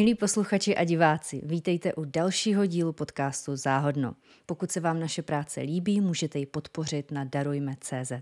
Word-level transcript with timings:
Milí 0.00 0.14
posluchači 0.14 0.76
a 0.76 0.84
diváci, 0.84 1.40
vítejte 1.44 1.94
u 1.94 2.04
dalšího 2.04 2.66
dílu 2.66 2.92
podcastu 2.92 3.56
Záhodno. 3.56 4.14
Pokud 4.46 4.70
se 4.70 4.80
vám 4.80 5.00
naše 5.00 5.22
práce 5.22 5.60
líbí, 5.60 6.00
můžete 6.00 6.38
ji 6.38 6.46
podpořit 6.46 7.10
na 7.10 7.24
darujme.cz. 7.24 8.12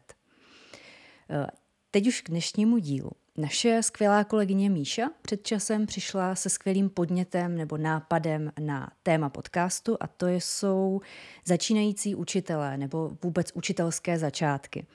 Teď 1.90 2.06
už 2.06 2.20
k 2.20 2.28
dnešnímu 2.28 2.78
dílu. 2.78 3.10
Naše 3.36 3.82
skvělá 3.82 4.24
kolegyně 4.24 4.70
Míša 4.70 5.10
před 5.22 5.46
časem 5.46 5.86
přišla 5.86 6.34
se 6.34 6.48
skvělým 6.50 6.90
podnětem 6.90 7.56
nebo 7.56 7.76
nápadem 7.76 8.52
na 8.60 8.90
téma 9.02 9.28
podcastu 9.28 9.96
a 10.00 10.06
to 10.06 10.28
jsou 10.28 11.00
začínající 11.44 12.14
učitelé 12.14 12.76
nebo 12.78 13.10
vůbec 13.22 13.52
učitelské 13.54 14.18
začátky 14.18 14.86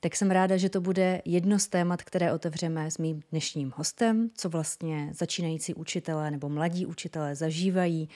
tak 0.00 0.16
jsem 0.16 0.30
ráda, 0.30 0.56
že 0.56 0.68
to 0.68 0.80
bude 0.80 1.22
jedno 1.24 1.58
z 1.58 1.68
témat, 1.68 2.02
které 2.02 2.32
otevřeme 2.32 2.90
s 2.90 2.98
mým 2.98 3.22
dnešním 3.30 3.72
hostem, 3.76 4.30
co 4.34 4.48
vlastně 4.48 5.10
začínající 5.12 5.74
učitelé 5.74 6.30
nebo 6.30 6.48
mladí 6.48 6.86
učitelé 6.86 7.34
zažívají, 7.34 8.08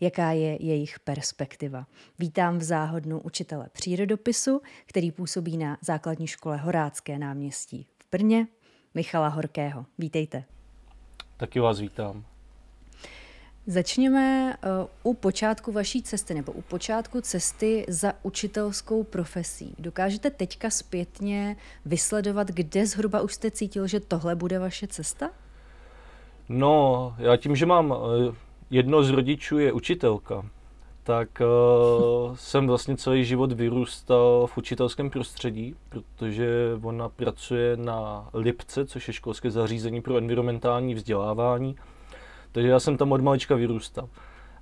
jaká 0.00 0.30
je 0.30 0.62
jejich 0.64 1.00
perspektiva. 1.00 1.86
Vítám 2.18 2.58
v 2.58 2.62
záhodnu 2.62 3.20
učitele 3.20 3.68
přírodopisu, 3.72 4.60
který 4.86 5.12
působí 5.12 5.56
na 5.56 5.78
základní 5.80 6.26
škole 6.26 6.56
Horácké 6.56 7.18
náměstí 7.18 7.86
v 8.02 8.06
Brně, 8.12 8.46
Michala 8.94 9.28
Horkého. 9.28 9.86
Vítejte. 9.98 10.44
Taky 11.36 11.60
vás 11.60 11.80
vítám. 11.80 12.24
Začněme 13.70 14.56
uh, 15.02 15.12
u 15.12 15.14
počátku 15.14 15.72
vaší 15.72 16.02
cesty 16.02 16.34
nebo 16.34 16.52
u 16.52 16.62
počátku 16.62 17.20
cesty 17.20 17.86
za 17.88 18.12
učitelskou 18.22 19.04
profesí. 19.04 19.74
Dokážete 19.78 20.30
teďka 20.30 20.70
zpětně 20.70 21.56
vysledovat, 21.84 22.48
kde 22.48 22.86
zhruba 22.86 23.20
už 23.20 23.34
jste 23.34 23.50
cítil, 23.50 23.86
že 23.86 24.00
tohle 24.00 24.34
bude 24.34 24.58
vaše 24.58 24.86
cesta? 24.86 25.30
No, 26.48 27.14
já 27.18 27.36
tím, 27.36 27.56
že 27.56 27.66
mám 27.66 27.94
eh, 27.94 28.34
jedno 28.70 29.02
z 29.02 29.10
rodičů 29.10 29.58
je 29.58 29.72
učitelka, 29.72 30.46
tak 31.02 31.28
uh, 31.40 32.36
jsem 32.36 32.66
vlastně 32.66 32.96
celý 32.96 33.24
život 33.24 33.52
vyrůstal 33.52 34.46
v 34.46 34.58
učitelském 34.58 35.10
prostředí, 35.10 35.74
protože 35.88 36.48
ona 36.82 37.08
pracuje 37.08 37.76
na 37.76 38.28
Lipce, 38.34 38.86
což 38.86 39.08
je 39.08 39.14
školské 39.14 39.50
zařízení 39.50 40.02
pro 40.02 40.16
environmentální 40.16 40.94
vzdělávání. 40.94 41.76
Takže 42.52 42.68
já 42.68 42.80
jsem 42.80 42.96
tam 42.96 43.12
od 43.12 43.20
malička 43.20 43.54
vyrůstal. 43.54 44.08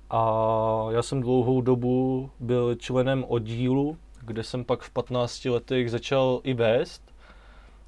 A 0.09 0.87
já 0.89 1.01
jsem 1.01 1.21
dlouhou 1.21 1.61
dobu 1.61 2.29
byl 2.39 2.75
členem 2.75 3.25
oddílu, 3.27 3.97
kde 4.21 4.43
jsem 4.43 4.63
pak 4.63 4.81
v 4.81 4.89
15 4.89 5.45
letech 5.45 5.91
začal 5.91 6.41
i 6.43 6.53
vést. 6.53 7.01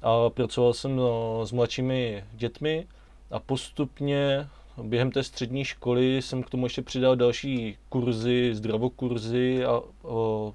A 0.02 0.30
pracoval 0.30 0.72
jsem 0.72 0.96
no, 0.96 1.40
s 1.46 1.52
mladšími 1.52 2.24
dětmi 2.32 2.86
a 3.30 3.38
postupně 3.38 4.48
během 4.82 5.10
té 5.10 5.22
střední 5.22 5.64
školy 5.64 6.22
jsem 6.22 6.42
k 6.42 6.50
tomu 6.50 6.66
ještě 6.66 6.82
přidal 6.82 7.16
další 7.16 7.76
kurzy, 7.88 8.54
zdravokurzy 8.54 9.64
a 9.64 9.80
o, 10.02 10.54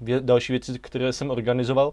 vě, 0.00 0.20
další 0.20 0.52
věci, 0.52 0.78
které 0.78 1.12
jsem 1.12 1.30
organizoval. 1.30 1.92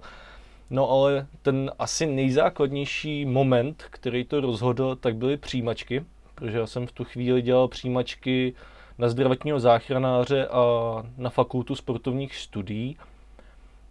No 0.70 0.90
ale 0.90 1.28
ten 1.42 1.72
asi 1.80 2.06
nejzákladnější 2.06 3.26
moment, 3.26 3.84
který 3.90 4.26
to 4.26 4.42
rozhodl, 4.42 4.96
tak 4.96 5.16
byly 5.16 5.38
přijímačky 5.38 6.06
protože 6.36 6.58
já 6.58 6.68
jsem 6.68 6.88
v 6.88 6.92
tu 6.92 7.04
chvíli 7.04 7.42
dělal 7.42 7.68
přijímačky 7.68 8.54
na 8.98 9.10
zdravotního 9.10 9.60
záchranáře 9.60 10.48
a 10.48 10.64
na 11.18 11.30
fakultu 11.30 11.76
sportovních 11.76 12.36
studií. 12.36 12.98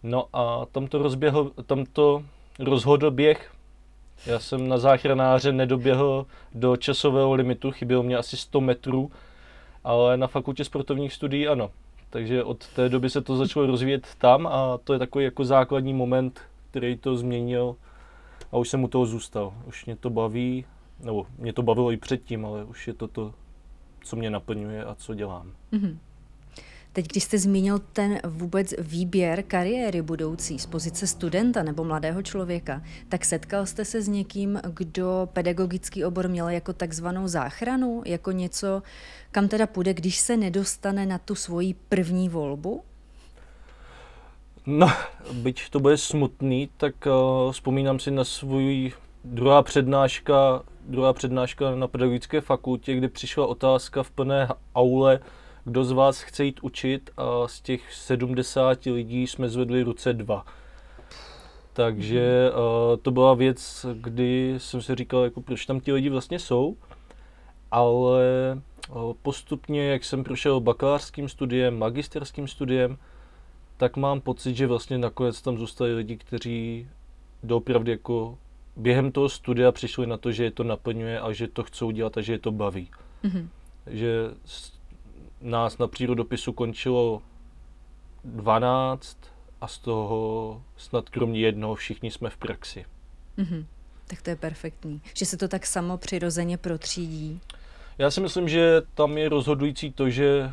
No 0.03 0.25
a 0.33 0.65
tam 0.71 0.87
to, 0.87 0.97
rozběhl, 0.97 1.51
tam 1.65 1.85
to 1.93 2.23
rozhodl 2.59 3.11
běh. 3.11 3.51
Já 4.25 4.39
jsem 4.39 4.67
na 4.67 4.77
záchranáře 4.77 5.51
nedoběhl 5.51 6.25
do 6.53 6.77
časového 6.77 7.33
limitu, 7.33 7.71
chybělo 7.71 8.03
mě 8.03 8.17
asi 8.17 8.37
100 8.37 8.61
metrů, 8.61 9.11
ale 9.83 10.17
na 10.17 10.27
fakultě 10.27 10.63
sportovních 10.63 11.13
studií 11.13 11.47
ano. 11.47 11.71
Takže 12.09 12.43
od 12.43 12.67
té 12.67 12.89
doby 12.89 13.09
se 13.09 13.21
to 13.21 13.37
začalo 13.37 13.65
rozvíjet 13.65 14.07
tam 14.17 14.47
a 14.47 14.77
to 14.83 14.93
je 14.93 14.99
takový 14.99 15.25
jako 15.25 15.45
základní 15.45 15.93
moment, 15.93 16.41
který 16.71 16.97
to 16.97 17.17
změnil 17.17 17.75
a 18.51 18.57
už 18.57 18.69
jsem 18.69 18.83
u 18.83 18.87
toho 18.87 19.05
zůstal. 19.05 19.53
Už 19.67 19.85
mě 19.85 19.95
to 19.95 20.09
baví 20.09 20.65
nebo 20.99 21.27
mě 21.37 21.53
to 21.53 21.63
bavilo 21.63 21.91
i 21.91 21.97
předtím, 21.97 22.45
ale 22.45 22.63
už 22.63 22.87
je 22.87 22.93
to 22.93 23.07
to, 23.07 23.33
co 24.01 24.15
mě 24.15 24.29
naplňuje 24.29 24.85
a 24.85 24.95
co 24.95 25.13
dělám. 25.13 25.51
Mm-hmm. 25.73 25.97
Teď, 26.93 27.07
když 27.07 27.23
jste 27.23 27.37
zmínil 27.37 27.79
ten 27.79 28.19
vůbec 28.27 28.73
výběr 28.79 29.43
kariéry 29.43 30.01
budoucí 30.01 30.59
z 30.59 30.65
pozice 30.65 31.07
studenta 31.07 31.63
nebo 31.63 31.83
mladého 31.83 32.21
člověka, 32.21 32.81
tak 33.09 33.25
setkal 33.25 33.65
jste 33.65 33.85
se 33.85 34.01
s 34.01 34.07
někým, 34.07 34.59
kdo 34.73 35.29
pedagogický 35.33 36.05
obor 36.05 36.27
měl 36.27 36.49
jako 36.49 36.73
takzvanou 36.73 37.27
záchranu, 37.27 38.01
jako 38.05 38.31
něco, 38.31 38.83
kam 39.31 39.47
teda 39.47 39.67
půjde, 39.67 39.93
když 39.93 40.17
se 40.17 40.37
nedostane 40.37 41.05
na 41.05 41.17
tu 41.17 41.35
svoji 41.35 41.73
první 41.73 42.29
volbu? 42.29 42.83
No, 44.65 44.87
byť 45.33 45.69
to 45.69 45.79
bude 45.79 45.97
smutný, 45.97 46.69
tak 46.77 46.95
uh, 47.05 47.51
vzpomínám 47.51 47.99
si 47.99 48.11
na 48.11 48.23
svůj 48.23 48.93
druhá 49.23 49.63
přednáška 49.63 50.63
druhá 50.87 51.13
přednáška 51.13 51.75
na 51.75 51.87
pedagogické 51.87 52.41
fakultě, 52.41 52.95
kde 52.95 53.07
přišla 53.07 53.47
otázka 53.47 54.03
v 54.03 54.11
plné 54.11 54.47
aule, 54.75 55.19
kdo 55.63 55.83
z 55.83 55.91
vás 55.91 56.21
chce 56.21 56.45
jít 56.45 56.59
učit 56.61 57.09
a 57.17 57.47
z 57.47 57.61
těch 57.61 57.93
70 57.93 58.85
lidí 58.85 59.27
jsme 59.27 59.49
zvedli 59.49 59.83
ruce 59.83 60.13
dva. 60.13 60.45
Takže 61.73 62.51
uh, 62.51 62.97
to 63.01 63.11
byla 63.11 63.33
věc, 63.33 63.85
kdy 63.93 64.55
jsem 64.57 64.81
si 64.81 64.95
říkal, 64.95 65.23
jako 65.23 65.41
proč 65.41 65.65
tam 65.65 65.79
ti 65.79 65.91
lidi 65.91 66.09
vlastně 66.09 66.39
jsou, 66.39 66.77
ale 67.71 68.23
uh, 68.89 69.13
postupně, 69.21 69.85
jak 69.85 70.03
jsem 70.03 70.23
prošel 70.23 70.59
bakalářským 70.59 71.29
studiem, 71.29 71.79
magisterským 71.79 72.47
studiem, 72.47 72.97
tak 73.77 73.97
mám 73.97 74.21
pocit, 74.21 74.55
že 74.55 74.67
vlastně 74.67 74.97
nakonec 74.97 75.41
tam 75.41 75.57
zůstali 75.57 75.95
lidi, 75.95 76.17
kteří 76.17 76.87
doopravdy 77.43 77.91
jako 77.91 78.37
během 78.75 79.11
toho 79.11 79.29
studia 79.29 79.71
přišli 79.71 80.07
na 80.07 80.17
to, 80.17 80.31
že 80.31 80.43
je 80.43 80.51
to 80.51 80.63
naplňuje 80.63 81.19
a 81.19 81.33
že 81.33 81.47
to 81.47 81.63
chcou 81.63 81.91
dělat 81.91 82.17
a 82.17 82.21
že 82.21 82.33
je 82.33 82.39
to 82.39 82.51
baví. 82.51 82.91
Mm-hmm. 83.23 83.47
Že 83.87 84.29
nás 85.41 85.77
na 85.77 85.87
přírodopisu 85.87 86.53
končilo 86.53 87.21
12 88.23 89.17
a 89.61 89.67
z 89.67 89.77
toho 89.77 90.61
snad 90.77 91.09
kromě 91.09 91.39
jednoho 91.39 91.75
všichni 91.75 92.11
jsme 92.11 92.29
v 92.29 92.37
praxi. 92.37 92.85
Mm-hmm. 93.37 93.65
Tak 94.07 94.21
to 94.21 94.29
je 94.29 94.35
perfektní. 94.35 95.01
Že 95.17 95.25
se 95.25 95.37
to 95.37 95.47
tak 95.47 95.65
samo 95.65 95.97
přirozeně 95.97 96.57
protřídí. 96.57 97.41
Já 97.97 98.11
si 98.11 98.21
myslím, 98.21 98.49
že 98.49 98.81
tam 98.93 99.17
je 99.17 99.29
rozhodující 99.29 99.91
to, 99.91 100.09
že 100.09 100.51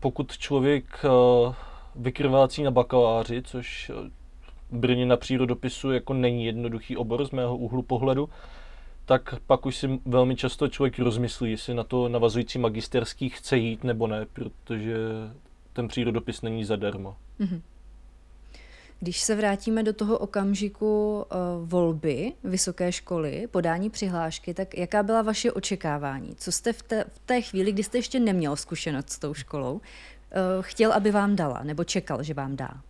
pokud 0.00 0.38
člověk 0.38 1.04
uh, 1.04 1.54
vykrvácí 1.94 2.62
na 2.62 2.70
bakaláři, 2.70 3.42
což 3.42 3.90
Brně 4.72 5.06
na 5.06 5.16
přírodopisu 5.16 5.92
jako 5.92 6.14
není 6.14 6.46
jednoduchý 6.46 6.96
obor 6.96 7.24
z 7.24 7.30
mého 7.30 7.56
úhlu 7.56 7.82
pohledu, 7.82 8.28
tak 9.04 9.34
pak 9.46 9.66
už 9.66 9.76
si 9.76 10.00
velmi 10.04 10.36
často 10.36 10.68
člověk 10.68 10.98
rozmyslí, 10.98 11.50
jestli 11.50 11.74
na 11.74 11.84
to 11.84 12.08
navazující 12.08 12.58
magisterský 12.58 13.28
chce 13.28 13.56
jít 13.56 13.84
nebo 13.84 14.06
ne, 14.06 14.26
protože 14.32 14.96
ten 15.72 15.88
přírodopis 15.88 16.42
není 16.42 16.64
zadarmo. 16.64 17.16
Mm-hmm. 17.40 17.60
Když 19.00 19.20
se 19.20 19.36
vrátíme 19.36 19.82
do 19.82 19.92
toho 19.92 20.18
okamžiku 20.18 21.16
uh, 21.18 21.68
volby 21.68 22.32
vysoké 22.44 22.92
školy, 22.92 23.46
podání 23.50 23.90
přihlášky, 23.90 24.54
tak 24.54 24.78
jaká 24.78 25.02
byla 25.02 25.22
vaše 25.22 25.52
očekávání? 25.52 26.34
Co 26.34 26.52
jste 26.52 26.72
v 26.72 26.82
té, 26.82 27.04
v 27.08 27.18
té 27.18 27.40
chvíli, 27.40 27.72
kdy 27.72 27.82
jste 27.82 27.98
ještě 27.98 28.20
neměl 28.20 28.56
zkušenost 28.56 29.10
s 29.10 29.18
tou 29.18 29.34
školou, 29.34 29.74
uh, 29.74 29.80
chtěl, 30.60 30.92
aby 30.92 31.10
vám 31.10 31.36
dala, 31.36 31.60
nebo 31.64 31.84
čekal, 31.84 32.22
že 32.22 32.34
vám 32.34 32.56
dá? 32.56 32.82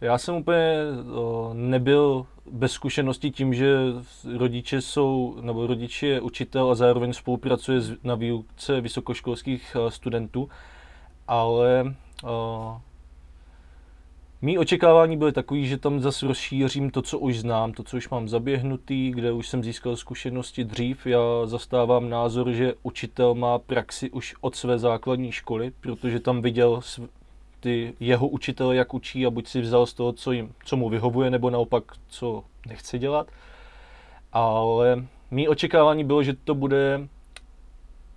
Já 0.00 0.18
jsem 0.18 0.34
úplně 0.34 0.78
o, 1.14 1.50
nebyl 1.54 2.26
bez 2.50 2.72
zkušenosti 2.72 3.30
tím, 3.30 3.54
že 3.54 3.76
rodiče 4.36 4.80
jsou, 4.80 5.36
nebo 5.40 5.66
rodiče 5.66 6.06
je 6.06 6.20
učitel 6.20 6.70
a 6.70 6.74
zároveň 6.74 7.12
spolupracuje 7.12 7.80
na 8.04 8.14
výuce 8.14 8.80
vysokoškolských 8.80 9.76
studentů, 9.88 10.48
ale 11.28 11.94
o, 12.24 12.80
Mí 14.44 14.58
očekávání 14.58 15.16
byly 15.16 15.32
takové, 15.32 15.60
že 15.60 15.78
tam 15.78 16.00
zase 16.00 16.26
rozšířím 16.26 16.90
to, 16.90 17.02
co 17.02 17.18
už 17.18 17.38
znám, 17.38 17.72
to, 17.72 17.82
co 17.82 17.96
už 17.96 18.08
mám 18.08 18.28
zaběhnutý, 18.28 19.10
kde 19.10 19.32
už 19.32 19.48
jsem 19.48 19.64
získal 19.64 19.96
zkušenosti 19.96 20.64
dřív. 20.64 21.06
Já 21.06 21.20
zastávám 21.44 22.10
názor, 22.10 22.52
že 22.52 22.74
učitel 22.82 23.34
má 23.34 23.58
praxi 23.58 24.10
už 24.10 24.34
od 24.40 24.56
své 24.56 24.78
základní 24.78 25.32
školy, 25.32 25.72
protože 25.80 26.20
tam 26.20 26.42
viděl 26.42 26.80
ty 27.64 27.94
jeho 28.00 28.28
učitele, 28.28 28.76
jak 28.76 28.94
učí 28.94 29.26
a 29.26 29.30
buď 29.30 29.48
si 29.48 29.60
vzal 29.60 29.86
z 29.86 29.94
toho, 29.94 30.12
co, 30.12 30.32
jim, 30.32 30.52
co 30.64 30.76
mu 30.76 30.88
vyhovuje, 30.88 31.30
nebo 31.30 31.50
naopak, 31.50 31.84
co 32.08 32.44
nechce 32.68 32.98
dělat. 32.98 33.28
Ale 34.32 35.04
mý 35.30 35.48
očekávání 35.48 36.04
bylo, 36.04 36.22
že 36.22 36.32
to 36.44 36.54
bude, 36.54 37.08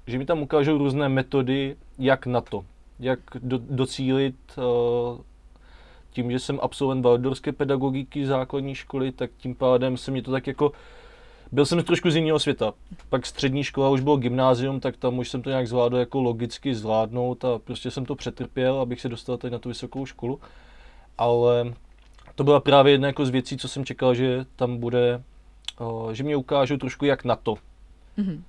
že 0.08 0.18
mi 0.18 0.26
tam 0.26 0.42
ukážou 0.42 0.78
různé 0.78 1.10
metody, 1.10 1.76
jak 2.00 2.26
na 2.26 2.42
to, 2.42 2.66
jak 3.00 3.20
do, 3.40 3.58
docílit 3.58 4.36
uh, 4.58 5.22
tím, 6.12 6.32
že 6.32 6.40
jsem 6.40 6.60
absolvent 6.62 7.06
Waldorské 7.06 7.52
pedagogiky 7.52 8.26
základní 8.26 8.76
školy, 8.76 9.12
tak 9.12 9.32
tím 9.38 9.56
pádem 9.56 9.98
se 9.98 10.12
mě 10.12 10.22
to 10.22 10.32
tak 10.32 10.48
jako 10.48 10.72
byl 11.52 11.66
jsem 11.66 11.84
trošku 11.84 12.12
z 12.12 12.16
jiného 12.16 12.40
světa. 12.40 12.74
Pak 13.10 13.26
střední 13.26 13.64
škola 13.64 13.90
už 13.90 14.02
bylo 14.02 14.18
gymnázium, 14.18 14.80
tak 14.80 14.98
tam 14.98 15.18
už 15.20 15.30
jsem 15.30 15.42
to 15.42 15.50
nějak 15.50 15.68
zvládl 15.68 15.98
jako 15.98 16.22
logicky 16.22 16.76
zvládnout 16.76 17.46
a 17.46 17.60
prostě 17.60 17.92
jsem 17.92 18.06
to 18.06 18.16
přetrpěl, 18.16 18.80
abych 18.80 19.02
se 19.02 19.10
dostal 19.10 19.38
teď 19.38 19.52
na 19.52 19.60
tu 19.60 19.70
vysokou 19.70 20.06
školu. 20.06 20.40
Ale 21.18 21.74
to 22.36 22.44
byla 22.44 22.60
právě 22.60 22.94
jedna 22.94 23.08
jako 23.08 23.26
z 23.26 23.30
věcí, 23.30 23.58
co 23.58 23.68
jsem 23.68 23.86
čekal, 23.86 24.16
že 24.16 24.46
tam 24.56 24.78
bude, 24.78 25.24
že 26.12 26.24
mě 26.24 26.36
ukážou 26.36 26.78
trošku 26.78 27.06
jak 27.06 27.24
na 27.24 27.36
to. 27.36 27.56
Mm-hmm. 28.18 28.42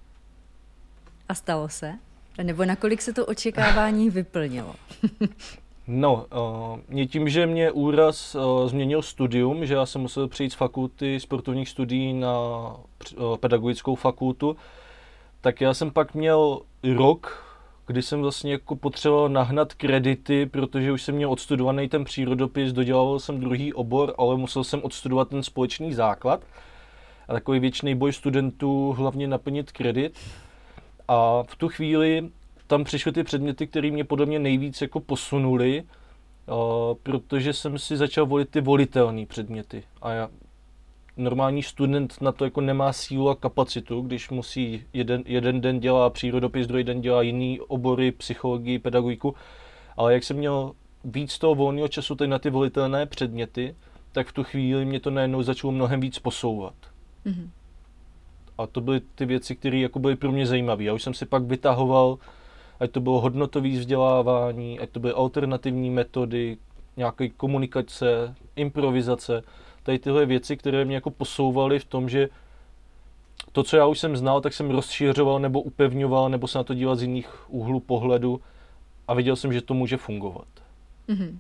A 1.28 1.34
stalo 1.34 1.68
se? 1.68 1.94
Nebo 2.42 2.64
nakolik 2.64 3.02
se 3.02 3.12
to 3.12 3.26
očekávání 3.26 4.10
vyplnilo? 4.10 4.74
No, 5.90 6.14
uh, 6.14 6.80
mě 6.88 7.06
tím, 7.06 7.28
že 7.28 7.46
mě 7.46 7.70
úraz 7.70 8.34
uh, 8.34 8.68
změnil 8.68 9.02
studium, 9.02 9.66
že 9.66 9.74
já 9.74 9.86
jsem 9.86 10.00
musel 10.00 10.28
přejít 10.28 10.50
z 10.50 10.54
fakulty 10.54 11.20
sportovních 11.20 11.68
studií 11.68 12.12
na 12.12 12.38
uh, 13.16 13.36
pedagogickou 13.36 13.94
fakultu, 13.94 14.56
tak 15.40 15.60
já 15.60 15.74
jsem 15.74 15.90
pak 15.90 16.14
měl 16.14 16.60
rok, 16.94 17.44
kdy 17.86 18.02
jsem 18.02 18.22
vlastně 18.22 18.52
jako 18.52 18.76
potřeboval 18.76 19.28
nahnat 19.28 19.74
kredity, 19.74 20.46
protože 20.46 20.92
už 20.92 21.02
jsem 21.02 21.14
měl 21.14 21.32
odstudovaný 21.32 21.88
ten 21.88 22.04
přírodopis, 22.04 22.72
dodělal 22.72 23.18
jsem 23.18 23.40
druhý 23.40 23.72
obor, 23.72 24.14
ale 24.18 24.36
musel 24.36 24.64
jsem 24.64 24.80
odstudovat 24.82 25.28
ten 25.28 25.42
společný 25.42 25.94
základ. 25.94 26.44
A 27.28 27.32
takový 27.32 27.60
věčný 27.60 27.94
boj 27.94 28.12
studentů 28.12 28.92
hlavně 28.92 29.28
naplnit 29.28 29.72
kredit. 29.72 30.18
A 31.08 31.42
v 31.42 31.56
tu 31.56 31.68
chvíli 31.68 32.30
tam 32.68 32.84
přišly 32.84 33.12
ty 33.12 33.24
předměty, 33.24 33.66
které 33.66 33.90
mě 33.90 34.04
podle 34.04 34.26
mě 34.26 34.38
nejvíc 34.38 34.82
jako 34.82 35.00
posunuli, 35.00 35.82
uh, 35.82 36.54
protože 37.02 37.52
jsem 37.52 37.78
si 37.78 37.96
začal 37.96 38.26
volit 38.26 38.48
ty 38.48 38.60
volitelné 38.60 39.26
předměty. 39.26 39.82
A 40.02 40.10
já, 40.10 40.28
normální 41.16 41.62
student 41.62 42.20
na 42.20 42.32
to 42.32 42.44
jako 42.44 42.60
nemá 42.60 42.92
sílu 42.92 43.28
a 43.28 43.34
kapacitu, 43.34 44.00
když 44.00 44.30
musí 44.30 44.82
jeden, 44.92 45.22
jeden 45.26 45.60
den 45.60 45.80
dělá 45.80 46.10
přírodopis, 46.10 46.66
druhý 46.66 46.84
den 46.84 47.00
dělá 47.00 47.22
jiný 47.22 47.60
obory, 47.60 48.12
psychologii, 48.12 48.78
pedagogiku. 48.78 49.34
Ale 49.96 50.14
jak 50.14 50.24
jsem 50.24 50.36
měl 50.36 50.72
víc 51.04 51.38
toho 51.38 51.54
volného 51.54 51.88
času 51.88 52.14
tady 52.14 52.28
na 52.28 52.38
ty 52.38 52.50
volitelné 52.50 53.06
předměty, 53.06 53.74
tak 54.12 54.26
v 54.26 54.32
tu 54.32 54.44
chvíli 54.44 54.84
mě 54.84 55.00
to 55.00 55.10
najednou 55.10 55.42
začalo 55.42 55.72
mnohem 55.72 56.00
víc 56.00 56.18
posouvat. 56.18 56.74
Mm-hmm. 57.26 57.48
A 58.58 58.66
to 58.66 58.80
byly 58.80 59.00
ty 59.14 59.26
věci, 59.26 59.56
které 59.56 59.78
jako 59.78 59.98
byly 59.98 60.16
pro 60.16 60.32
mě 60.32 60.46
zajímavé. 60.46 60.84
Já 60.84 60.94
už 60.94 61.02
jsem 61.02 61.14
si 61.14 61.26
pak 61.26 61.42
vytahoval 61.42 62.18
ať 62.80 62.90
to 62.90 63.00
bylo 63.00 63.20
hodnotové 63.20 63.68
vzdělávání, 63.68 64.80
ať 64.80 64.90
to 64.90 65.00
byly 65.00 65.12
alternativní 65.12 65.90
metody, 65.90 66.56
nějaké 66.96 67.28
komunikace, 67.28 68.34
improvizace, 68.56 69.42
tady 69.82 69.98
tyhle 69.98 70.26
věci, 70.26 70.56
které 70.56 70.84
mě 70.84 70.94
jako 70.94 71.10
posouvaly 71.10 71.78
v 71.78 71.84
tom, 71.84 72.08
že 72.08 72.28
to, 73.52 73.62
co 73.62 73.76
já 73.76 73.86
už 73.86 73.98
jsem 73.98 74.16
znal, 74.16 74.40
tak 74.40 74.52
jsem 74.52 74.70
rozšiřoval 74.70 75.40
nebo 75.40 75.62
upevňoval, 75.62 76.28
nebo 76.28 76.48
se 76.48 76.58
na 76.58 76.64
to 76.64 76.74
díval 76.74 76.96
z 76.96 77.02
jiných 77.02 77.50
úhlů 77.50 77.80
pohledu 77.80 78.40
a 79.08 79.14
viděl 79.14 79.36
jsem, 79.36 79.52
že 79.52 79.62
to 79.62 79.74
může 79.74 79.96
fungovat. 79.96 80.48
Mm-hmm. 81.08 81.38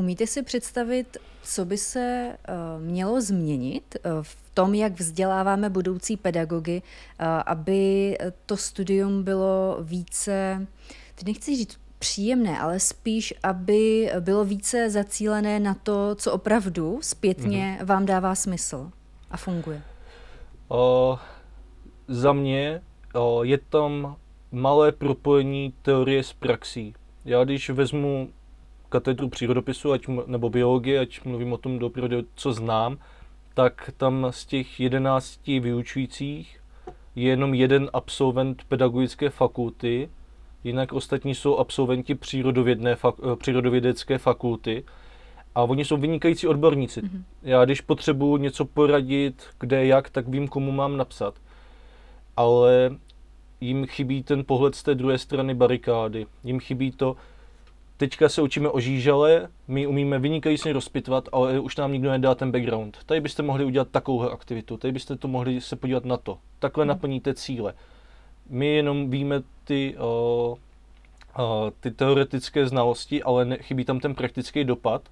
Umíte 0.00 0.26
si 0.26 0.42
představit, 0.42 1.16
co 1.42 1.64
by 1.64 1.76
se 1.76 2.36
uh, 2.48 2.82
mělo 2.82 3.20
změnit 3.20 3.96
uh, 4.04 4.12
v 4.22 4.50
tom, 4.54 4.74
jak 4.74 4.92
vzděláváme 4.92 5.70
budoucí 5.70 6.16
pedagogy, 6.16 6.82
uh, 6.82 7.26
aby 7.46 8.16
to 8.46 8.56
studium 8.56 9.22
bylo 9.22 9.78
více, 9.80 10.66
teď 11.14 11.26
nechci 11.26 11.56
říct 11.56 11.78
příjemné, 11.98 12.60
ale 12.60 12.80
spíš, 12.80 13.34
aby 13.42 14.10
bylo 14.20 14.44
více 14.44 14.90
zacílené 14.90 15.60
na 15.60 15.74
to, 15.74 16.14
co 16.14 16.32
opravdu 16.32 16.98
zpětně 17.02 17.78
mm-hmm. 17.80 17.86
vám 17.86 18.06
dává 18.06 18.34
smysl 18.34 18.90
a 19.30 19.36
funguje? 19.36 19.82
Uh, 20.68 21.18
za 22.08 22.32
mě 22.32 22.82
uh, 23.14 23.42
je 23.42 23.58
tam 23.58 24.16
malé 24.52 24.92
propojení 24.92 25.74
teorie 25.82 26.22
s 26.22 26.32
praxí. 26.32 26.94
Já 27.24 27.44
když 27.44 27.70
vezmu 27.70 28.28
katedru 28.90 29.28
přírodopisu 29.28 29.92
ať, 29.92 30.06
nebo 30.26 30.50
biologie, 30.50 31.00
ať 31.00 31.24
mluvím 31.24 31.52
o 31.52 31.58
tom 31.58 31.78
doprve, 31.78 32.22
co 32.34 32.52
znám, 32.52 32.98
tak 33.54 33.90
tam 33.96 34.26
z 34.30 34.46
těch 34.46 34.80
jedenácti 34.80 35.60
vyučujících 35.60 36.60
je 37.14 37.28
jenom 37.28 37.54
jeden 37.54 37.90
absolvent 37.92 38.64
pedagogické 38.68 39.30
fakulty, 39.30 40.08
jinak 40.64 40.92
ostatní 40.92 41.34
jsou 41.34 41.56
absolventi 41.56 42.14
přírodovědné, 42.14 42.96
fak, 42.96 43.14
eh, 43.32 43.36
přírodovědecké 43.36 44.18
fakulty 44.18 44.84
a 45.54 45.62
oni 45.62 45.84
jsou 45.84 45.96
vynikající 45.96 46.46
odborníci. 46.46 47.02
Mm-hmm. 47.02 47.22
Já 47.42 47.64
když 47.64 47.80
potřebuji 47.80 48.36
něco 48.36 48.64
poradit, 48.64 49.42
kde, 49.60 49.86
jak, 49.86 50.10
tak 50.10 50.28
vím, 50.28 50.48
komu 50.48 50.72
mám 50.72 50.96
napsat. 50.96 51.34
Ale 52.36 52.90
jim 53.60 53.86
chybí 53.86 54.22
ten 54.22 54.44
pohled 54.44 54.74
z 54.74 54.82
té 54.82 54.94
druhé 54.94 55.18
strany 55.18 55.54
barikády. 55.54 56.26
Jim 56.44 56.60
chybí 56.60 56.92
to, 56.92 57.16
Teďka 58.00 58.28
se 58.28 58.42
učíme 58.42 58.68
o 58.68 58.80
žížale, 58.80 59.48
my 59.68 59.86
umíme 59.86 60.18
vynikající 60.18 60.72
rozpitvat, 60.72 61.28
ale 61.32 61.60
už 61.60 61.76
nám 61.76 61.92
nikdo 61.92 62.10
nedá 62.10 62.34
ten 62.34 62.52
background. 62.52 62.98
Tady 63.06 63.20
byste 63.20 63.42
mohli 63.42 63.64
udělat 63.64 63.88
takovou 63.88 64.30
aktivitu, 64.30 64.76
tady 64.76 64.92
byste 64.92 65.16
to 65.16 65.28
mohli 65.28 65.60
se 65.60 65.76
podívat 65.76 66.04
na 66.04 66.16
to. 66.16 66.38
Takhle 66.58 66.84
hmm. 66.84 66.88
naplníte 66.88 67.34
cíle. 67.34 67.74
My 68.48 68.66
jenom 68.66 69.10
víme 69.10 69.42
ty, 69.64 69.96
uh, 69.96 70.52
uh, 70.52 71.70
ty 71.80 71.90
teoretické 71.90 72.66
znalosti, 72.66 73.22
ale 73.22 73.44
ne, 73.44 73.58
chybí 73.58 73.84
tam 73.84 74.00
ten 74.00 74.14
praktický 74.14 74.64
dopad. 74.64 75.02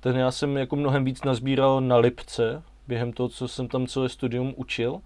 Ten 0.00 0.16
já 0.16 0.30
jsem 0.30 0.56
jako 0.56 0.76
mnohem 0.76 1.04
víc 1.04 1.24
nazbíral 1.24 1.80
na 1.80 1.96
Lipce, 1.96 2.62
během 2.88 3.12
toho, 3.12 3.28
co 3.28 3.48
jsem 3.48 3.68
tam 3.68 3.86
celé 3.86 4.08
studium 4.08 4.54
učil. 4.56 5.00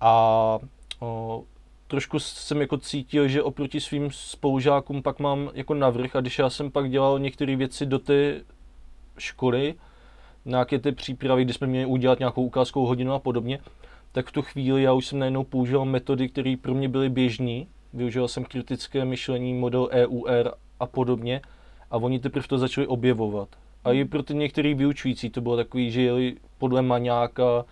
A 0.00 0.58
uh, 1.00 1.42
trošku 1.86 2.18
jsem 2.18 2.60
jako 2.60 2.78
cítil, 2.78 3.28
že 3.28 3.42
oproti 3.42 3.80
svým 3.80 4.10
spolužákům 4.10 5.02
pak 5.02 5.18
mám 5.18 5.50
jako 5.54 5.74
navrh 5.74 6.16
a 6.16 6.20
když 6.20 6.38
já 6.38 6.50
jsem 6.50 6.70
pak 6.70 6.90
dělal 6.90 7.18
některé 7.18 7.56
věci 7.56 7.86
do 7.86 7.98
té 7.98 8.40
školy, 9.18 9.74
nějaké 10.44 10.78
ty 10.78 10.92
přípravy, 10.92 11.44
kdy 11.44 11.52
jsme 11.52 11.66
měli 11.66 11.86
udělat 11.86 12.18
nějakou 12.18 12.44
ukázkovou 12.44 12.86
hodinu 12.86 13.12
a 13.12 13.18
podobně, 13.18 13.58
tak 14.12 14.28
v 14.28 14.32
tu 14.32 14.42
chvíli 14.42 14.82
já 14.82 14.92
už 14.92 15.06
jsem 15.06 15.18
najednou 15.18 15.44
používal 15.44 15.84
metody, 15.84 16.28
které 16.28 16.54
pro 16.60 16.74
mě 16.74 16.88
byly 16.88 17.08
běžné. 17.08 17.64
Využíval 17.92 18.28
jsem 18.28 18.44
kritické 18.44 19.04
myšlení, 19.04 19.54
model 19.54 19.88
EUR 19.92 20.54
a 20.80 20.86
podobně 20.86 21.40
a 21.90 21.96
oni 21.96 22.18
teprve 22.18 22.48
to 22.48 22.58
začali 22.58 22.86
objevovat. 22.86 23.48
A 23.84 23.92
i 23.92 24.04
pro 24.04 24.22
ty 24.22 24.34
některý 24.34 24.74
vyučující 24.74 25.30
to 25.30 25.40
bylo 25.40 25.56
takový, 25.56 25.90
že 25.90 26.02
jeli 26.02 26.36
podle 26.58 26.82
maňáka, 26.82 27.64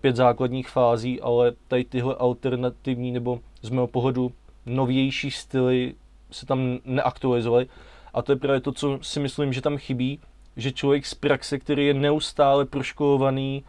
pět 0.00 0.16
základních 0.16 0.68
fází, 0.68 1.20
ale 1.20 1.52
tady 1.68 1.84
tyhle 1.84 2.14
alternativní 2.14 3.12
nebo 3.12 3.40
z 3.62 3.70
mého 3.70 3.86
pohledu 3.86 4.32
novější 4.66 5.30
styly 5.30 5.94
se 6.30 6.46
tam 6.46 6.78
neaktualizovaly. 6.84 7.66
A 8.14 8.22
to 8.22 8.32
je 8.32 8.36
právě 8.36 8.60
to, 8.60 8.72
co 8.72 8.98
si 9.02 9.20
myslím, 9.20 9.52
že 9.52 9.60
tam 9.60 9.76
chybí, 9.76 10.20
že 10.56 10.72
člověk 10.72 11.06
z 11.06 11.14
praxe, 11.14 11.58
který 11.58 11.86
je 11.86 11.94
neustále 11.94 12.64
proškolovaný, 12.64 13.64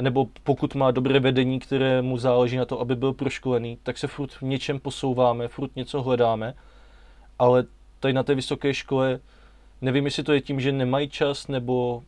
nebo 0.00 0.26
pokud 0.42 0.74
má 0.74 0.90
dobré 0.90 1.20
vedení, 1.20 1.58
které 1.58 2.02
mu 2.02 2.18
záleží 2.18 2.56
na 2.56 2.64
to, 2.64 2.80
aby 2.80 2.96
byl 2.96 3.12
proškolený, 3.12 3.78
tak 3.82 3.98
se 3.98 4.06
furt 4.06 4.30
v 4.30 4.42
něčem 4.42 4.80
posouváme, 4.80 5.48
furt 5.48 5.76
něco 5.76 6.02
hledáme, 6.02 6.54
ale 7.38 7.64
tady 8.00 8.14
na 8.14 8.22
té 8.22 8.34
vysoké 8.34 8.74
škole 8.74 9.20
nevím, 9.80 10.04
jestli 10.04 10.22
to 10.22 10.32
je 10.32 10.40
tím, 10.40 10.60
že 10.60 10.72
nemají 10.72 11.08
čas, 11.08 11.48
nebo 11.48 12.02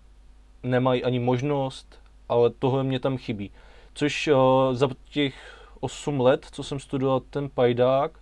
nemají 0.62 1.04
ani 1.04 1.18
možnost, 1.18 2.01
ale 2.28 2.50
tohle 2.50 2.84
mě 2.84 3.00
tam 3.00 3.16
chybí. 3.16 3.50
Což 3.94 4.28
uh, 4.28 4.38
za 4.72 4.88
těch 5.10 5.34
8 5.80 6.20
let, 6.20 6.46
co 6.52 6.62
jsem 6.62 6.80
studoval 6.80 7.20
ten 7.20 7.48
pajdák, 7.48 8.18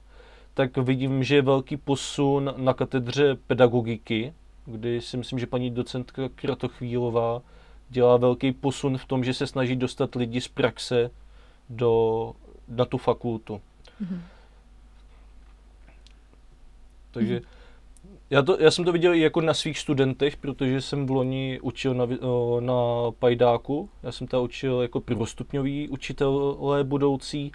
tak 0.55 0.77
vidím, 0.77 1.25
že 1.25 1.35
je 1.35 1.43
velký 1.43 1.77
posun 1.77 2.55
na 2.57 2.75
katedře 2.75 3.35
pedagogiky, 3.47 4.33
kdy 4.67 5.01
si 5.01 5.17
myslím, 5.17 5.39
že 5.39 5.47
paní 5.47 5.71
docentka 5.71 6.23
Kratochvílová 6.35 7.43
dělá 7.89 8.17
velký 8.17 8.53
posun 8.53 8.99
v 8.99 9.05
tom, 9.05 9.25
že 9.25 9.35
se 9.35 9.47
snaží 9.47 9.77
dostat 9.77 10.15
lidi 10.15 10.41
z 10.41 10.49
praxe 10.49 11.11
do, 11.69 12.33
na 12.69 12.85
tu 12.85 12.99
fakultu. 12.99 13.61
Mm-hmm. 14.03 14.21
Takže 17.11 17.39
mm-hmm. 17.39 17.60
Já, 18.31 18.43
to, 18.43 18.57
já 18.61 18.71
jsem 18.71 18.85
to 18.85 18.93
viděl 18.93 19.15
i 19.15 19.21
jako 19.21 19.41
na 19.41 19.55
svých 19.55 19.79
studentech, 19.79 20.37
protože 20.37 20.81
jsem 20.81 21.07
v 21.07 21.11
loni 21.11 21.59
učil 21.63 21.95
na, 21.95 22.07
na 22.61 22.75
Pajdáku. 23.19 23.91
Já 24.03 24.13
jsem 24.13 24.27
tam 24.27 24.43
učil 24.43 24.81
jako 24.81 25.01
prvostupňový 25.01 25.89
učitelé 25.89 26.85
budoucí 26.85 27.53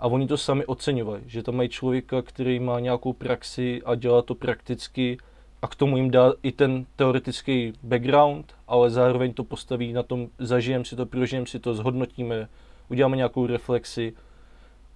a 0.00 0.06
oni 0.06 0.26
to 0.26 0.36
sami 0.36 0.66
oceňovali, 0.66 1.20
že 1.26 1.42
tam 1.42 1.56
mají 1.56 1.68
člověka, 1.68 2.22
který 2.22 2.60
má 2.60 2.80
nějakou 2.80 3.12
praxi 3.12 3.82
a 3.84 3.94
dělá 3.94 4.22
to 4.22 4.34
prakticky 4.34 5.18
a 5.62 5.68
k 5.68 5.74
tomu 5.74 5.96
jim 5.96 6.10
dá 6.10 6.32
i 6.42 6.52
ten 6.52 6.86
teoretický 6.96 7.72
background, 7.82 8.54
ale 8.68 8.90
zároveň 8.90 9.32
to 9.32 9.44
postaví 9.44 9.92
na 9.92 10.02
tom, 10.02 10.28
zažijem 10.38 10.84
si 10.84 10.96
to, 10.96 11.06
prožijem 11.06 11.46
si 11.46 11.58
to, 11.58 11.74
zhodnotíme, 11.74 12.48
uděláme 12.88 13.16
nějakou 13.16 13.46
reflexi 13.46 14.12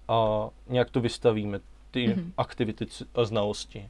a 0.08 0.48
nějak 0.68 0.90
to 0.90 1.00
vystavíme, 1.00 1.60
ty 1.90 2.08
mm-hmm. 2.08 2.32
aktivity 2.36 2.86
a 3.14 3.24
znalosti. 3.24 3.88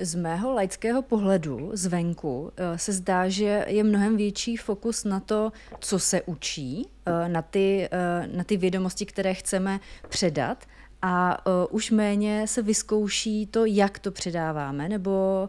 Z 0.00 0.14
mého 0.14 0.52
laického 0.52 1.02
pohledu 1.02 1.70
zvenku 1.72 2.52
eh, 2.56 2.78
se 2.78 2.92
zdá, 2.92 3.28
že 3.28 3.64
je 3.68 3.84
mnohem 3.84 4.16
větší 4.16 4.56
fokus 4.56 5.04
na 5.04 5.20
to, 5.20 5.52
co 5.80 5.98
se 5.98 6.22
učí, 6.22 6.88
eh, 7.06 7.28
na 7.28 7.42
ty, 7.42 7.88
eh, 7.92 8.28
na 8.32 8.44
ty 8.44 8.56
vědomosti, 8.56 9.06
které 9.06 9.34
chceme 9.34 9.80
předat 10.08 10.64
a 11.02 11.44
už 11.70 11.90
méně 11.90 12.46
se 12.46 12.62
vyzkouší 12.62 13.46
to, 13.46 13.64
jak 13.64 13.98
to 13.98 14.10
předáváme, 14.10 14.88
nebo 14.88 15.48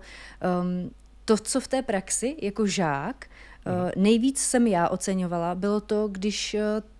um, 0.61 0.91
to, 1.25 1.37
co 1.37 1.59
v 1.59 1.67
té 1.67 1.81
praxi 1.81 2.35
jako 2.41 2.67
žák 2.67 3.25
hmm. 3.65 4.03
nejvíc 4.03 4.39
jsem 4.39 4.67
já 4.67 4.89
oceňovala, 4.89 5.55
bylo 5.55 5.81
to, 5.81 6.07
když 6.07 6.55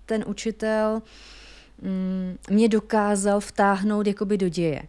ten 0.05 0.23
učitel 0.27 1.01
um, 1.81 2.37
mě 2.49 2.69
dokázal 2.69 3.39
vtáhnout 3.39 4.07
jakoby 4.07 4.37
do 4.37 4.49
děje. 4.49 4.81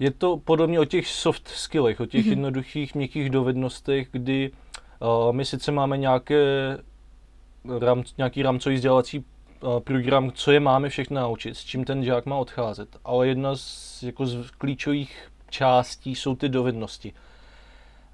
Je 0.00 0.10
to 0.10 0.36
podobně 0.36 0.80
o 0.80 0.84
těch 0.84 1.08
soft 1.08 1.48
skillech, 1.48 2.00
o 2.00 2.06
těch 2.06 2.26
mm-hmm. 2.26 2.30
jednoduchých 2.30 2.94
měkkých 2.94 3.30
dovednostech, 3.30 4.08
kdy 4.12 4.50
uh, 5.00 5.32
my 5.32 5.44
sice 5.44 5.72
máme 5.72 5.98
nějaké 5.98 6.44
ram, 7.78 8.02
nějaký 8.18 8.42
rámcový 8.42 8.74
vzdělávací 8.74 9.18
uh, 9.18 9.80
program, 9.80 10.32
co 10.32 10.52
je 10.52 10.60
máme 10.60 10.88
všechno 10.88 11.20
naučit, 11.20 11.56
s 11.56 11.64
čím 11.64 11.84
ten 11.84 12.04
žák 12.04 12.26
má 12.26 12.36
odcházet, 12.36 12.96
ale 13.04 13.28
jedna 13.28 13.56
z, 13.56 14.02
jako 14.02 14.26
z 14.26 14.50
klíčových 14.50 15.28
částí 15.50 16.14
jsou 16.14 16.36
ty 16.36 16.48
dovednosti. 16.48 17.12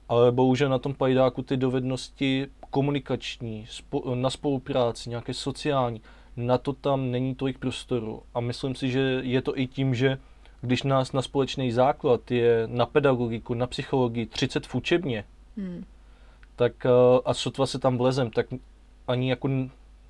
Ale 0.08 0.32
bohužel 0.32 0.68
na 0.68 0.78
tom 0.78 0.94
pajdáku 0.94 1.42
ty 1.42 1.56
dovednosti 1.56 2.46
komunikační, 2.70 3.66
spo, 3.70 4.14
na 4.14 4.30
spolupráci, 4.30 5.10
nějaké 5.10 5.34
sociální, 5.34 6.00
na 6.36 6.58
to 6.58 6.72
tam 6.72 7.10
není 7.10 7.34
tolik 7.34 7.58
prostoru. 7.58 8.22
A 8.34 8.40
myslím 8.40 8.74
si, 8.74 8.90
že 8.90 9.20
je 9.22 9.42
to 9.42 9.58
i 9.58 9.66
tím, 9.66 9.94
že 9.94 10.18
když 10.64 10.82
nás 10.82 11.12
na 11.12 11.22
společný 11.22 11.72
základ 11.72 12.30
je 12.30 12.62
na 12.66 12.86
pedagogiku, 12.86 13.54
na 13.54 13.66
psychologii 13.66 14.26
30 14.26 14.66
v 14.66 14.74
učebně, 14.74 15.24
hmm. 15.56 15.84
tak 16.56 16.86
eh, 16.86 16.90
a 17.24 17.34
sotva 17.34 17.66
se 17.66 17.78
tam 17.78 17.98
vlezem, 17.98 18.30
tak 18.30 18.46
ani 19.08 19.30
jako 19.30 19.48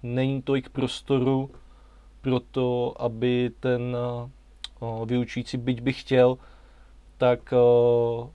není 0.03 0.43
tolik 0.43 0.69
prostoru 0.69 1.51
pro 2.21 2.41
to, 2.41 2.95
aby 3.03 3.51
ten 3.61 3.97
uh, 4.81 5.09
vyučující, 5.09 5.57
byť 5.57 5.81
by 5.81 5.93
chtěl, 5.93 6.39
tak 7.19 7.53
uh, 7.53 8.29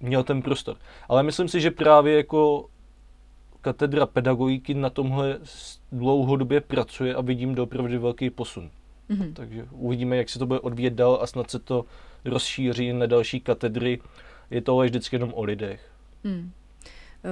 měl 0.00 0.24
ten 0.24 0.42
prostor. 0.42 0.76
Ale 1.08 1.22
myslím 1.22 1.48
si, 1.48 1.60
že 1.60 1.70
právě 1.70 2.16
jako 2.16 2.68
katedra 3.60 4.06
pedagogiky 4.06 4.74
na 4.74 4.90
tomhle 4.90 5.38
dlouhodobě 5.92 6.60
pracuje 6.60 7.14
a 7.14 7.20
vidím 7.20 7.58
opravdu 7.58 8.00
velký 8.00 8.30
posun. 8.30 8.70
Mm-hmm. 9.10 9.32
Takže 9.32 9.66
uvidíme, 9.70 10.16
jak 10.16 10.28
se 10.28 10.38
to 10.38 10.46
bude 10.46 10.60
odvíjet 10.60 10.94
dál 10.94 11.18
a 11.22 11.26
snad 11.26 11.50
se 11.50 11.58
to 11.58 11.84
rozšíří 12.24 12.92
na 12.92 13.06
další 13.06 13.40
katedry. 13.40 14.00
Je 14.50 14.60
to 14.60 14.76
ale 14.76 14.86
vždycky 14.86 15.16
jenom 15.16 15.32
o 15.34 15.42
lidech. 15.42 15.90
Mm. 16.24 16.52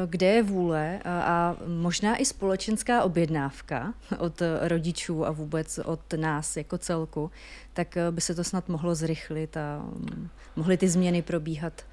Kde 0.07 0.27
je 0.27 0.43
vůle 0.43 1.01
a 1.05 1.57
možná 1.67 2.17
i 2.17 2.25
společenská 2.25 3.03
objednávka 3.03 3.95
od 4.19 4.43
rodičů 4.61 5.27
a 5.27 5.31
vůbec 5.31 5.79
od 5.85 6.13
nás 6.17 6.57
jako 6.57 6.79
celku, 6.79 7.31
tak 7.73 7.99
by 8.11 8.21
se 8.21 8.35
to 8.35 8.45
snad 8.45 8.69
mohlo 8.69 8.95
zrychlit 8.95 9.57
a 9.57 9.79
mm, 9.79 10.29
mohly 10.57 10.77
ty 10.77 10.89
změny 10.89 11.23
probíhat 11.23 11.85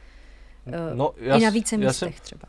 no, 0.93 1.13
já, 1.17 1.37
i 1.37 1.41
na 1.41 1.49
více 1.49 1.77
místech 1.77 2.15
jsem, 2.15 2.23
třeba. 2.23 2.47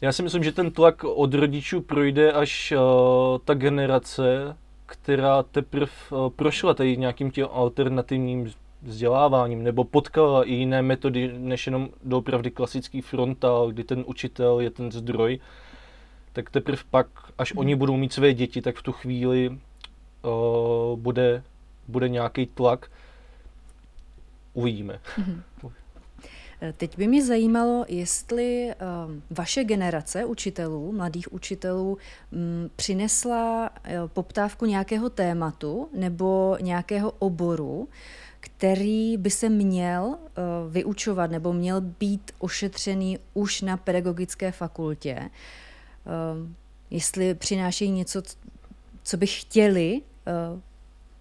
Já 0.00 0.12
si 0.12 0.22
myslím, 0.22 0.44
že 0.44 0.52
ten 0.52 0.70
tlak 0.70 1.04
od 1.04 1.34
rodičů 1.34 1.80
projde, 1.80 2.32
až 2.32 2.72
uh, 2.72 3.38
ta 3.44 3.54
generace 3.54 4.56
která 4.90 5.42
teprve 5.42 5.86
eh, 5.86 6.14
prošla 6.36 6.74
tady 6.74 6.96
nějakým 6.96 7.30
tím 7.30 7.46
alternativním 7.52 8.52
vzděláváním 8.82 9.62
nebo 9.62 9.84
potkala 9.84 10.44
i 10.44 10.52
jiné 10.52 10.82
metody 10.82 11.32
než 11.38 11.66
jenom 11.66 11.88
doopravdy 12.04 12.50
klasický 12.50 13.00
frontál, 13.00 13.70
kdy 13.70 13.84
ten 13.84 14.04
učitel 14.06 14.60
je 14.60 14.70
ten 14.70 14.92
zdroj, 14.92 15.38
tak 16.32 16.50
teprve 16.50 16.82
pak, 16.90 17.06
až 17.38 17.52
oni 17.52 17.74
budou 17.74 17.96
mít 17.96 18.12
své 18.12 18.34
děti, 18.34 18.62
tak 18.62 18.76
v 18.76 18.82
tu 18.82 18.92
chvíli 18.92 19.48
uh, 19.50 20.98
bude, 20.98 21.42
bude 21.88 22.08
nějaký 22.08 22.46
tlak. 22.46 22.90
Uvidíme. 24.54 25.00
Mm-hmm. 25.18 25.72
Teď 26.76 26.96
by 26.96 27.06
mě 27.06 27.24
zajímalo, 27.24 27.84
jestli 27.88 28.70
ehm, 28.70 29.22
vaše 29.30 29.64
generace 29.64 30.24
učitelů, 30.24 30.92
mladých 30.92 31.32
učitelů, 31.32 31.98
mm, 32.32 32.70
přinesla 32.76 33.70
eh, 33.84 33.98
poptávku 34.06 34.66
nějakého 34.66 35.10
tématu 35.10 35.88
nebo 35.92 36.56
nějakého 36.60 37.10
oboru, 37.18 37.88
který 38.40 39.16
by 39.16 39.30
se 39.30 39.48
měl 39.48 40.16
eh, 40.18 40.40
vyučovat 40.70 41.30
nebo 41.30 41.52
měl 41.52 41.80
být 41.80 42.32
ošetřený 42.38 43.18
už 43.34 43.62
na 43.62 43.76
pedagogické 43.76 44.52
fakultě. 44.52 45.14
Ehm, 45.14 46.54
jestli 46.90 47.34
přinášejí 47.34 47.90
něco, 47.90 48.22
co 49.02 49.16
by 49.16 49.26
chtěli, 49.26 50.00
eh, 50.26 50.60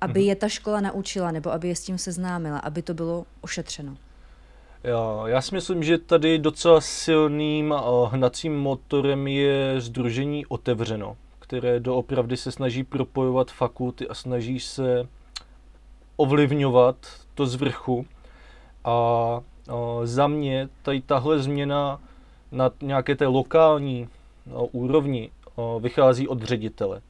aby 0.02 0.20
mhm. 0.20 0.28
je 0.28 0.36
ta 0.36 0.50
škola 0.50 0.82
naučila 0.82 1.32
nebo 1.32 1.52
aby 1.52 1.68
je 1.68 1.76
s 1.76 1.82
tím 1.82 1.98
seznámila, 1.98 2.60
aby 2.60 2.82
to 2.82 2.94
bylo 2.94 3.26
ošetřeno. 3.42 3.98
Já 5.26 5.42
si 5.42 5.56
myslím, 5.56 5.84
že 5.84 5.98
tady 5.98 6.38
docela 6.38 6.82
silným 6.82 7.74
hnacím 8.08 8.60
motorem 8.60 9.28
je 9.28 9.82
Združení 9.82 10.46
Otevřeno, 10.46 11.18
které 11.40 11.80
doopravdy 11.80 12.38
se 12.38 12.52
snaží 12.52 12.84
propojovat 12.84 13.52
fakulty 13.52 14.08
a 14.08 14.14
snaží 14.14 14.60
se 14.60 15.08
ovlivňovat 16.16 16.96
to 17.36 17.46
z 17.46 17.56
vrchu. 17.56 18.06
A, 18.84 18.92
a 18.92 19.42
za 20.04 20.28
mě 20.28 20.70
tady 20.82 21.02
tahle 21.02 21.40
změna 21.40 22.00
na 22.52 22.72
nějaké 22.82 23.16
té 23.16 23.28
lokální 23.28 24.08
úrovni 24.72 25.30
vychází 25.80 26.28
od 26.28 26.44
ředitele 26.44 27.02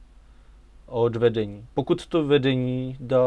od 0.90 1.16
vedení. 1.16 1.66
Pokud 1.74 2.06
to 2.06 2.24
vedení 2.24 2.96
dá 3.00 3.18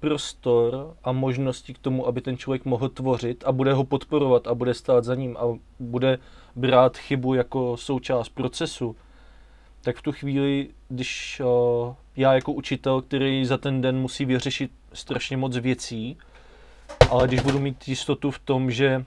prostor 0.00 0.94
a 1.04 1.12
možnosti 1.12 1.74
k 1.74 1.78
tomu, 1.78 2.06
aby 2.06 2.20
ten 2.20 2.36
člověk 2.36 2.64
mohl 2.64 2.88
tvořit 2.88 3.44
a 3.46 3.52
bude 3.52 3.72
ho 3.72 3.84
podporovat 3.84 4.46
a 4.46 4.54
bude 4.54 4.74
stát 4.74 5.04
za 5.04 5.14
ním 5.14 5.36
a 5.36 5.42
bude 5.80 6.18
brát 6.56 6.96
chybu 6.96 7.34
jako 7.34 7.76
součást 7.76 8.28
procesu, 8.28 8.96
tak 9.80 9.96
v 9.96 10.02
tu 10.02 10.12
chvíli, 10.12 10.68
když 10.88 11.40
uh, 11.44 11.94
já 12.16 12.34
jako 12.34 12.52
učitel, 12.52 13.02
který 13.02 13.44
za 13.44 13.58
ten 13.58 13.80
den 13.80 13.98
musí 13.98 14.24
vyřešit 14.24 14.70
strašně 14.92 15.36
moc 15.36 15.56
věcí, 15.56 16.18
ale 17.10 17.28
když 17.28 17.40
budu 17.40 17.58
mít 17.58 17.88
jistotu 17.88 18.30
v 18.30 18.38
tom, 18.38 18.70
že 18.70 19.04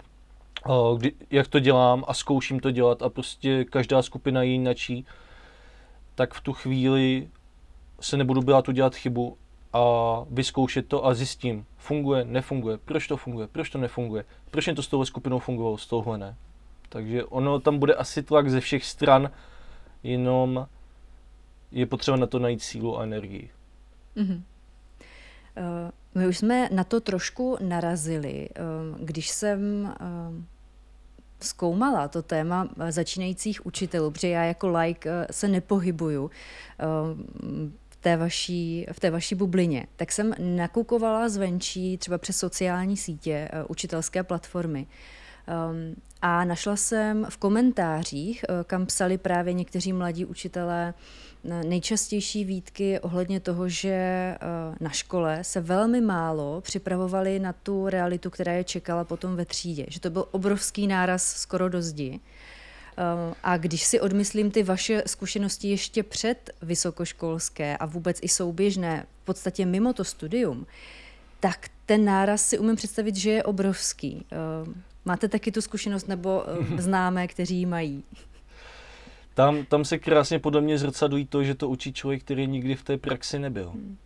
uh, 0.67 0.99
kdy, 0.99 1.11
jak 1.31 1.47
to 1.47 1.59
dělám 1.59 2.03
a 2.07 2.13
zkouším 2.13 2.59
to 2.59 2.71
dělat 2.71 3.01
a 3.01 3.09
prostě 3.09 3.65
každá 3.65 4.01
skupina 4.01 4.43
je 4.43 4.49
jinačí, 4.49 5.05
tak 6.15 6.33
v 6.33 6.41
tu 6.41 6.53
chvíli 6.53 7.27
se 8.01 8.17
nebudu 8.17 8.41
bát 8.41 8.69
udělat 8.69 8.95
chybu 8.95 9.37
a 9.73 9.79
vyzkoušet 10.29 10.87
to 10.87 11.05
a 11.05 11.13
zjistím, 11.13 11.65
funguje, 11.77 12.25
nefunguje, 12.25 12.77
proč 12.77 13.07
to 13.07 13.17
funguje, 13.17 13.47
proč 13.47 13.69
to 13.69 13.77
nefunguje, 13.77 14.25
proč 14.51 14.65
mě 14.65 14.75
to 14.75 14.83
s 14.83 14.87
touhle 14.87 15.05
skupinou 15.05 15.39
fungovalo, 15.39 15.77
s 15.77 15.87
touhle 15.87 16.17
ne. 16.17 16.35
Takže 16.89 17.23
ono 17.23 17.59
tam 17.59 17.79
bude 17.79 17.93
asi 17.93 18.23
tlak 18.23 18.49
ze 18.49 18.59
všech 18.59 18.85
stran, 18.85 19.31
jenom 20.03 20.67
je 21.71 21.85
potřeba 21.85 22.17
na 22.17 22.27
to 22.27 22.39
najít 22.39 22.61
sílu 22.61 22.99
a 22.99 23.03
energii. 23.03 23.49
Mm-hmm. 24.17 24.41
My 26.15 26.27
už 26.27 26.37
jsme 26.37 26.69
na 26.71 26.83
to 26.83 27.01
trošku 27.01 27.57
narazili, 27.61 28.49
eh, 28.49 28.61
když 28.99 29.29
jsem 29.29 29.85
eh, 29.85 29.95
zkoumala 31.39 32.07
to 32.07 32.21
téma 32.21 32.69
začínajících 32.89 33.65
učitelů, 33.65 34.11
protože 34.11 34.27
já 34.27 34.43
jako 34.43 34.69
like 34.69 35.27
se 35.31 35.47
nepohybuju 35.47 36.31
té 37.99 38.17
vaší, 38.17 38.85
v 38.91 38.99
té 38.99 39.11
vaší 39.11 39.35
bublině, 39.35 39.85
tak 39.95 40.11
jsem 40.11 40.33
nakukovala 40.39 41.29
zvenčí 41.29 41.97
třeba 41.97 42.17
přes 42.17 42.37
sociální 42.37 42.97
sítě, 42.97 43.49
uh, 43.53 43.65
učitelské 43.69 44.23
platformy. 44.23 44.87
Um, 44.87 45.95
a 46.21 46.45
našla 46.45 46.75
jsem 46.75 47.27
v 47.29 47.37
komentářích, 47.37 48.45
uh, 48.49 48.63
kam 48.63 48.85
psali 48.85 49.17
právě 49.17 49.53
někteří 49.53 49.93
mladí 49.93 50.25
učitelé, 50.25 50.93
uh, 50.93 51.01
nejčastější 51.43 52.45
výtky 52.45 52.99
ohledně 52.99 53.39
toho, 53.39 53.69
že 53.69 54.35
na 54.79 54.89
škole 54.89 55.43
se 55.43 55.61
velmi 55.61 56.01
málo 56.01 56.61
připravovali 56.61 57.39
na 57.39 57.53
tu 57.53 57.89
realitu, 57.89 58.29
která 58.29 58.51
je 58.51 58.63
čekala 58.63 59.03
potom 59.03 59.35
ve 59.35 59.45
třídě. 59.45 59.85
Že 59.87 59.99
to 59.99 60.09
byl 60.09 60.25
obrovský 60.31 60.87
náraz 60.87 61.23
skoro 61.23 61.69
do 61.69 61.81
zdi. 61.81 62.19
Ehm, 62.99 63.33
a 63.43 63.57
když 63.57 63.83
si 63.83 63.99
odmyslím 63.99 64.51
ty 64.51 64.63
vaše 64.63 65.03
zkušenosti 65.05 65.69
ještě 65.69 66.03
před 66.03 66.49
vysokoškolské 66.61 67.77
a 67.77 67.85
vůbec 67.85 68.19
i 68.21 68.27
souběžné, 68.27 69.05
v 69.21 69.25
podstatě 69.25 69.65
mimo 69.65 69.93
to 69.93 70.03
studium, 70.03 70.65
tak 71.39 71.69
ten 71.85 72.05
náraz 72.05 72.49
si 72.49 72.59
umím 72.59 72.75
představit, 72.75 73.15
že 73.15 73.31
je 73.31 73.43
obrovský. 73.43 74.25
Ehm, 74.31 74.83
máte 75.05 75.27
taky 75.27 75.51
tu 75.51 75.61
zkušenost 75.61 76.07
nebo 76.07 76.43
ehm, 76.49 76.81
známé, 76.81 77.27
kteří 77.27 77.55
ji 77.55 77.65
mají? 77.65 78.03
Tam, 79.33 79.65
tam 79.65 79.85
se 79.85 79.97
krásně 79.97 80.39
podle 80.39 80.61
mě 80.61 80.77
zrcadlí 80.77 81.25
to, 81.25 81.43
že 81.43 81.55
to 81.55 81.69
učí 81.69 81.93
člověk, 81.93 82.23
který 82.23 82.47
nikdy 82.47 82.75
v 82.75 82.83
té 82.83 82.97
praxi 82.97 83.39
nebyl. 83.39 83.69
Hmm. 83.69 83.97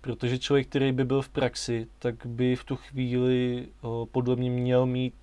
Protože 0.00 0.38
člověk, 0.38 0.68
který 0.68 0.92
by 0.92 1.04
byl 1.04 1.22
v 1.22 1.28
praxi, 1.28 1.86
tak 1.98 2.26
by 2.26 2.56
v 2.56 2.64
tu 2.64 2.76
chvíli 2.76 3.68
podle 4.12 4.36
mě 4.36 4.50
měl 4.50 4.86
mít 4.86 5.14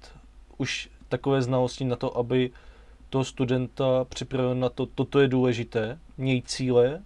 už 0.58 0.90
takové 1.10 1.42
znalosti 1.42 1.86
na 1.86 1.96
to, 1.96 2.18
aby 2.18 2.52
toho 3.16 3.26
studenta 3.26 4.04
připravil 4.04 4.56
na 4.56 4.70
to, 4.70 4.86
toto 4.86 5.20
je 5.20 5.28
důležité, 5.28 6.00
měj 6.18 6.42
cíle, 6.42 7.02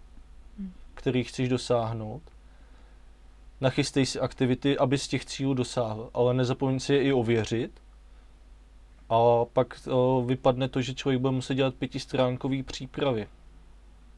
hmm. 0.60 0.72
který 0.94 1.24
chceš 1.24 1.50
dosáhnout, 1.50 2.22
nachystej 3.62 4.06
si 4.06 4.20
aktivity, 4.20 4.78
aby 4.78 4.98
z 4.98 5.08
těch 5.08 5.26
cílů 5.26 5.54
dosáhl, 5.54 6.10
ale 6.14 6.34
nezapomeň 6.34 6.80
si 6.80 6.94
je 6.94 7.04
i 7.04 7.14
ověřit. 7.14 7.72
A 9.10 9.46
pak 9.54 9.88
o, 9.92 10.24
vypadne 10.28 10.70
to, 10.70 10.82
že 10.82 10.94
člověk 10.94 11.22
bude 11.22 11.32
muset 11.32 11.56
dělat 11.56 11.76
pětistránkový 11.76 12.64
přípravy. 12.64 13.28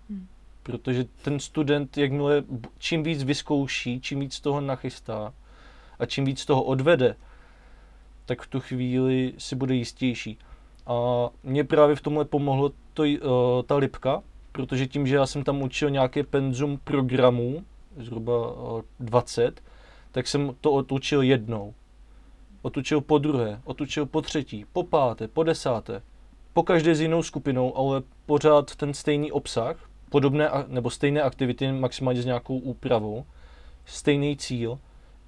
Hmm. 0.10 0.28
Protože 0.64 1.06
ten 1.22 1.40
student, 1.40 1.98
jakmile 1.98 2.44
čím 2.78 3.04
víc 3.04 3.24
vyzkouší, 3.24 4.02
čím 4.02 4.20
víc 4.20 4.40
toho 4.40 4.62
nachystá 4.62 5.34
a 6.00 6.06
čím 6.06 6.26
víc 6.26 6.46
toho 6.46 6.64
odvede, 6.64 7.16
tak 8.26 8.42
v 8.42 8.48
tu 8.48 8.60
chvíli 8.60 9.34
si 9.38 9.56
bude 9.56 9.76
jistější. 9.76 10.38
A 10.88 11.30
mě 11.44 11.64
právě 11.64 11.96
v 11.96 12.02
tomhle 12.02 12.26
pomohlo 12.26 12.72
to, 12.94 13.04
uh, 13.04 13.10
ta 13.66 13.76
lipka, 13.76 14.24
protože 14.52 14.88
tím, 14.88 15.08
že 15.08 15.16
já 15.16 15.26
jsem 15.26 15.44
tam 15.44 15.62
učil 15.62 15.90
nějaké 15.90 16.24
penzum 16.24 16.80
programů, 16.84 17.64
zhruba 17.98 18.52
uh, 18.52 18.82
20, 19.00 19.62
tak 20.12 20.28
jsem 20.28 20.56
to 20.62 20.72
otučil 20.72 21.22
jednou. 21.22 21.74
Otučil 22.62 23.02
po 23.02 23.18
druhé, 23.18 23.62
otučil 23.64 24.06
po 24.06 24.22
třetí, 24.22 24.66
po 24.74 24.84
páté, 24.84 25.28
po 25.28 25.44
desáté. 25.44 26.02
Po 26.54 26.64
každé 26.64 26.96
s 26.96 27.02
jinou 27.02 27.24
skupinou, 27.24 27.78
ale 27.78 28.02
pořád 28.26 28.76
ten 28.76 28.94
stejný 28.94 29.32
obsah, 29.32 29.90
podobné 30.10 30.50
nebo 30.68 30.90
stejné 30.90 31.22
aktivity, 31.22 31.72
maximálně 31.72 32.22
s 32.22 32.26
nějakou 32.26 32.58
úpravou, 32.58 33.26
stejný 33.86 34.38
cíl, 34.38 34.80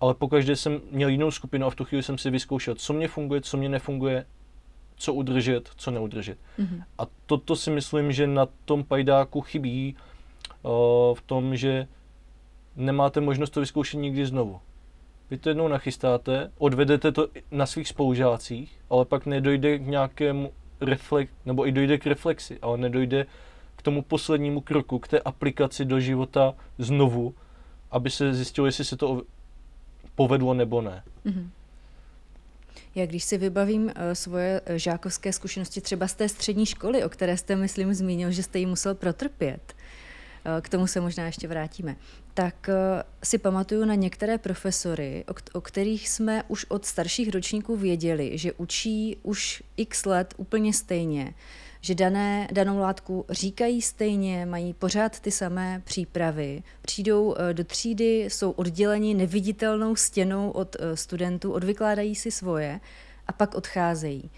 ale 0.02 0.14
po 0.14 0.28
každé 0.28 0.56
jsem 0.56 0.82
měl 0.92 1.10
jinou 1.10 1.32
skupinu 1.32 1.68
a 1.68 1.70
v 1.70 1.76
tu 1.76 1.86
chvíli 1.86 2.04
jsem 2.04 2.18
si 2.18 2.30
vyzkoušel, 2.30 2.76
co 2.76 2.94
mě 2.94 3.08
funguje, 3.08 3.42
co 3.42 3.58
mě 3.58 3.70
nefunguje, 3.70 4.26
co 5.04 5.14
udržet, 5.14 5.70
co 5.76 5.92
neudržet. 5.92 6.38
Mm-hmm. 6.60 6.84
A 6.98 7.04
toto 7.26 7.56
si 7.56 7.72
myslím, 7.72 8.12
že 8.12 8.28
na 8.28 8.48
tom 8.66 8.84
pajdáku 8.84 9.42
chybí 9.42 9.96
uh, 9.96 10.72
v 11.16 11.22
tom, 11.26 11.56
že 11.56 11.88
nemáte 12.76 13.22
možnost 13.22 13.50
to 13.50 13.60
vyzkoušet 13.60 13.98
nikdy 13.98 14.26
znovu. 14.26 14.60
Vy 15.30 15.38
to 15.38 15.50
jednou 15.50 15.68
nachystáte, 15.68 16.52
odvedete 16.58 17.12
to 17.12 17.28
na 17.52 17.66
svých 17.66 17.88
spolužácích, 17.88 18.80
ale 18.90 19.06
pak 19.06 19.26
nedojde 19.26 19.80
k 19.80 19.88
nějakému 19.88 20.52
reflex, 20.82 21.32
nebo 21.46 21.68
i 21.68 21.72
dojde 21.72 21.98
k 21.98 22.08
reflexi, 22.08 22.60
ale 22.62 22.78
nedojde 22.78 23.26
k 23.76 23.82
tomu 23.82 24.02
poslednímu 24.02 24.62
kroku, 24.62 25.00
k 25.00 25.08
té 25.08 25.20
aplikaci 25.20 25.86
do 25.86 26.00
života 26.00 26.56
znovu, 26.78 27.36
aby 27.92 28.10
se 28.10 28.34
zjistilo, 28.34 28.68
jestli 28.68 28.86
se 28.86 28.98
to 28.98 29.22
povedlo 30.16 30.54
nebo 30.54 30.82
ne. 30.82 31.04
Mm-hmm. 31.26 31.50
Já 32.96 33.06
když 33.06 33.24
si 33.24 33.38
vybavím 33.38 33.84
uh, 33.86 33.92
svoje 34.14 34.62
eh, 34.66 34.80
žákovské 34.80 35.34
zkušenosti 35.34 35.82
třeba 35.82 36.08
z 36.08 36.14
té 36.14 36.30
střední 36.30 36.66
školy, 36.66 37.04
o 37.04 37.10
které 37.10 37.38
jste, 37.38 37.56
myslím, 37.56 37.94
zmínil, 37.94 38.32
že 38.32 38.44
jste 38.44 38.60
ji 38.60 38.66
musel 38.66 38.96
protrpět, 38.96 39.76
uh, 40.46 40.62
k 40.62 40.70
tomu 40.70 40.88
se 40.88 41.02
možná 41.02 41.26
ještě 41.26 41.48
vrátíme, 41.48 41.96
tak 42.34 42.70
si 43.24 43.38
pamatuju 43.38 43.86
na 43.86 43.96
některé 43.96 44.38
profesory, 44.38 45.26
o 45.54 45.62
kterých 45.62 46.10
jsme 46.10 46.44
už 46.48 46.66
od 46.70 46.86
starších 46.86 47.30
ročníků 47.30 47.78
věděli, 47.78 48.38
že 48.38 48.54
učí 48.54 49.18
už 49.24 49.64
x 49.78 50.06
let 50.06 50.34
úplně 50.38 50.74
stejně, 50.74 51.34
že 51.86 51.96
dané, 51.96 52.48
danou 52.52 52.78
látku 52.80 53.26
říkají 53.30 53.82
stejně, 53.82 54.46
mají 54.46 54.74
pořád 54.74 55.20
ty 55.20 55.32
samé 55.32 55.82
přípravy, 55.84 56.64
přijdou 56.82 57.36
eh, 57.38 57.54
do 57.54 57.64
třídy, 57.64 58.24
jsou 58.24 58.52
odděleni 58.52 59.14
neviditelnou 59.14 59.96
stěnou 59.96 60.52
od 60.52 60.76
eh, 60.80 60.98
studentů, 60.98 61.52
odvykládají 61.52 62.16
si 62.16 62.32
svoje 62.32 62.80
a 63.28 63.32
pak 63.32 63.56
odcházejí. 63.56 64.32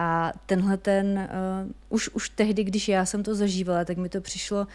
A 0.00 0.32
tenhle 0.46 0.76
ten, 0.76 1.28
uh, 1.64 1.72
už, 1.88 2.08
už 2.08 2.28
tehdy, 2.28 2.64
když 2.64 2.88
já 2.88 3.04
jsem 3.06 3.22
to 3.22 3.34
zažívala, 3.34 3.84
tak 3.84 3.96
mi 3.96 4.08
to 4.08 4.20
přišlo, 4.20 4.66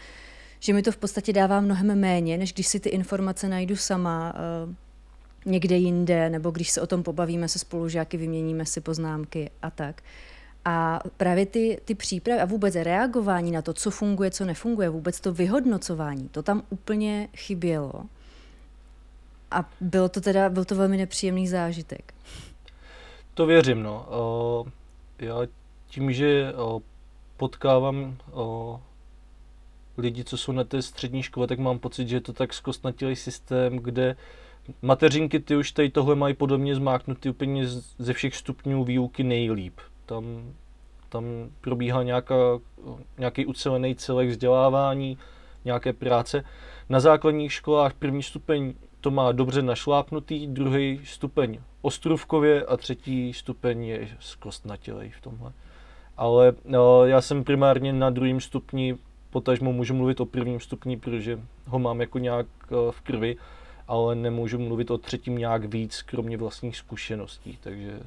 že 0.60 0.72
mi 0.72 0.82
to 0.82 0.92
v 0.92 0.96
podstatě 0.96 1.32
dává 1.32 1.60
mnohem 1.60 2.00
méně, 2.00 2.38
než 2.38 2.52
když 2.52 2.66
si 2.66 2.80
ty 2.80 2.88
informace 2.88 3.48
najdu 3.48 3.76
sama 3.76 4.34
uh, 4.66 4.74
někde 5.52 5.76
jinde, 5.76 6.30
nebo 6.30 6.50
když 6.50 6.70
se 6.70 6.80
o 6.80 6.86
tom 6.86 7.02
pobavíme 7.02 7.48
se 7.48 7.58
spolužáky, 7.58 8.16
vyměníme 8.16 8.66
si 8.66 8.80
poznámky 8.80 9.50
a 9.62 9.70
tak. 9.70 10.00
Uh, 10.00 10.33
a 10.64 11.00
právě 11.16 11.46
ty, 11.46 11.80
ty 11.84 11.94
přípravy 11.94 12.40
a 12.40 12.44
vůbec 12.44 12.74
reagování 12.74 13.50
na 13.50 13.62
to, 13.62 13.74
co 13.74 13.90
funguje, 13.90 14.30
co 14.30 14.44
nefunguje, 14.44 14.88
vůbec 14.88 15.20
to 15.20 15.32
vyhodnocování, 15.32 16.28
to 16.28 16.42
tam 16.42 16.62
úplně 16.70 17.28
chybělo. 17.36 17.92
A 19.50 19.70
bylo 19.80 20.08
to 20.08 20.20
teda, 20.20 20.48
byl 20.48 20.64
to 20.64 20.74
velmi 20.74 20.96
nepříjemný 20.96 21.48
zážitek. 21.48 22.14
To 23.34 23.46
věřím, 23.46 23.82
no. 23.82 24.06
já 25.18 25.36
tím, 25.86 26.12
že 26.12 26.52
potkávám 27.36 28.16
lidi, 29.98 30.24
co 30.24 30.36
jsou 30.36 30.52
na 30.52 30.64
té 30.64 30.82
střední 30.82 31.22
škole, 31.22 31.46
tak 31.46 31.58
mám 31.58 31.78
pocit, 31.78 32.08
že 32.08 32.16
je 32.16 32.20
to 32.20 32.32
tak 32.32 32.54
zkostnatilý 32.54 33.16
systém, 33.16 33.76
kde 33.76 34.16
mateřinky 34.82 35.40
ty 35.40 35.56
už 35.56 35.72
tady 35.72 35.90
tohle 35.90 36.14
mají 36.14 36.34
podobně 36.34 36.74
zmáknutý 36.74 37.30
úplně 37.30 37.68
ze 37.98 38.12
všech 38.12 38.36
stupňů 38.36 38.84
výuky 38.84 39.22
nejlíp 39.22 39.80
tam, 40.06 40.52
tam 41.08 41.24
probíhá 41.60 42.02
nějaká, 42.02 42.34
nějaký 43.18 43.46
ucelený 43.46 43.94
celek 43.94 44.28
vzdělávání, 44.28 45.18
nějaké 45.64 45.92
práce. 45.92 46.44
Na 46.88 47.00
základních 47.00 47.52
školách 47.52 47.94
první 47.94 48.22
stupeň 48.22 48.74
to 49.00 49.10
má 49.10 49.32
dobře 49.32 49.62
našlápnutý, 49.62 50.46
druhý 50.46 51.00
stupeň 51.04 51.58
ostrůvkově 51.82 52.64
a 52.64 52.76
třetí 52.76 53.32
stupeň 53.32 53.84
je 53.84 54.08
zkostnatělej 54.20 55.10
v 55.10 55.20
tomhle. 55.20 55.52
Ale 56.16 56.52
no, 56.64 57.06
já 57.06 57.20
jsem 57.20 57.44
primárně 57.44 57.92
na 57.92 58.10
druhém 58.10 58.40
stupni, 58.40 58.96
potažmo 59.30 59.72
můžu 59.72 59.94
mluvit 59.94 60.20
o 60.20 60.26
prvním 60.26 60.60
stupni, 60.60 60.96
protože 60.96 61.40
ho 61.66 61.78
mám 61.78 62.00
jako 62.00 62.18
nějak 62.18 62.46
eh, 62.62 62.74
v 62.90 63.00
krvi, 63.00 63.36
ale 63.88 64.14
nemůžu 64.14 64.58
mluvit 64.58 64.90
o 64.90 64.98
třetím 64.98 65.38
nějak 65.38 65.64
víc, 65.64 66.02
kromě 66.02 66.36
vlastních 66.36 66.76
zkušeností, 66.76 67.58
takže 67.60 68.00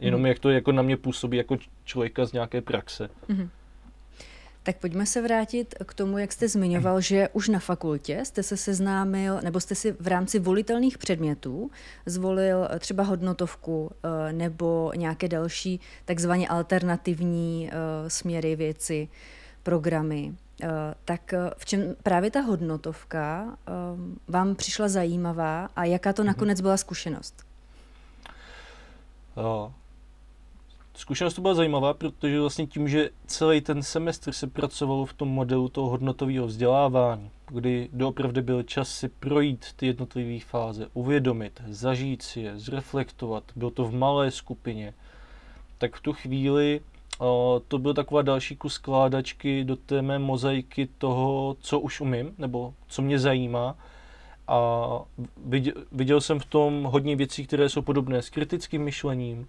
Jenom 0.00 0.20
mm. 0.20 0.26
jak 0.26 0.38
to 0.38 0.50
jako 0.50 0.72
na 0.72 0.82
mě 0.82 0.96
působí 0.96 1.36
jako 1.36 1.56
člověka 1.84 2.24
z 2.24 2.32
nějaké 2.32 2.60
praxe. 2.60 3.08
Mm. 3.28 3.50
Tak 4.64 4.76
pojďme 4.76 5.06
se 5.06 5.22
vrátit 5.22 5.74
k 5.86 5.94
tomu, 5.94 6.18
jak 6.18 6.32
jste 6.32 6.48
zmiňoval, 6.48 7.00
že 7.00 7.28
už 7.32 7.48
na 7.48 7.58
fakultě 7.58 8.24
jste 8.24 8.42
se 8.42 8.56
seznámil, 8.56 9.40
nebo 9.42 9.60
jste 9.60 9.74
si 9.74 9.92
v 9.92 10.06
rámci 10.06 10.38
volitelných 10.38 10.98
předmětů 10.98 11.70
zvolil 12.06 12.68
třeba 12.78 13.04
hodnotovku 13.04 13.90
eh, 13.90 14.32
nebo 14.32 14.92
nějaké 14.96 15.28
další 15.28 15.80
takzvaně 16.04 16.48
alternativní 16.48 17.70
eh, 17.72 18.10
směry 18.10 18.56
věci, 18.56 19.08
programy. 19.62 20.34
Eh, 20.62 20.68
tak 21.04 21.34
v 21.56 21.64
čem 21.64 21.96
právě 22.02 22.30
ta 22.30 22.40
hodnotovka 22.40 23.56
vám 24.28 24.54
přišla 24.54 24.88
zajímavá 24.88 25.68
a 25.76 25.84
jaká 25.84 26.12
to 26.12 26.22
mhm. 26.22 26.26
nakonec 26.26 26.60
byla 26.60 26.76
zkušenost? 26.76 27.44
Zkušenost 30.96 31.34
to 31.34 31.42
byla 31.42 31.54
zajímavá, 31.54 31.94
protože 31.94 32.40
vlastně 32.40 32.66
tím, 32.66 32.88
že 32.88 33.10
celý 33.26 33.60
ten 33.60 33.82
semestr 33.82 34.32
se 34.32 34.46
pracovalo 34.46 35.06
v 35.06 35.12
tom 35.12 35.28
modelu 35.28 35.68
toho 35.68 35.88
hodnotového 35.88 36.46
vzdělávání, 36.46 37.30
kdy 37.48 37.88
doopravdy 37.92 38.42
byl 38.42 38.62
čas 38.62 38.88
si 38.88 39.08
projít 39.08 39.66
ty 39.76 39.86
jednotlivé 39.86 40.40
fáze, 40.40 40.86
uvědomit, 40.94 41.62
zažít 41.68 42.22
si 42.22 42.40
je, 42.40 42.58
zreflektovat, 42.58 43.44
bylo 43.56 43.70
to 43.70 43.84
v 43.84 43.94
malé 43.94 44.30
skupině, 44.30 44.94
tak 45.78 45.96
v 45.96 46.00
tu 46.00 46.12
chvíli 46.12 46.80
o, 47.18 47.62
to 47.68 47.78
byl 47.78 47.94
taková 47.94 48.22
další 48.22 48.56
kus 48.56 48.74
skládačky 48.74 49.64
do 49.64 49.76
té 49.76 50.02
mé 50.02 50.18
mozaiky 50.18 50.88
toho, 50.98 51.56
co 51.60 51.80
už 51.80 52.00
umím, 52.00 52.34
nebo 52.38 52.74
co 52.88 53.02
mě 53.02 53.18
zajímá. 53.18 53.76
A 54.48 54.80
viděl, 55.46 55.74
viděl 55.92 56.20
jsem 56.20 56.38
v 56.38 56.44
tom 56.44 56.82
hodně 56.84 57.16
věcí, 57.16 57.46
které 57.46 57.68
jsou 57.68 57.82
podobné 57.82 58.22
s 58.22 58.30
kritickým 58.30 58.82
myšlením, 58.82 59.46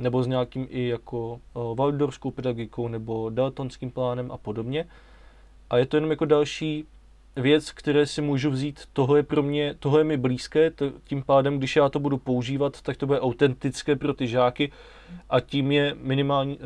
nebo 0.00 0.22
s 0.22 0.26
nějakým 0.26 0.66
i 0.70 0.88
jako 0.88 1.40
uh, 1.54 1.76
Waldorfskou 1.76 2.30
pedagogikou 2.30 2.88
nebo 2.88 3.30
daltonským 3.30 3.90
plánem 3.90 4.32
a 4.32 4.36
podobně. 4.36 4.86
A 5.70 5.78
je 5.78 5.86
to 5.86 5.96
jenom 5.96 6.10
jako 6.10 6.24
další 6.24 6.84
věc, 7.36 7.72
které 7.72 8.06
si 8.06 8.22
můžu 8.22 8.50
vzít, 8.50 8.80
tohle 8.92 9.18
je 9.18 9.22
pro 9.22 9.42
mě, 9.42 9.74
tohle 9.78 10.00
je 10.00 10.04
mi 10.04 10.16
blízké, 10.16 10.70
to, 10.70 10.92
tím 11.04 11.22
pádem, 11.22 11.58
když 11.58 11.76
já 11.76 11.88
to 11.88 12.00
budu 12.00 12.18
používat, 12.18 12.82
tak 12.82 12.96
to 12.96 13.06
bude 13.06 13.20
autentické 13.20 13.96
pro 13.96 14.14
ty 14.14 14.26
žáky 14.26 14.72
a 15.30 15.40
tím 15.40 15.72
je 15.72 15.94
minimální, 16.00 16.58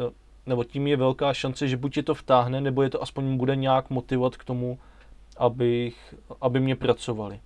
nebo 0.46 0.64
tím 0.64 0.86
je 0.86 0.96
velká 0.96 1.34
šance, 1.34 1.68
že 1.68 1.76
buď 1.76 1.96
je 1.96 2.02
to 2.02 2.14
vtáhne, 2.14 2.60
nebo 2.60 2.82
je 2.82 2.90
to 2.90 3.02
aspoň 3.02 3.36
bude 3.36 3.56
nějak 3.56 3.90
motivovat 3.90 4.36
k 4.36 4.44
tomu, 4.44 4.78
abych, 5.36 6.14
aby 6.40 6.60
mě 6.60 6.76
pracovali. 6.76 7.40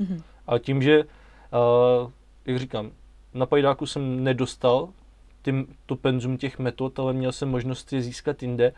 Mm-hmm. 0.00 0.22
A 0.46 0.58
tím, 0.58 0.82
že, 0.82 1.04
uh, 1.04 2.10
jak 2.46 2.58
říkám, 2.58 2.90
na 3.34 3.46
pajdáku 3.46 3.86
jsem 3.86 4.24
nedostal 4.24 4.88
ty, 5.42 5.66
to 5.86 5.96
penzum 5.96 6.38
těch 6.38 6.58
metod, 6.58 6.98
ale 6.98 7.12
měl 7.12 7.32
jsem 7.32 7.48
možnost 7.48 7.92
je 7.92 8.02
získat 8.02 8.42
jinde. 8.42 8.72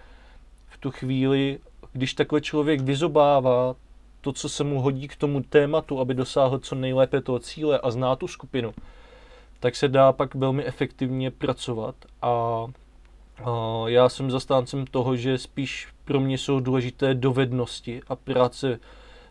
V 0.67 0.79
tu 0.79 0.91
chvíli, 0.91 1.59
když 1.93 2.15
takhle 2.15 2.41
člověk 2.41 2.81
vyzobává 2.81 3.75
to, 4.21 4.33
co 4.33 4.49
se 4.49 4.65
mu 4.65 4.81
hodí 4.81 5.09
k 5.09 5.17
tomu 5.17 5.43
tématu, 5.43 6.01
aby 6.01 6.15
dosáhl 6.15 6.59
co 6.59 6.75
nejlépe 6.75 7.21
toho 7.21 7.39
cíle 7.39 7.79
a 7.79 7.91
zná 7.91 8.17
tu 8.17 8.29
skupinu, 8.29 8.73
tak 9.61 9.77
se 9.77 9.89
dá 9.89 10.13
pak 10.13 10.35
velmi 10.35 10.65
efektivně 10.65 11.31
pracovat 11.31 11.95
a 12.23 12.67
já 13.87 14.09
jsem 14.09 14.31
zastáncem 14.31 14.87
toho, 14.87 15.17
že 15.17 15.39
spíš 15.39 15.89
pro 16.05 16.21
mě 16.21 16.39
jsou 16.39 16.61
důležité 16.61 17.15
dovednosti 17.15 18.01
a 18.09 18.17
práce 18.17 18.81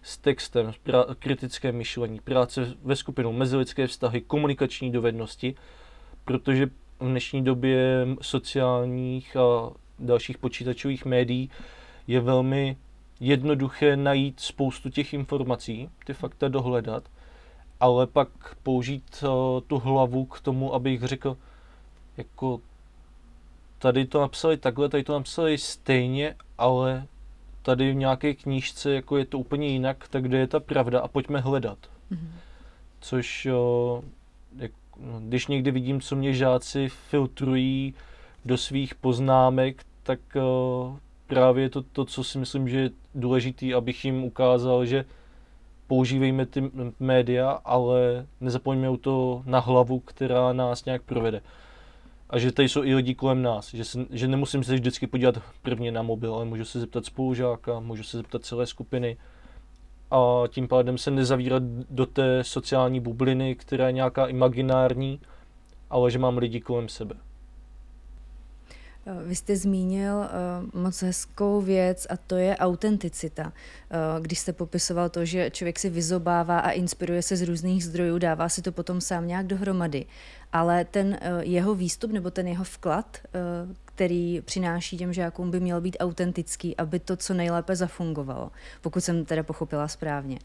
s 0.01 0.17
textem, 0.17 0.73
kritické 1.19 1.71
myšlení, 1.71 2.19
práce 2.19 2.73
ve 2.83 2.95
skupinou, 2.95 3.33
mezilidské 3.33 3.87
vztahy, 3.87 4.21
komunikační 4.21 4.91
dovednosti, 4.91 5.55
protože 6.25 6.67
v 7.01 7.05
dnešní 7.05 7.43
době 7.43 8.07
sociálních 8.21 9.37
a 9.37 9.69
dalších 9.99 10.37
počítačových 10.37 11.05
médií 11.05 11.49
je 12.07 12.19
velmi 12.19 12.77
jednoduché 13.19 13.97
najít 13.97 14.39
spoustu 14.39 14.89
těch 14.89 15.13
informací, 15.13 15.89
ty 16.05 16.13
fakta 16.13 16.47
dohledat, 16.47 17.03
ale 17.79 18.07
pak 18.07 18.29
použít 18.63 19.23
uh, 19.23 19.61
tu 19.67 19.79
hlavu 19.79 20.25
k 20.25 20.39
tomu, 20.39 20.73
abych 20.73 21.03
řekl, 21.03 21.37
jako 22.17 22.61
tady 23.79 24.05
to 24.05 24.21
napsali 24.21 24.57
takhle, 24.57 24.89
tady 24.89 25.03
to 25.03 25.13
napsali 25.13 25.57
stejně, 25.57 26.35
ale 26.57 27.07
tady 27.61 27.91
v 27.91 27.95
nějaké 27.95 28.33
knížce 28.33 28.93
jako 28.93 29.17
je 29.17 29.25
to 29.25 29.39
úplně 29.39 29.67
jinak, 29.67 30.07
tak 30.07 30.23
kde 30.23 30.37
je 30.37 30.47
ta 30.47 30.59
pravda 30.59 30.99
a 30.99 31.07
pojďme 31.07 31.39
hledat. 31.39 31.77
Mm-hmm. 32.11 32.29
Což 32.99 33.45
o, 33.45 34.03
jak, 34.57 34.71
no, 34.71 34.80
když 35.19 35.47
někdy 35.47 35.71
vidím, 35.71 36.01
co 36.01 36.15
mě 36.15 36.33
žáci 36.33 36.89
filtrují 36.89 37.93
do 38.45 38.57
svých 38.57 38.95
poznámek, 38.95 39.83
tak 40.03 40.19
o, 40.35 40.97
právě 41.27 41.69
to 41.69 41.81
to, 41.81 42.05
co 42.05 42.23
si 42.23 42.37
myslím, 42.37 42.69
že 42.69 42.77
je 42.77 42.89
důležité, 43.15 43.73
abych 43.73 44.05
jim 44.05 44.23
ukázal, 44.23 44.85
že 44.85 45.05
používejme 45.87 46.45
ty 46.45 46.71
média, 46.99 47.49
ale 47.65 48.25
nezapomeňme 48.41 48.97
to 48.97 49.43
na 49.45 49.59
hlavu, 49.59 49.99
která 49.99 50.53
nás 50.53 50.85
nějak 50.85 51.01
provede. 51.01 51.41
A 52.29 52.39
že 52.39 52.51
tady 52.51 52.69
jsou 52.69 52.83
i 52.83 52.95
lidi 52.95 53.15
kolem 53.15 53.41
nás, 53.41 53.73
že, 53.73 53.85
se, 53.85 54.05
že 54.09 54.27
nemusím 54.27 54.63
se 54.63 54.73
vždycky 54.73 55.07
podívat 55.07 55.41
prvně 55.61 55.91
na 55.91 56.01
mobil, 56.01 56.35
ale 56.35 56.45
můžu 56.45 56.65
se 56.65 56.79
zeptat 56.79 57.05
spolužáka, 57.05 57.79
můžu 57.79 58.03
se 58.03 58.17
zeptat 58.17 58.45
celé 58.45 58.67
skupiny 58.67 59.17
a 60.11 60.43
tím 60.47 60.67
pádem 60.67 60.97
se 60.97 61.11
nezavírat 61.11 61.63
do 61.89 62.05
té 62.05 62.43
sociální 62.43 62.99
bubliny, 62.99 63.55
která 63.55 63.87
je 63.87 63.91
nějaká 63.91 64.27
imaginární, 64.27 65.19
ale 65.89 66.11
že 66.11 66.19
mám 66.19 66.37
lidi 66.37 66.61
kolem 66.61 66.89
sebe. 66.89 67.15
Vy 69.25 69.35
jste 69.35 69.55
zmínil 69.55 70.15
uh, 70.15 70.81
moc 70.81 71.01
hezkou 71.01 71.61
věc 71.61 72.07
a 72.09 72.17
to 72.17 72.35
je 72.35 72.57
autenticita. 72.57 73.43
Uh, 73.43 74.23
když 74.23 74.39
jste 74.39 74.53
popisoval 74.53 75.09
to, 75.09 75.25
že 75.25 75.49
člověk 75.49 75.79
si 75.79 75.89
vyzobává 75.89 76.59
a 76.59 76.69
inspiruje 76.69 77.21
se 77.21 77.35
z 77.35 77.41
různých 77.41 77.85
zdrojů, 77.85 78.17
dává 78.17 78.49
si 78.49 78.61
to 78.61 78.71
potom 78.71 79.01
sám 79.01 79.27
nějak 79.27 79.47
dohromady. 79.47 80.05
Ale 80.53 80.85
ten 80.85 81.07
uh, 81.07 81.41
jeho 81.41 81.75
výstup 81.75 82.11
nebo 82.11 82.31
ten 82.31 82.47
jeho 82.47 82.63
vklad, 82.63 83.17
který 84.01 84.41
přináší 84.41 84.97
těm 84.97 85.13
žákům, 85.13 85.51
by 85.51 85.59
měl 85.59 85.81
být 85.81 85.97
autentický, 85.99 86.77
aby 86.77 86.99
to 86.99 87.15
co 87.15 87.33
nejlépe 87.33 87.75
zafungovalo. 87.75 88.51
Pokud 88.81 89.01
jsem 89.01 89.25
teda 89.25 89.43
pochopila 89.43 89.87
správně. 89.87 90.39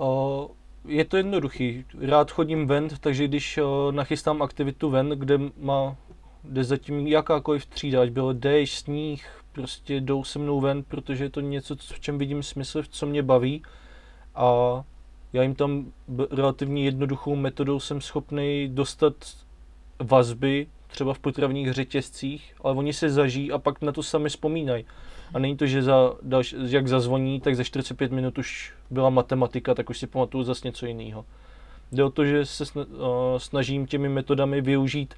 Uh... 0.00 0.46
Je 0.84 1.04
to 1.04 1.16
jednoduchý. 1.16 1.84
Rád 2.00 2.30
chodím 2.30 2.66
ven, 2.66 2.88
takže 3.00 3.28
když 3.28 3.58
uh, 3.58 3.92
nachystám 3.92 4.42
aktivitu 4.42 4.90
ven, 4.90 5.08
kde 5.08 5.38
má 5.60 5.96
jde 6.44 6.64
zatím 6.64 7.06
jakákoliv 7.06 7.66
třída, 7.66 8.02
ať 8.02 8.10
byl 8.10 8.34
déšť, 8.34 8.84
sníh, 8.84 9.28
prostě 9.52 10.00
jdou 10.00 10.24
se 10.24 10.38
mnou 10.38 10.60
ven, 10.60 10.82
protože 10.82 11.24
je 11.24 11.30
to 11.30 11.40
něco, 11.40 11.76
v 11.76 12.00
čem 12.00 12.18
vidím 12.18 12.42
smysl, 12.42 12.82
co 12.90 13.06
mě 13.06 13.22
baví 13.22 13.62
a 14.34 14.82
já 15.32 15.42
jim 15.42 15.54
tam 15.54 15.92
relativně 16.30 16.84
jednoduchou 16.84 17.36
metodou 17.36 17.80
jsem 17.80 18.00
schopný 18.00 18.68
dostat 18.72 19.14
vazby, 20.02 20.66
třeba 20.88 21.14
v 21.14 21.18
potravních 21.18 21.72
řetězcích, 21.72 22.54
ale 22.60 22.74
oni 22.74 22.92
se 22.92 23.10
zažijí 23.10 23.52
a 23.52 23.58
pak 23.58 23.82
na 23.82 23.92
to 23.92 24.02
sami 24.02 24.28
vzpomínají. 24.28 24.84
A 25.34 25.38
není 25.38 25.56
to, 25.56 25.66
že 25.66 25.82
za, 25.82 26.14
další, 26.22 26.56
jak 26.68 26.88
zazvoní, 26.88 27.40
tak 27.40 27.56
za 27.56 27.64
45 27.64 28.12
minut 28.12 28.38
už 28.38 28.74
byla 28.90 29.10
matematika, 29.10 29.74
tak 29.74 29.90
už 29.90 29.98
si 29.98 30.06
pamatuju 30.06 30.44
zase 30.44 30.68
něco 30.68 30.86
jiného. 30.86 31.24
Jde 31.92 32.04
o 32.04 32.10
to, 32.10 32.24
že 32.24 32.46
se 32.46 32.64
snažím 33.36 33.86
těmi 33.86 34.08
metodami 34.08 34.60
využít 34.60 35.14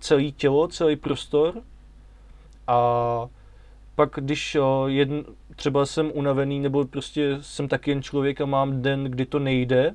celé 0.00 0.30
tělo, 0.30 0.68
celý 0.68 0.96
prostor 0.96 1.54
a 2.66 3.28
pak 3.94 4.10
když 4.14 4.56
jedn, 4.86 5.20
třeba 5.56 5.86
jsem 5.86 6.10
unavený 6.14 6.60
nebo 6.60 6.84
prostě 6.84 7.38
jsem 7.40 7.68
taky 7.68 7.90
jen 7.90 8.02
člověk 8.02 8.40
a 8.40 8.46
mám 8.46 8.82
den, 8.82 9.04
kdy 9.04 9.26
to 9.26 9.38
nejde, 9.38 9.94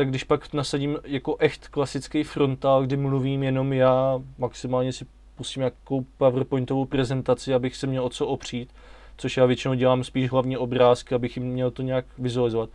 tak 0.00 0.08
když 0.08 0.24
pak 0.24 0.52
nasadím 0.52 0.98
jako 1.04 1.36
echt 1.36 1.68
klasický 1.68 2.22
frontál, 2.22 2.86
kdy 2.86 2.96
mluvím 2.96 3.42
jenom 3.42 3.72
já, 3.72 4.20
maximálně 4.38 4.92
si 4.92 5.06
pustím 5.36 5.60
nějakou 5.60 6.06
PowerPointovou 6.18 6.84
prezentaci, 6.84 7.54
abych 7.54 7.76
se 7.76 7.86
měl 7.86 8.04
o 8.04 8.10
co 8.10 8.26
opřít, 8.26 8.68
což 9.16 9.36
já 9.36 9.46
většinou 9.46 9.74
dělám 9.74 10.04
spíš 10.04 10.30
hlavně 10.30 10.58
obrázky, 10.58 11.14
abych 11.14 11.36
jim 11.36 11.46
měl 11.46 11.70
to 11.70 11.82
nějak 11.82 12.04
vizualizovat 12.18 12.70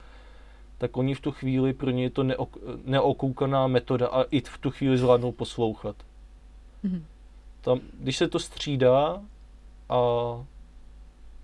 tak 0.77 0.97
oni 0.97 1.15
v 1.15 1.21
tu 1.21 1.31
chvíli, 1.31 1.73
pro 1.73 1.89
ně 1.89 2.03
je 2.03 2.09
to 2.09 2.23
neok, 2.23 2.57
neokoukaná 2.85 3.67
metoda 3.67 4.07
a 4.07 4.23
i 4.23 4.41
v 4.41 4.57
tu 4.57 4.71
chvíli 4.71 4.97
zvládnou 4.97 5.31
poslouchat. 5.31 5.95
Mm-hmm. 6.85 7.01
Tam, 7.61 7.79
když 7.99 8.17
se 8.17 8.27
to 8.27 8.39
střídá 8.39 9.21
a 9.89 9.99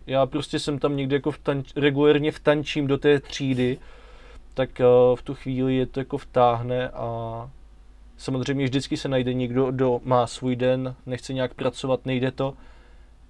já 0.08 0.26
prostě 0.26 0.60
jsem 0.60 0.80
tam 0.80 0.98
někde 0.98 1.16
jako 1.16 1.32
vtanč, 1.32 1.74
regulérně 1.76 2.32
vtančím 2.32 2.88
do 2.88 2.98
té 2.98 3.20
třídy, 3.20 3.78
tak 4.54 4.70
uh, 4.80 5.16
v 5.16 5.22
tu 5.22 5.36
chvíli 5.36 5.76
je 5.76 5.86
to 5.86 6.00
jako 6.00 6.18
vtáhne 6.18 6.90
a 6.90 7.50
samozřejmě 8.18 8.66
vždycky 8.66 8.98
se 8.98 9.10
najde 9.10 9.34
někdo, 9.34 9.72
kdo 9.72 10.02
má 10.04 10.28
svůj 10.28 10.56
den, 10.56 10.96
nechce 11.06 11.34
nějak 11.34 11.54
pracovat, 11.54 12.06
nejde 12.06 12.32
to, 12.32 12.54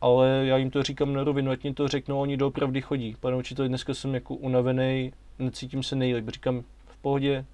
ale 0.01 0.43
já 0.45 0.57
jim 0.57 0.71
to 0.71 0.83
říkám 0.83 1.13
na 1.13 1.23
rovinu, 1.23 1.51
ať 1.51 1.63
mi 1.63 1.73
to 1.73 1.87
řeknou, 1.87 2.19
oni 2.19 2.37
doopravdy 2.37 2.81
chodí. 2.81 3.15
Pane 3.19 3.35
učitel, 3.35 3.67
dneska 3.67 3.93
jsem 3.93 4.13
jako 4.15 4.35
unavený, 4.35 5.13
necítím 5.39 5.83
se 5.83 5.95
nejlíp. 5.95 6.29
Říkám, 6.29 6.63
v 6.85 6.97
pohodě, 6.97 7.45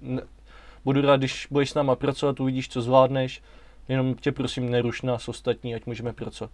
ne, 0.00 0.22
budu 0.84 1.00
rád, 1.00 1.16
když 1.16 1.48
budeš 1.50 1.70
s 1.70 1.74
náma 1.74 1.96
pracovat, 1.96 2.40
uvidíš, 2.40 2.68
co 2.68 2.82
zvládneš, 2.82 3.42
jenom 3.88 4.14
tě 4.14 4.32
prosím 4.32 4.70
neruš 4.70 5.02
nás 5.02 5.28
ostatní, 5.28 5.74
ať 5.74 5.86
můžeme 5.86 6.12
pracovat. 6.12 6.52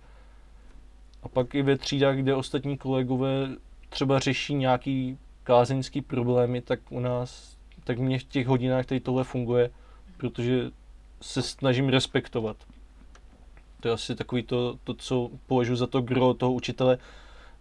A 1.23 1.29
pak 1.29 1.55
i 1.55 1.63
ve 1.63 1.79
třídách, 1.79 2.17
kde 2.17 2.35
ostatní 2.35 2.79
kolegové 2.79 3.49
třeba 3.89 4.19
řeší 4.19 4.55
nějaký 4.55 5.19
kázeňský 5.43 6.01
problémy, 6.01 6.61
tak 6.61 6.81
u 6.91 7.01
nás, 7.01 7.57
tak 7.85 7.99
mě 7.99 8.19
v 8.19 8.25
těch 8.25 8.47
hodinách 8.47 8.87
tady 8.87 9.01
tohle 9.01 9.25
funguje, 9.25 9.71
protože 10.17 10.71
se 11.21 11.43
snažím 11.43 11.89
respektovat. 11.89 12.57
To 13.81 13.89
je 13.89 13.95
asi 13.95 14.15
takový 14.15 14.43
to, 14.43 14.79
to 14.85 14.95
co 14.95 15.31
považuji 15.47 15.77
za 15.77 15.87
to 15.87 16.01
gro 16.01 16.35
toho 16.35 16.53
učitele, 16.53 16.99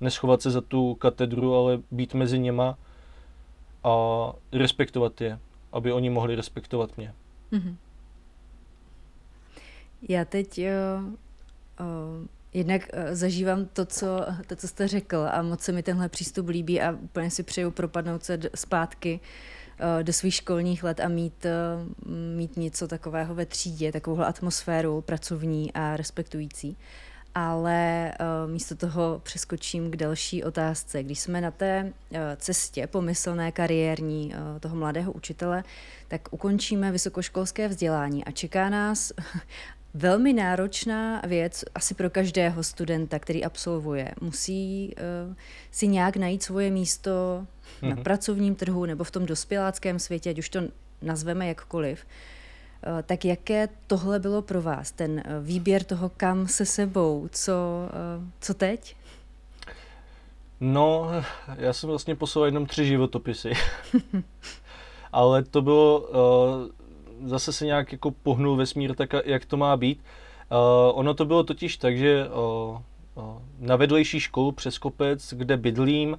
neschovat 0.01 0.41
se 0.41 0.51
za 0.51 0.61
tu 0.61 0.95
katedru, 0.95 1.55
ale 1.55 1.79
být 1.91 2.13
mezi 2.13 2.39
něma 2.39 2.77
a 3.83 3.93
respektovat 4.51 5.21
je, 5.21 5.39
aby 5.71 5.91
oni 5.91 6.09
mohli 6.09 6.35
respektovat 6.35 6.97
mě. 6.97 7.13
Mm-hmm. 7.51 7.75
Já 10.09 10.25
teď 10.25 10.59
uh, 10.59 11.03
uh, 11.05 12.27
jednak 12.53 12.81
uh, 12.93 12.99
zažívám 13.11 13.65
to 13.65 13.85
co, 13.85 14.25
to, 14.47 14.55
co 14.55 14.67
jste 14.67 14.87
řekl 14.87 15.27
a 15.31 15.41
moc 15.41 15.61
se 15.61 15.71
mi 15.71 15.83
tenhle 15.83 16.09
přístup 16.09 16.47
líbí 16.47 16.81
a 16.81 16.91
úplně 16.91 17.31
si 17.31 17.43
přeju 17.43 17.71
propadnout 17.71 18.23
se 18.23 18.39
zpátky 18.55 19.19
uh, 19.19 20.03
do 20.03 20.13
svých 20.13 20.35
školních 20.35 20.83
let 20.83 20.99
a 20.99 21.07
mít, 21.07 21.45
uh, 21.45 22.11
mít 22.35 22.57
něco 22.57 22.87
takového 22.87 23.35
ve 23.35 23.45
třídě, 23.45 23.91
takovou 23.91 24.21
atmosféru 24.21 25.01
pracovní 25.01 25.73
a 25.73 25.97
respektující. 25.97 26.77
Ale 27.35 28.11
místo 28.47 28.75
toho 28.75 29.21
přeskočím 29.23 29.91
k 29.91 29.95
další 29.95 30.43
otázce. 30.43 31.03
Když 31.03 31.19
jsme 31.19 31.41
na 31.41 31.51
té 31.51 31.93
cestě 32.37 32.87
pomyslné 32.87 33.51
kariérní 33.51 34.33
toho 34.59 34.75
mladého 34.75 35.11
učitele, 35.11 35.63
tak 36.07 36.21
ukončíme 36.31 36.91
vysokoškolské 36.91 37.67
vzdělání 37.67 38.25
a 38.25 38.31
čeká 38.31 38.69
nás 38.69 39.11
velmi 39.93 40.33
náročná 40.33 41.21
věc 41.27 41.63
asi 41.75 41.93
pro 41.93 42.09
každého 42.09 42.63
studenta, 42.63 43.19
který 43.19 43.45
absolvuje. 43.45 44.11
Musí 44.21 44.95
uh, 45.27 45.35
si 45.71 45.87
nějak 45.87 46.17
najít 46.17 46.43
svoje 46.43 46.71
místo 46.71 47.11
mm-hmm. 47.11 47.89
na 47.89 47.95
mhm. 47.95 48.03
pracovním 48.03 48.55
trhu 48.55 48.85
nebo 48.85 49.03
v 49.03 49.11
tom 49.11 49.25
dospěláckém 49.25 49.99
světě, 49.99 50.29
ať 50.29 50.39
už 50.39 50.49
to 50.49 50.59
nazveme 51.01 51.47
jakkoliv. 51.47 52.05
Uh, 52.87 53.01
tak 53.01 53.25
jaké 53.25 53.69
tohle 53.87 54.19
bylo 54.19 54.41
pro 54.41 54.61
vás, 54.61 54.91
ten 54.91 55.19
eh, 55.19 55.39
výběr 55.41 55.83
toho, 55.83 56.11
kam 56.17 56.47
se 56.47 56.65
sebou, 56.65 57.27
co, 57.31 57.53
eh, 57.89 58.31
co 58.39 58.53
teď? 58.53 58.95
No, 60.59 61.09
já 61.57 61.73
jsem 61.73 61.89
vlastně 61.89 62.15
poslal 62.15 62.45
jenom 62.45 62.65
tři 62.65 62.85
životopisy. 62.85 63.51
Ale 65.11 65.43
to 65.43 65.61
bylo, 65.61 65.99
uh, 65.99 66.80
zase 67.25 67.53
se 67.53 67.65
nějak 67.65 67.91
jako 67.91 68.11
pohnul 68.11 68.55
vesmír 68.55 68.95
tak, 68.95 69.13
jak 69.25 69.45
to 69.45 69.57
má 69.57 69.77
být. 69.77 69.99
Uh, 70.51 70.57
ono 70.99 71.13
to 71.13 71.25
bylo 71.25 71.43
totiž 71.43 71.77
tak, 71.77 71.97
že 71.97 72.27
uh, 72.27 72.79
uh, 73.15 73.41
na 73.59 73.75
vedlejší 73.75 74.19
školu 74.19 74.51
přes 74.51 74.77
kopec, 74.77 75.33
kde 75.33 75.57
bydlím, 75.57 76.17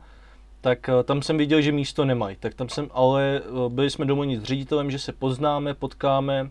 tak 0.63 0.89
eh, 0.89 1.03
tam 1.03 1.23
jsem 1.23 1.39
viděl, 1.39 1.61
že 1.61 1.73
místo 1.73 2.05
nemají. 2.05 2.37
Tak 2.41 2.55
tam 2.55 2.69
jsem, 2.69 2.91
ale 2.93 3.43
eh, 3.45 3.69
byli 3.69 3.91
jsme 3.91 4.05
domluveni 4.05 4.41
s 4.41 4.43
ředitelem, 4.43 4.91
že 4.91 4.99
se 4.99 5.13
poznáme, 5.13 5.75
potkáme 5.75 6.51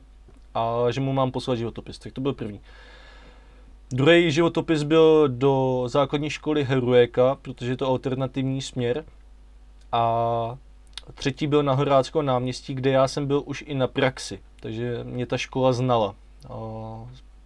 a 0.54 0.92
že 0.92 1.02
mu 1.02 1.14
mám 1.14 1.32
poslat 1.32 1.56
životopis. 1.56 2.00
Tak 2.00 2.14
to 2.14 2.22
byl 2.22 2.34
první. 2.34 2.60
Druhý 3.92 4.32
životopis 4.32 4.84
byl 4.84 5.28
do 5.28 5.84
základní 5.88 6.30
školy 6.30 6.64
Herueka, 6.64 7.38
protože 7.42 7.72
je 7.72 7.78
to 7.78 7.88
alternativní 7.88 8.62
směr. 8.62 9.06
A 9.92 10.58
třetí 11.14 11.48
byl 11.48 11.64
na 11.64 11.74
Horáckého 11.74 12.22
náměstí, 12.22 12.74
kde 12.74 12.90
já 12.90 13.08
jsem 13.08 13.28
byl 13.28 13.44
už 13.46 13.64
i 13.68 13.74
na 13.74 13.88
praxi, 13.88 14.40
takže 14.60 15.00
mě 15.04 15.26
ta 15.26 15.38
škola 15.38 15.74
znala. 15.74 16.16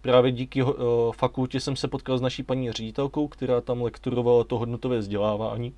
Právě 0.00 0.32
díky 0.32 0.64
fakultě 1.12 1.60
jsem 1.60 1.76
se 1.76 1.88
potkal 1.88 2.18
s 2.18 2.20
naší 2.20 2.42
paní 2.42 2.72
ředitelkou, 2.72 3.28
která 3.28 3.60
tam 3.60 3.82
lekturovala 3.82 4.44
to 4.44 4.58
hodnotové 4.58 4.98
vzdělávání. 4.98 5.74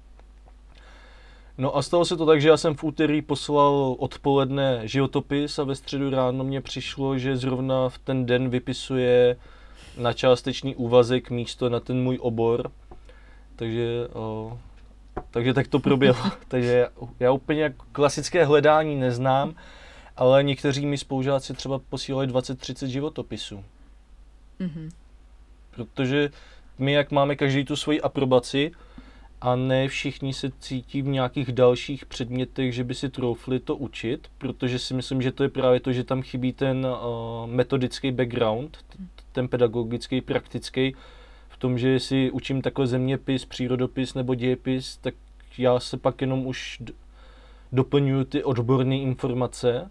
No 1.59 1.77
a 1.77 1.83
stalo 1.83 2.05
se 2.05 2.17
to 2.17 2.27
tak, 2.27 2.41
že 2.41 2.49
já 2.49 2.57
jsem 2.57 2.75
v 2.75 2.85
úterý 2.85 3.23
poslal 3.23 3.97
odpoledne 3.99 4.81
životopis 4.85 5.59
a 5.59 5.65
ve 5.65 5.75
středu 5.75 6.11
ráno 6.11 6.45
mě 6.45 6.61
přišlo, 6.61 7.19
že 7.19 7.37
zrovna 7.37 7.89
v 7.89 7.99
ten 7.99 8.27
den 8.27 8.49
vypisuje 8.49 9.37
na 9.99 10.13
částečný 10.13 10.77
úvazek 10.77 11.31
místo 11.31 11.69
na 11.69 11.81
ten 11.81 12.03
můj 12.03 12.19
obor. 12.21 12.71
Takže, 13.57 14.09
o, 14.13 14.59
takže 15.31 15.55
tak 15.55 15.69
to 15.69 15.79
proběhlo. 15.79 16.31
takže 16.49 16.87
já 17.21 17.33
úplně 17.33 17.63
jako 17.63 17.85
klasické 17.93 18.45
hledání 18.45 18.97
neznám, 18.97 19.55
ale 20.17 20.43
někteří 20.43 20.87
mi 20.87 20.99
spolužáci 20.99 21.55
třeba 21.55 21.79
posílají 21.79 22.29
20-30 22.29 22.87
životopisů. 22.87 23.65
Mm-hmm. 24.61 24.91
Protože 25.71 26.31
my, 26.79 26.93
jak 26.93 27.11
máme 27.11 27.37
každý 27.37 27.65
tu 27.65 27.77
svoji 27.77 28.01
aprobaci, 28.01 28.73
a 29.41 29.57
ne 29.57 29.89
všichni 29.89 30.35
se 30.35 30.51
cítí 30.59 31.03
v 31.03 31.09
nějakých 31.09 31.53
dalších 31.53 32.07
předmětech, 32.07 32.75
že 32.75 32.85
by 32.85 32.95
si 32.95 33.09
troufli 33.09 33.61
to 33.61 33.77
učit, 33.77 34.29
protože 34.39 34.79
si 34.79 34.95
myslím, 34.95 35.23
že 35.23 35.33
to 35.33 35.43
je 35.43 35.49
právě 35.49 35.81
to, 35.81 35.93
že 35.93 36.05
tam 36.05 36.23
chybí 36.23 36.53
ten 36.53 36.87
uh, 36.87 37.51
metodický 37.51 38.13
background, 38.13 38.79
ten 39.33 39.49
pedagogický, 39.49 40.21
praktický, 40.21 40.97
tom, 41.59 41.79
že 41.79 42.01
si 42.01 42.31
učím 42.31 42.63
takhle 42.63 42.87
zeměpis, 42.87 43.45
přírodopis 43.45 44.15
nebo 44.15 44.35
dějepis, 44.35 44.97
tak 44.97 45.15
já 45.59 45.81
se 45.81 45.97
pak 45.97 46.21
jenom 46.21 46.47
už 46.47 46.83
doplňuju 47.73 48.25
ty 48.25 48.45
odborné 48.45 48.97
informace, 48.97 49.91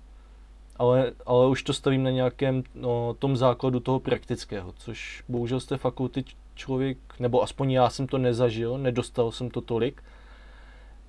ale, 0.75 1.11
ale 1.25 1.47
už 1.47 1.63
to 1.63 1.73
stavím 1.73 2.03
na 2.03 2.09
nějakém 2.09 2.63
no, 2.75 3.15
tom 3.19 3.37
základu 3.37 3.79
toho 3.79 3.99
praktického, 3.99 4.73
což 4.77 5.23
bohužel 5.29 5.61
té 5.61 5.77
fakulty 5.77 6.23
člověk, 6.55 6.97
nebo 7.19 7.43
aspoň 7.43 7.71
já 7.71 7.89
jsem 7.89 8.07
to 8.07 8.17
nezažil, 8.17 8.77
nedostal 8.77 9.31
jsem 9.31 9.49
to 9.49 9.61
tolik. 9.61 10.03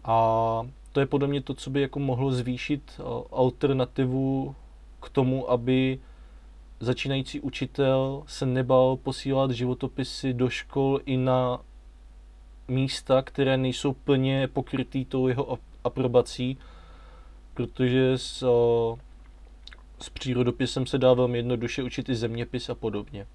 A 0.04 0.66
to 0.92 1.00
je 1.00 1.06
podle 1.06 1.28
mě 1.28 1.40
to, 1.40 1.54
co 1.54 1.70
by 1.70 1.80
jako 1.80 1.98
mohlo 1.98 2.32
zvýšit 2.32 3.00
alternativu 3.32 4.54
k 5.02 5.08
tomu, 5.08 5.50
aby 5.50 6.00
začínající 6.80 7.40
učitel 7.40 8.22
se 8.26 8.46
nebal 8.46 8.96
posílat 8.96 9.50
životopisy 9.50 10.32
do 10.32 10.48
škol 10.48 11.00
i 11.06 11.16
na 11.16 11.60
místa, 12.68 13.22
které 13.22 13.56
nejsou 13.56 13.92
plně 13.92 14.48
pokrytý 14.48 15.04
tou 15.04 15.28
jeho 15.28 15.58
aprobací, 15.84 16.58
protože 17.54 18.18
s, 18.18 18.44
s 20.00 20.08
přírodopisem 20.08 20.86
se 20.86 20.98
dá 20.98 21.14
velmi 21.14 21.38
jednoduše 21.38 21.82
učit 21.82 22.08
i 22.08 22.14
zeměpis 22.14 22.70
a 22.70 22.74
podobně 22.74 23.26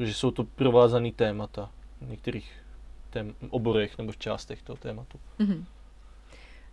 protože 0.00 0.14
jsou 0.14 0.30
to 0.30 0.44
provázané 0.44 1.12
témata 1.12 1.70
v 2.00 2.10
některých 2.10 2.52
tém, 3.10 3.34
oborech 3.50 3.98
nebo 3.98 4.12
v 4.12 4.18
částech 4.18 4.62
toho 4.62 4.76
tématu. 4.76 5.20
Mm-hmm. 5.38 5.64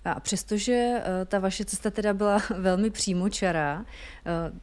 A 0.05 0.19
přestože 0.19 0.93
uh, 0.97 1.25
ta 1.25 1.39
vaše 1.39 1.65
cesta 1.65 1.89
teda 1.91 2.13
byla 2.13 2.41
velmi 2.57 2.89
přímočará, 2.89 3.79
uh, 3.79 4.57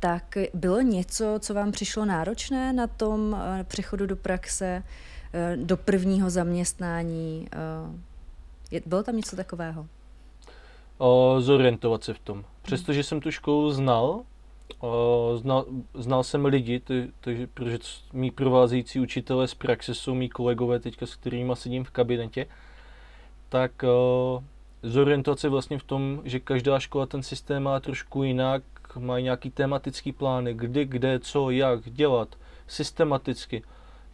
tak 0.00 0.38
bylo 0.54 0.80
něco, 0.80 1.36
co 1.38 1.54
vám 1.54 1.72
přišlo 1.72 2.04
náročné 2.04 2.72
na 2.72 2.86
tom 2.86 3.32
uh, 3.32 3.62
přechodu 3.62 4.06
do 4.06 4.16
praxe, 4.16 4.82
uh, 5.56 5.64
do 5.64 5.76
prvního 5.76 6.30
zaměstnání? 6.30 7.48
Je, 8.70 8.82
bylo 8.86 9.02
tam 9.02 9.16
něco 9.16 9.36
takového? 9.36 9.86
O, 10.98 11.36
zorientovat 11.38 12.04
se 12.04 12.14
v 12.14 12.18
tom. 12.18 12.44
Přestože 12.62 13.02
jsem 13.02 13.20
tu 13.20 13.30
školu 13.30 13.72
znal, 13.72 14.22
znal, 15.36 15.66
znal 15.94 16.22
jsem 16.22 16.44
lidi, 16.44 16.80
ty, 16.80 17.10
ty, 17.20 17.48
protože 17.54 17.78
mý 18.12 18.30
provázející 18.30 19.00
učitelé 19.00 19.48
z 19.48 19.54
praxe 19.54 19.94
jsou 19.94 20.14
mý 20.14 20.28
kolegové 20.28 20.80
teďka, 20.80 21.06
s 21.06 21.16
kterými 21.16 21.52
sedím 21.56 21.84
v 21.84 21.90
kabinetě, 21.90 22.46
tak 23.48 23.84
zorientovat 24.82 25.38
se 25.38 25.48
vlastně 25.48 25.78
v 25.78 25.84
tom, 25.84 26.22
že 26.24 26.40
každá 26.40 26.78
škola 26.78 27.06
ten 27.06 27.22
systém 27.22 27.62
má 27.62 27.80
trošku 27.80 28.22
jinak, 28.22 28.62
mají 28.96 29.24
nějaký 29.24 29.50
tematický 29.50 30.12
plány, 30.12 30.54
kdy, 30.54 30.84
kde, 30.84 31.18
co, 31.18 31.50
jak 31.50 31.90
dělat, 31.90 32.36
systematicky. 32.66 33.62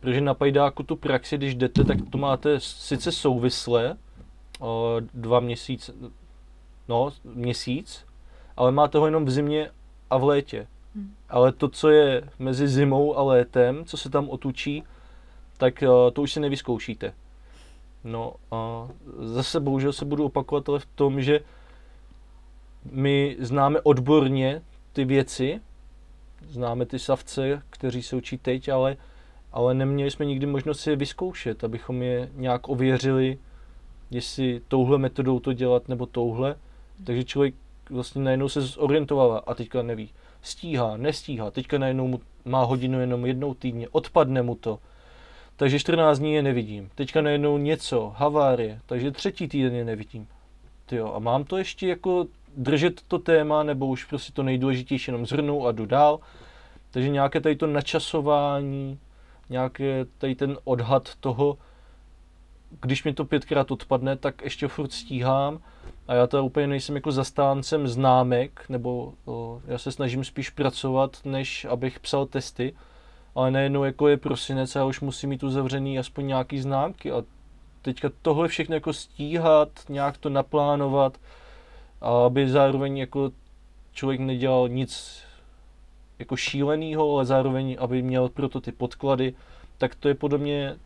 Protože 0.00 0.20
na 0.20 0.34
pajdáku 0.34 0.82
tu 0.82 0.96
praxi, 0.96 1.36
když 1.36 1.54
jdete, 1.54 1.84
tak 1.84 1.98
to 2.10 2.18
máte 2.18 2.60
sice 2.60 3.12
souvisle, 3.12 3.96
uh, 4.60 4.68
dva 5.14 5.40
měsíce, 5.40 5.92
no, 6.88 7.12
měsíc, 7.24 8.04
ale 8.56 8.72
máte 8.72 8.98
ho 8.98 9.06
jenom 9.06 9.24
v 9.24 9.30
zimě 9.30 9.70
a 10.10 10.16
v 10.16 10.24
létě. 10.24 10.66
Hmm. 10.94 11.14
Ale 11.28 11.52
to, 11.52 11.68
co 11.68 11.88
je 11.90 12.30
mezi 12.38 12.68
zimou 12.68 13.16
a 13.18 13.22
létem, 13.22 13.84
co 13.84 13.96
se 13.96 14.10
tam 14.10 14.28
otučí, 14.28 14.84
tak 15.56 15.84
to 16.12 16.22
už 16.22 16.32
si 16.32 16.40
nevyzkoušíte. 16.40 17.14
No 18.04 18.34
a 18.50 18.88
zase 19.18 19.60
bohužel 19.60 19.92
se 19.92 20.04
budu 20.04 20.24
opakovat 20.24 20.68
ale 20.68 20.78
v 20.78 20.86
tom, 20.86 21.20
že 21.20 21.40
my 22.92 23.36
známe 23.40 23.80
odborně 23.80 24.62
ty 25.00 25.04
věci, 25.04 25.60
známe 26.48 26.86
ty 26.86 26.98
savce, 26.98 27.62
kteří 27.70 28.02
se 28.02 28.16
učí 28.16 28.38
teď, 28.38 28.68
ale, 28.68 28.96
ale 29.52 29.74
neměli 29.74 30.10
jsme 30.10 30.26
nikdy 30.26 30.46
možnost 30.46 30.80
si 30.80 30.90
je 30.90 30.96
vyzkoušet, 30.96 31.64
abychom 31.64 32.02
je 32.02 32.28
nějak 32.34 32.68
ověřili, 32.68 33.38
jestli 34.10 34.60
touhle 34.68 34.98
metodou 34.98 35.40
to 35.40 35.52
dělat 35.52 35.88
nebo 35.88 36.06
touhle. 36.06 36.54
Takže 37.04 37.24
člověk 37.24 37.54
vlastně 37.90 38.22
najednou 38.22 38.48
se 38.48 38.60
zorientovala 38.60 39.38
a 39.38 39.54
teďka 39.54 39.82
neví. 39.82 40.10
Stíhá, 40.42 40.96
nestíhá, 40.96 41.50
teďka 41.50 41.78
najednou 41.78 42.08
mu 42.08 42.20
má 42.44 42.64
hodinu 42.64 43.00
jenom 43.00 43.26
jednou 43.26 43.54
týdně, 43.54 43.88
odpadne 43.88 44.42
mu 44.42 44.54
to. 44.54 44.78
Takže 45.56 45.78
14 45.78 46.18
dní 46.18 46.34
je 46.34 46.42
nevidím. 46.42 46.90
Teďka 46.94 47.22
najednou 47.22 47.58
něco, 47.58 48.12
havárie, 48.16 48.80
takže 48.86 49.10
třetí 49.10 49.48
týden 49.48 49.74
je 49.74 49.84
nevidím. 49.84 50.28
Tyjo, 50.86 51.12
a 51.14 51.18
mám 51.18 51.44
to 51.44 51.56
ještě 51.56 51.88
jako 51.88 52.26
držet 52.56 53.00
to 53.08 53.18
téma, 53.18 53.62
nebo 53.62 53.86
už 53.86 54.04
prostě 54.04 54.32
to 54.32 54.42
nejdůležitější 54.42 55.10
jenom 55.10 55.26
zhrnu 55.26 55.66
a 55.66 55.72
jdu 55.72 55.86
dál. 55.86 56.20
Takže 56.90 57.08
nějaké 57.08 57.40
tady 57.40 57.56
to 57.56 57.66
načasování, 57.66 58.98
nějaké 59.50 60.06
tady 60.18 60.34
ten 60.34 60.58
odhad 60.64 61.14
toho, 61.20 61.58
když 62.80 63.04
mi 63.04 63.12
to 63.14 63.24
pětkrát 63.24 63.70
odpadne, 63.70 64.16
tak 64.16 64.42
ještě 64.42 64.68
furt 64.68 64.92
stíhám. 64.92 65.60
A 66.08 66.14
já 66.14 66.26
to 66.26 66.44
úplně 66.44 66.66
nejsem 66.66 66.94
jako 66.94 67.12
zastáncem 67.12 67.88
známek, 67.88 68.64
nebo 68.68 69.12
o, 69.24 69.60
já 69.66 69.78
se 69.78 69.92
snažím 69.92 70.24
spíš 70.24 70.50
pracovat, 70.50 71.16
než 71.24 71.64
abych 71.64 72.00
psal 72.00 72.26
testy, 72.26 72.74
ale 73.34 73.50
najednou 73.50 73.84
jako 73.84 74.08
je 74.08 74.16
prosinec 74.16 74.76
a 74.76 74.84
už 74.84 75.00
musím 75.00 75.30
mít 75.30 75.42
uzavřený 75.42 75.98
aspoň 75.98 76.26
nějaký 76.26 76.58
známky. 76.58 77.12
A 77.12 77.22
teďka 77.82 78.10
tohle 78.22 78.48
všechno 78.48 78.74
jako 78.74 78.92
stíhat, 78.92 79.68
nějak 79.88 80.18
to 80.18 80.28
naplánovat, 80.28 81.18
aby 82.00 82.48
zároveň 82.48 82.98
jako 82.98 83.32
člověk 83.92 84.20
nedělal 84.20 84.68
nic 84.68 85.22
jako 86.18 86.36
šíleného, 86.36 87.14
ale 87.14 87.24
zároveň, 87.24 87.76
aby 87.80 88.02
měl 88.02 88.28
proto 88.28 88.60
ty 88.60 88.72
podklady, 88.72 89.34
tak 89.78 89.94
to 89.94 90.08
je 90.08 90.14
podle 90.14 90.38
mě 90.38 90.76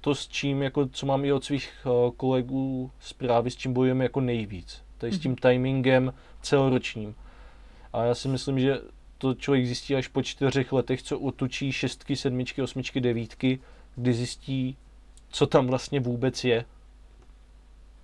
to, 0.00 0.14
s 0.14 0.28
čím, 0.28 0.62
jako, 0.62 0.86
co 0.86 1.06
mám 1.06 1.24
i 1.24 1.32
od 1.32 1.44
svých 1.44 1.86
uh, 1.86 2.10
kolegů 2.10 2.90
zprávy, 3.00 3.50
s 3.50 3.56
čím 3.56 3.72
bojujeme 3.72 4.04
jako 4.04 4.20
nejvíc. 4.20 4.82
Tady 4.98 5.12
s 5.12 5.18
tím 5.18 5.30
mhm. 5.30 5.36
timingem 5.36 6.14
celoročním. 6.42 7.14
A 7.92 8.04
já 8.04 8.14
si 8.14 8.28
myslím, 8.28 8.60
že 8.60 8.80
to 9.18 9.34
člověk 9.34 9.66
zjistí 9.66 9.96
až 9.96 10.08
po 10.08 10.22
čtyřech 10.22 10.72
letech, 10.72 11.02
co 11.02 11.18
otočí 11.18 11.72
šestky, 11.72 12.16
sedmičky, 12.16 12.62
osmičky, 12.62 13.00
devítky, 13.00 13.58
kdy 13.96 14.14
zjistí, 14.14 14.76
co 15.30 15.46
tam 15.46 15.66
vlastně 15.66 16.00
vůbec 16.00 16.44
je 16.44 16.64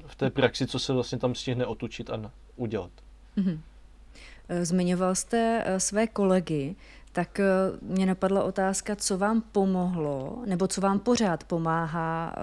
v 0.07 0.15
té 0.17 0.31
praxi, 0.31 0.67
co 0.67 0.79
se 0.79 0.93
vlastně 0.93 1.19
tam 1.19 1.35
stihne 1.35 1.67
otočit 1.67 2.11
a 2.11 2.31
udělat. 2.57 2.91
Mm-hmm. 3.37 3.59
Zmiňoval 4.63 5.15
jste 5.15 5.63
eh, 5.67 5.81
své 5.81 6.07
kolegy 6.07 6.77
tak 7.13 7.41
eh, 7.41 7.47
mě 7.83 8.07
napadla 8.07 8.45
otázka, 8.45 8.97
co 8.97 9.19
vám 9.19 9.41
pomohlo, 9.41 10.43
nebo 10.47 10.67
co 10.67 10.81
vám 10.81 10.99
pořád 10.99 11.45
pomáhá 11.45 12.35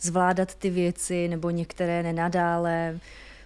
zvládat 0.00 0.54
ty 0.54 0.70
věci, 0.70 1.28
nebo 1.28 1.50
některé 1.50 2.02
nenadále 2.02 3.00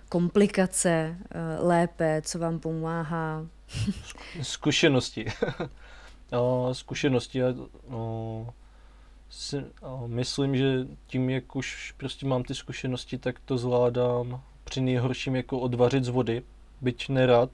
komplikace 0.09 1.17
lépe, 1.59 2.23
co 2.25 2.39
vám 2.39 2.59
pomáhá? 2.59 3.47
Zkušenosti. 4.43 5.27
zkušenosti. 6.73 7.43
Si, 9.31 9.65
myslím, 10.07 10.57
že 10.57 10.87
tím, 11.07 11.31
jak 11.31 11.57
už 11.57 11.95
prostě 11.97 12.27
mám 12.27 12.43
ty 12.43 12.55
zkušenosti, 12.55 13.19
tak 13.19 13.41
to 13.45 13.59
zvládám 13.59 14.41
při 14.65 14.81
nejhorším 14.81 15.37
jako 15.37 15.59
odvařit 15.59 16.05
z 16.05 16.09
vody, 16.09 16.43
byť 16.81 17.09
nerad, 17.09 17.51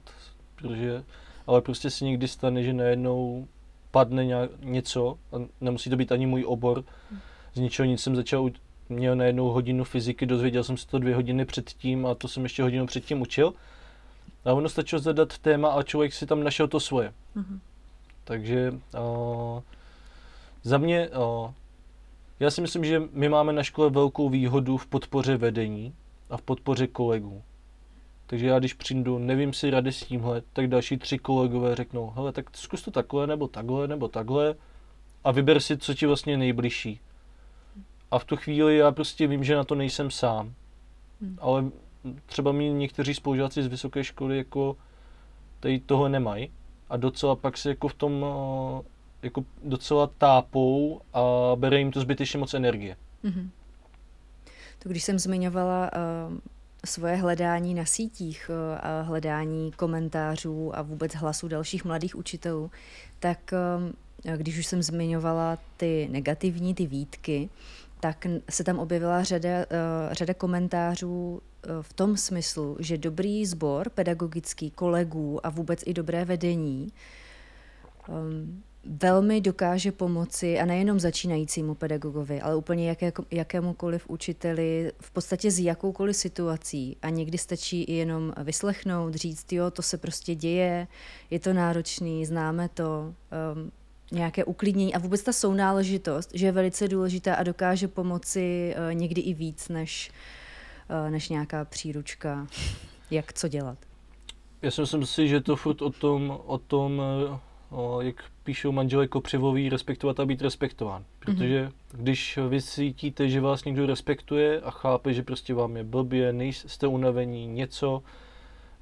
protože, 0.55 1.03
ale 1.47 1.61
prostě 1.61 1.89
se 1.89 2.05
někdy 2.05 2.27
stane, 2.27 2.63
že 2.63 2.73
najednou 2.73 3.47
padne 3.91 4.25
nějak, 4.25 4.49
něco, 4.61 5.17
a 5.31 5.35
nemusí 5.61 5.89
to 5.89 5.95
být 5.95 6.11
ani 6.11 6.25
můj 6.25 6.45
obor, 6.47 6.83
z 7.53 7.59
ničeho 7.59 7.85
nic 7.85 8.01
jsem 8.01 8.15
začal, 8.15 8.49
měl 8.89 9.15
najednou 9.15 9.49
hodinu 9.49 9.83
fyziky, 9.83 10.25
dozvěděl 10.25 10.63
jsem 10.63 10.77
se 10.77 10.87
to 10.87 10.99
dvě 10.99 11.15
hodiny 11.15 11.45
předtím 11.45 12.05
a 12.05 12.15
to 12.15 12.27
jsem 12.27 12.43
ještě 12.43 12.63
hodinu 12.63 12.85
předtím 12.85 13.21
učil. 13.21 13.53
A 14.45 14.53
ono 14.53 14.69
stačilo 14.69 14.99
zadat 14.99 15.37
téma 15.37 15.69
a 15.69 15.83
člověk 15.83 16.13
si 16.13 16.25
tam 16.25 16.43
našel 16.43 16.67
to 16.67 16.79
svoje. 16.79 17.13
Mm-hmm. 17.35 17.59
Takže 18.23 18.71
uh, 18.71 19.61
za 20.63 20.77
mě, 20.77 21.09
uh, 21.09 21.51
já 22.39 22.51
si 22.51 22.61
myslím, 22.61 22.85
že 22.85 23.01
my 23.11 23.29
máme 23.29 23.53
na 23.53 23.63
škole 23.63 23.89
velkou 23.89 24.29
výhodu 24.29 24.77
v 24.77 24.87
podpoře 24.87 25.37
vedení 25.37 25.93
a 26.29 26.37
v 26.37 26.41
podpoře 26.41 26.87
kolegů. 26.87 27.43
Takže 28.27 28.47
já 28.47 28.59
když 28.59 28.73
přijdu, 28.73 29.17
nevím 29.17 29.53
si 29.53 29.69
rady 29.69 29.91
s 29.91 30.05
tímhle, 30.05 30.41
tak 30.53 30.67
další 30.67 30.97
tři 30.97 31.17
kolegové 31.17 31.75
řeknou, 31.75 32.13
hele, 32.15 32.31
tak 32.31 32.57
zkus 32.57 32.81
to 32.81 32.91
takhle, 32.91 33.27
nebo 33.27 33.47
takhle, 33.47 33.87
nebo 33.87 34.07
takhle 34.07 34.55
a 35.23 35.31
vyber 35.31 35.59
si, 35.59 35.77
co 35.77 35.93
ti 35.93 36.05
vlastně 36.05 36.37
nejbližší. 36.37 36.99
A 38.11 38.19
v 38.19 38.25
tu 38.25 38.35
chvíli 38.35 38.77
já 38.77 38.91
prostě 38.91 39.27
vím, 39.27 39.43
že 39.43 39.55
na 39.55 39.63
to 39.63 39.75
nejsem 39.75 40.11
sám. 40.11 40.53
Hmm. 41.21 41.37
Ale 41.41 41.65
třeba 42.25 42.51
mi 42.51 42.69
někteří 42.69 43.13
spolužáci 43.13 43.63
z 43.63 43.67
vysoké 43.67 44.03
školy 44.03 44.37
jako 44.37 44.77
tady 45.59 45.79
toho 45.79 46.09
nemají 46.09 46.51
a 46.89 46.97
docela 46.97 47.35
pak 47.35 47.57
se 47.57 47.69
jako 47.69 47.87
v 47.87 47.93
tom 47.93 48.25
eh, 48.25 48.94
jako 49.25 49.45
docela 49.63 50.07
tápou 50.07 51.01
a 51.13 51.21
bere 51.55 51.79
jim 51.79 51.91
to 51.91 52.01
zbytečně 52.01 52.39
moc 52.39 52.53
energie. 52.53 52.95
Mm-hmm. 53.23 53.49
To 54.79 54.89
když 54.89 55.03
jsem 55.03 55.19
zmiňovala 55.19 55.91
uh, 55.93 56.37
svoje 56.85 57.15
hledání 57.15 57.73
na 57.73 57.85
sítích 57.85 58.49
uh, 58.49 58.79
a 58.81 59.01
hledání 59.01 59.71
komentářů 59.71 60.77
a 60.77 60.81
vůbec 60.81 61.15
hlasů 61.15 61.47
dalších 61.47 61.85
mladých 61.85 62.15
učitelů, 62.15 62.71
tak 63.19 63.53
uh, 64.25 64.37
když 64.37 64.57
už 64.59 64.65
jsem 64.65 64.83
zmiňovala 64.83 65.57
ty 65.77 66.07
negativní, 66.11 66.75
ty 66.75 66.87
výtky, 66.87 67.49
tak 67.99 68.27
se 68.49 68.63
tam 68.63 68.79
objevila 68.79 69.23
řada, 69.23 69.49
uh, 69.49 70.13
řada 70.13 70.33
komentářů 70.33 71.41
v 71.81 71.93
tom 71.93 72.17
smyslu, 72.17 72.77
že 72.79 72.97
dobrý 72.97 73.45
sbor 73.45 73.89
pedagogický 73.89 74.71
kolegů 74.71 75.45
a 75.45 75.49
vůbec 75.49 75.83
i 75.85 75.93
dobré 75.93 76.25
vedení 76.25 76.91
um, 78.07 78.63
velmi 78.85 79.41
dokáže 79.41 79.91
pomoci 79.91 80.59
a 80.59 80.65
nejenom 80.65 80.99
začínajícímu 80.99 81.75
pedagogovi, 81.75 82.41
ale 82.41 82.55
úplně 82.55 82.89
jaké, 82.89 83.11
jakémukoliv 83.31 84.09
učiteli, 84.09 84.91
v 84.99 85.11
podstatě 85.11 85.51
z 85.51 85.59
jakoukoliv 85.59 86.15
situací. 86.15 86.97
A 87.01 87.09
někdy 87.09 87.37
stačí 87.37 87.83
i 87.83 87.93
jenom 87.93 88.33
vyslechnout, 88.43 89.15
říct, 89.15 89.53
jo, 89.53 89.71
to 89.71 89.81
se 89.81 89.97
prostě 89.97 90.35
děje, 90.35 90.87
je 91.29 91.39
to 91.39 91.53
náročný, 91.53 92.25
známe 92.25 92.69
to, 92.69 93.13
um, 93.55 93.71
nějaké 94.11 94.43
uklidnění 94.43 94.95
a 94.95 94.99
vůbec 94.99 95.23
ta 95.23 95.33
sounáležitost, 95.33 96.29
že 96.33 96.45
je 96.45 96.51
velice 96.51 96.87
důležitá 96.87 97.35
a 97.35 97.43
dokáže 97.43 97.87
pomoci 97.87 98.75
uh, 98.77 98.93
někdy 98.93 99.21
i 99.21 99.33
víc 99.33 99.69
než, 99.69 100.11
uh, 101.05 101.11
než 101.11 101.29
nějaká 101.29 101.65
příručka, 101.65 102.47
jak 103.11 103.33
co 103.33 103.47
dělat. 103.47 103.77
Já 104.61 104.71
si 104.71 104.81
myslím 104.81 105.05
si, 105.05 105.27
že 105.27 105.41
to 105.41 105.55
furt 105.55 105.81
o 105.81 105.89
tom, 105.89 106.39
o 106.45 106.57
tom 106.57 106.99
o, 106.99 107.39
jak 108.01 108.23
píšou 108.43 108.71
manželé 108.71 109.07
Kopřivový, 109.07 109.69
respektovat 109.69 110.19
a 110.19 110.25
být 110.25 110.41
respektován. 110.41 111.05
Protože 111.19 111.67
mm-hmm. 111.67 112.01
když 112.03 112.39
vy 112.49 112.61
cítíte, 112.61 113.29
že 113.29 113.41
vás 113.41 113.63
někdo 113.63 113.85
respektuje 113.85 114.61
a 114.61 114.71
chápe, 114.71 115.13
že 115.13 115.23
prostě 115.23 115.53
vám 115.53 115.77
je 115.77 115.83
blbě, 115.83 116.33
nejste 116.33 116.87
unavení, 116.87 117.47
něco, 117.47 118.03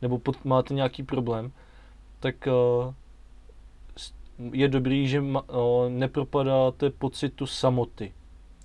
nebo 0.01 0.19
pod, 0.19 0.45
máte 0.45 0.73
nějaký 0.73 1.03
problém, 1.03 1.51
tak 2.19 2.47
je 4.51 4.67
dobrý, 4.67 5.07
že 5.07 5.21
ma, 5.21 5.43
nepropadáte 5.89 6.89
pocitu 6.89 7.45
samoty, 7.45 8.13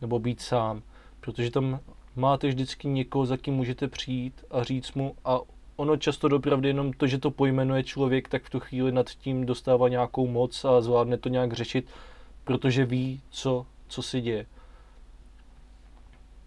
nebo 0.00 0.18
být 0.18 0.40
sám, 0.40 0.82
protože 1.20 1.50
tam 1.50 1.80
máte 2.16 2.48
vždycky 2.48 2.88
někoho, 2.88 3.26
za 3.26 3.36
kým 3.36 3.54
můžete 3.54 3.88
přijít 3.88 4.44
a 4.50 4.62
říct 4.64 4.92
mu 4.92 5.14
a 5.24 5.38
ono 5.78 5.96
často 5.96 6.28
dopravdy 6.28 6.68
jenom 6.68 6.92
to, 6.92 7.06
že 7.06 7.18
to 7.18 7.30
pojmenuje 7.30 7.84
člověk, 7.84 8.28
tak 8.28 8.42
v 8.42 8.50
tu 8.50 8.60
chvíli 8.60 8.92
nad 8.92 9.10
tím 9.10 9.46
dostává 9.46 9.88
nějakou 9.88 10.26
moc 10.26 10.64
a 10.64 10.80
zvládne 10.80 11.18
to 11.18 11.28
nějak 11.28 11.52
řešit, 11.52 11.86
protože 12.44 12.84
ví, 12.84 13.20
co, 13.30 13.66
co 13.88 14.02
se 14.02 14.20
děje. 14.20 14.46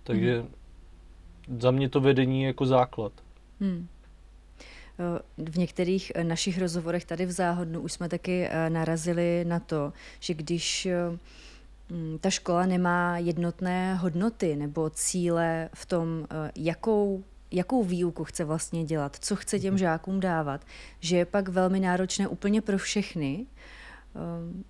Takže 0.04 0.39
hmm. 0.39 1.60
za 1.60 1.72
mě 1.72 1.89
to 1.89 2.02
vedení 2.02 2.41
je 2.41 2.48
jako 2.48 2.65
základ. 2.65 3.12
Hmm. 3.60 3.88
V 5.38 5.58
některých 5.58 6.12
eh, 6.15 6.24
našich 6.24 6.60
rozhovorech 6.60 7.06
tady 7.06 7.26
v 7.26 7.32
Záhodnu 7.32 7.80
už 7.80 7.91
jsme 7.91 8.10
taky 8.10 8.48
eh, 8.48 8.70
narazili 8.70 9.46
na 9.48 9.60
to, 9.60 9.94
že 10.20 10.34
když 10.34 10.86
eh, 10.86 11.17
mm, 11.89 12.17
ta 12.22 12.30
škola 12.30 12.65
nemá 12.65 13.17
jednotné 13.17 13.96
hodnoty 13.96 14.56
nebo 14.56 14.89
cíle 14.89 15.70
v 15.74 15.86
tom, 15.86 16.28
jakou 16.56 17.24
jakou 17.51 17.83
výuku 17.83 18.23
chce 18.23 18.45
vlastně 18.45 18.83
dělat, 18.83 19.17
co 19.19 19.35
chce 19.35 19.59
těm 19.59 19.73
mhm. 19.73 19.77
žákům 19.77 20.19
dávat, 20.19 20.65
že 20.99 21.17
je 21.17 21.25
pak 21.25 21.49
velmi 21.49 21.79
náročné 21.79 22.27
úplně 22.27 22.61
pro 22.61 22.77
všechny 22.77 23.45
um, 24.13 24.63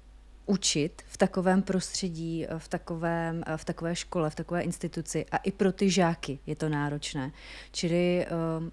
učit 0.45 1.01
v 1.07 1.17
takovém 1.17 1.61
prostředí, 1.61 2.47
v, 2.57 2.67
takovém, 2.67 3.43
v 3.55 3.65
takové 3.65 3.95
škole, 3.95 4.29
v 4.29 4.35
takové 4.35 4.61
instituci 4.61 5.25
a 5.31 5.37
i 5.37 5.51
pro 5.51 5.71
ty 5.71 5.89
žáky 5.89 6.39
je 6.45 6.55
to 6.55 6.69
náročné. 6.69 7.31
Čili 7.71 8.25
um, 8.59 8.71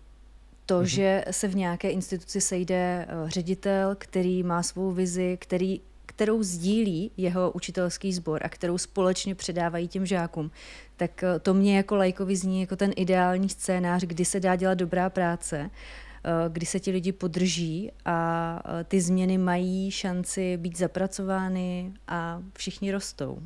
to, 0.66 0.80
mm-hmm. 0.80 0.84
že 0.84 1.24
se 1.30 1.48
v 1.48 1.56
nějaké 1.56 1.90
instituci 1.90 2.40
sejde 2.40 3.06
uh, 3.22 3.28
ředitel, 3.28 3.94
který 3.98 4.42
má 4.42 4.62
svou 4.62 4.92
vizi, 4.92 5.38
který 5.40 5.80
kterou 6.18 6.42
sdílí 6.42 7.11
jeho 7.16 7.50
učitelský 7.50 8.12
sbor 8.12 8.40
a 8.44 8.48
kterou 8.48 8.78
společně 8.78 9.35
předávají 9.35 9.88
těm 9.88 10.07
žákům, 10.07 10.50
tak 10.96 11.22
eh, 11.22 11.38
to 11.38 11.54
mě 11.54 11.76
jako 11.76 11.96
lajkovi 11.96 12.37
zní 12.37 12.61
jako 12.61 12.76
ten 12.76 12.92
ideální 12.96 13.48
scénář, 13.48 14.04
kdy 14.04 14.24
se 14.24 14.40
dá 14.40 14.57
dělat 14.57 14.74
dobrá 14.74 15.11
práce, 15.11 15.70
eh, 15.70 16.31
kdy 16.48 16.66
se 16.66 16.81
ti 16.81 16.90
lidi 16.90 17.12
podrží 17.12 17.90
a 18.04 18.61
eh, 18.64 18.85
ty 18.85 19.00
změny 19.00 19.38
mají 19.38 19.90
šanci 19.90 20.57
být 20.57 20.78
zapracovány 20.78 21.92
a 22.09 22.42
všichni 22.57 22.92
rostou. 22.92 23.38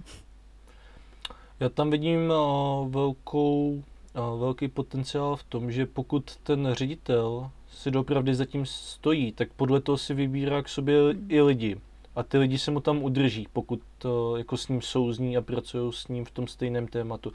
Já 1.60 1.68
tam 1.68 1.90
vidím 1.90 2.32
velkou, 2.88 3.82
velký 4.38 4.68
potenciál 4.68 5.36
v 5.36 5.44
tom, 5.44 5.72
že 5.72 5.86
pokud 5.86 6.36
ten 6.36 6.68
ředitel 6.72 7.50
si 7.72 7.90
dopravdy 7.90 8.34
zatím 8.34 8.66
stojí, 8.66 9.32
tak 9.32 9.48
podle 9.56 9.80
toho 9.80 9.98
si 9.98 10.14
vybírá 10.14 10.62
k 10.62 10.68
sobě 10.68 10.96
i 11.28 11.40
lidi 11.40 11.76
a 12.14 12.22
ty 12.22 12.38
lidi 12.38 12.58
se 12.58 12.70
mu 12.70 12.80
tam 12.80 13.02
udrží, 13.02 13.48
pokud 13.52 13.80
to 13.98 14.36
jako 14.36 14.56
s 14.56 14.68
ním 14.68 14.82
souzní 14.82 15.36
a 15.36 15.40
pracují 15.40 15.92
s 15.92 16.08
ním 16.08 16.24
v 16.24 16.30
tom 16.30 16.46
stejném 16.46 16.88
tématu. 16.88 17.32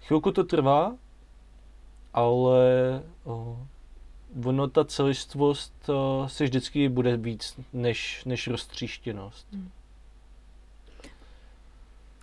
Chvilku 0.00 0.32
to 0.32 0.44
trvá, 0.44 0.96
ale 2.12 3.02
o, 3.24 3.66
ono 4.44 4.68
ta 4.68 4.84
celistvost 4.84 5.88
o, 5.88 6.28
si 6.28 6.44
vždycky 6.44 6.88
bude 6.88 7.16
víc 7.16 7.60
než, 7.72 8.24
než 8.24 8.48
roztříštěnost. 8.48 9.46
Hmm. 9.52 9.70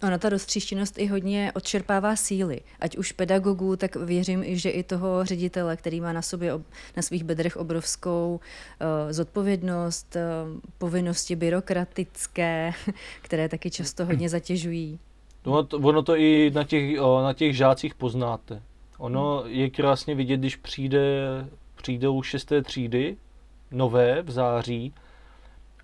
Ona 0.03 0.17
ta 0.17 0.29
roztříštěnost 0.29 0.99
i 0.99 1.07
hodně 1.07 1.51
odčerpává 1.55 2.15
síly. 2.15 2.61
Ať 2.79 2.97
už 2.97 3.11
pedagogů, 3.11 3.75
tak 3.75 3.95
věřím 3.95 4.43
že 4.47 4.69
i 4.69 4.83
toho 4.83 5.25
ředitele, 5.25 5.77
který 5.77 6.01
má 6.01 6.13
na 6.13 6.21
sobě, 6.21 6.53
na 6.97 7.01
svých 7.01 7.23
bedrech 7.23 7.57
obrovskou 7.57 8.39
uh, 8.39 9.11
zodpovědnost, 9.11 10.15
uh, 10.15 10.59
povinnosti 10.77 11.35
byrokratické, 11.35 12.73
které 13.21 13.49
taky 13.49 13.71
často 13.71 14.05
hodně 14.05 14.29
zatěžují. 14.29 14.99
No, 15.45 15.63
to, 15.63 15.77
ono 15.77 16.01
to 16.01 16.15
i 16.15 16.51
na 16.53 16.63
těch, 16.63 16.99
na 17.23 17.33
těch 17.33 17.57
žácích 17.57 17.95
poznáte. 17.95 18.61
Ono 18.97 19.43
je 19.45 19.69
krásně 19.69 20.15
vidět, 20.15 20.37
když 20.37 20.55
přijde, 20.55 21.01
přijdou 21.75 22.21
šesté 22.21 22.61
třídy, 22.61 23.17
nové 23.71 24.21
v 24.21 24.31
září, 24.31 24.93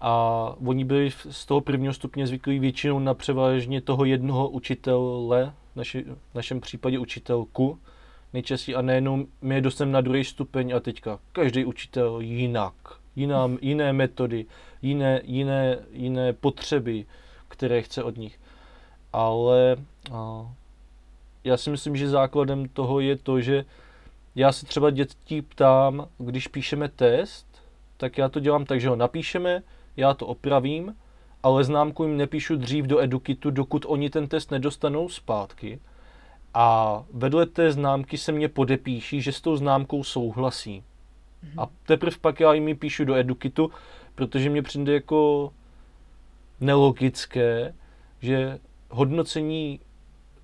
a 0.02 0.54
oni 0.66 0.86
byli 0.86 1.12
z 1.12 1.46
toho 1.46 1.62
prvního 1.62 1.94
stupně 1.94 2.28
zvyklí 2.28 2.60
většinou 2.60 3.00
na 3.00 3.14
převážně 3.14 3.82
toho 3.82 4.06
jednoho 4.06 4.50
učitele, 4.50 5.54
naši, 5.76 6.04
v 6.04 6.36
našem 6.36 6.62
případě 6.62 7.00
učitelku, 7.00 7.80
nejčastěji 8.34 8.76
a 8.76 8.82
nejenom 8.82 9.26
my 9.42 9.56
je 9.56 9.62
dostaneme 9.62 9.94
na 9.94 10.02
druhý 10.02 10.24
stupeň 10.24 10.74
a 10.76 10.80
teďka 10.80 11.20
každý 11.32 11.66
učitel 11.66 12.20
jinak, 12.20 12.74
jiná, 13.16 13.50
jiné 13.62 13.94
metody, 13.94 14.46
jiné, 14.82 15.22
jiné, 15.24 15.80
jiné 15.92 16.34
potřeby, 16.34 17.06
které 17.48 17.82
chce 17.82 18.04
od 18.04 18.18
nich. 18.18 18.40
Ale 19.14 19.78
a, 20.12 20.52
já 21.44 21.58
si 21.58 21.70
myslím, 21.70 21.96
že 21.96 22.10
základem 22.10 22.70
toho 22.70 23.00
je 23.00 23.16
to, 23.16 23.42
že 23.42 23.66
já 24.36 24.52
se 24.52 24.66
třeba 24.66 24.90
dětí 24.90 25.42
ptám, 25.42 26.08
když 26.18 26.48
píšeme 26.48 26.90
test, 26.90 27.48
tak 27.98 28.18
já 28.18 28.30
to 28.30 28.40
dělám 28.40 28.66
tak, 28.66 28.82
že 28.82 28.90
ho 28.90 28.96
napíšeme, 28.96 29.64
já 29.98 30.14
to 30.14 30.28
opravím 30.28 30.96
ale 31.44 31.64
známku 31.64 32.04
jim 32.04 32.18
nepíšu 32.18 32.56
dřív 32.56 32.86
do 32.86 33.00
Edukitu, 33.00 33.52
dokud 33.52 33.86
oni 33.88 34.10
ten 34.10 34.28
test 34.28 34.52
nedostanou 34.52 35.10
zpátky. 35.10 35.80
A 36.54 37.04
vedle 37.14 37.46
té 37.46 37.72
známky 37.72 38.18
se 38.18 38.32
mě 38.32 38.50
podepíší, 38.50 39.22
že 39.22 39.32
s 39.32 39.42
tou 39.42 39.56
známkou 39.56 40.04
souhlasí. 40.04 40.84
Mm-hmm. 40.84 41.64
A 41.64 41.70
teprve 41.86 42.18
pak 42.22 42.40
já 42.40 42.54
jim 42.54 42.68
ji 42.68 42.76
píšu 42.76 43.06
do 43.06 43.16
Edukitu, 43.16 43.72
protože 44.16 44.50
mě 44.50 44.62
přijde 44.62 44.94
jako 44.94 45.54
nelogické, 46.60 47.74
že 48.22 48.60
hodnocení 48.90 49.80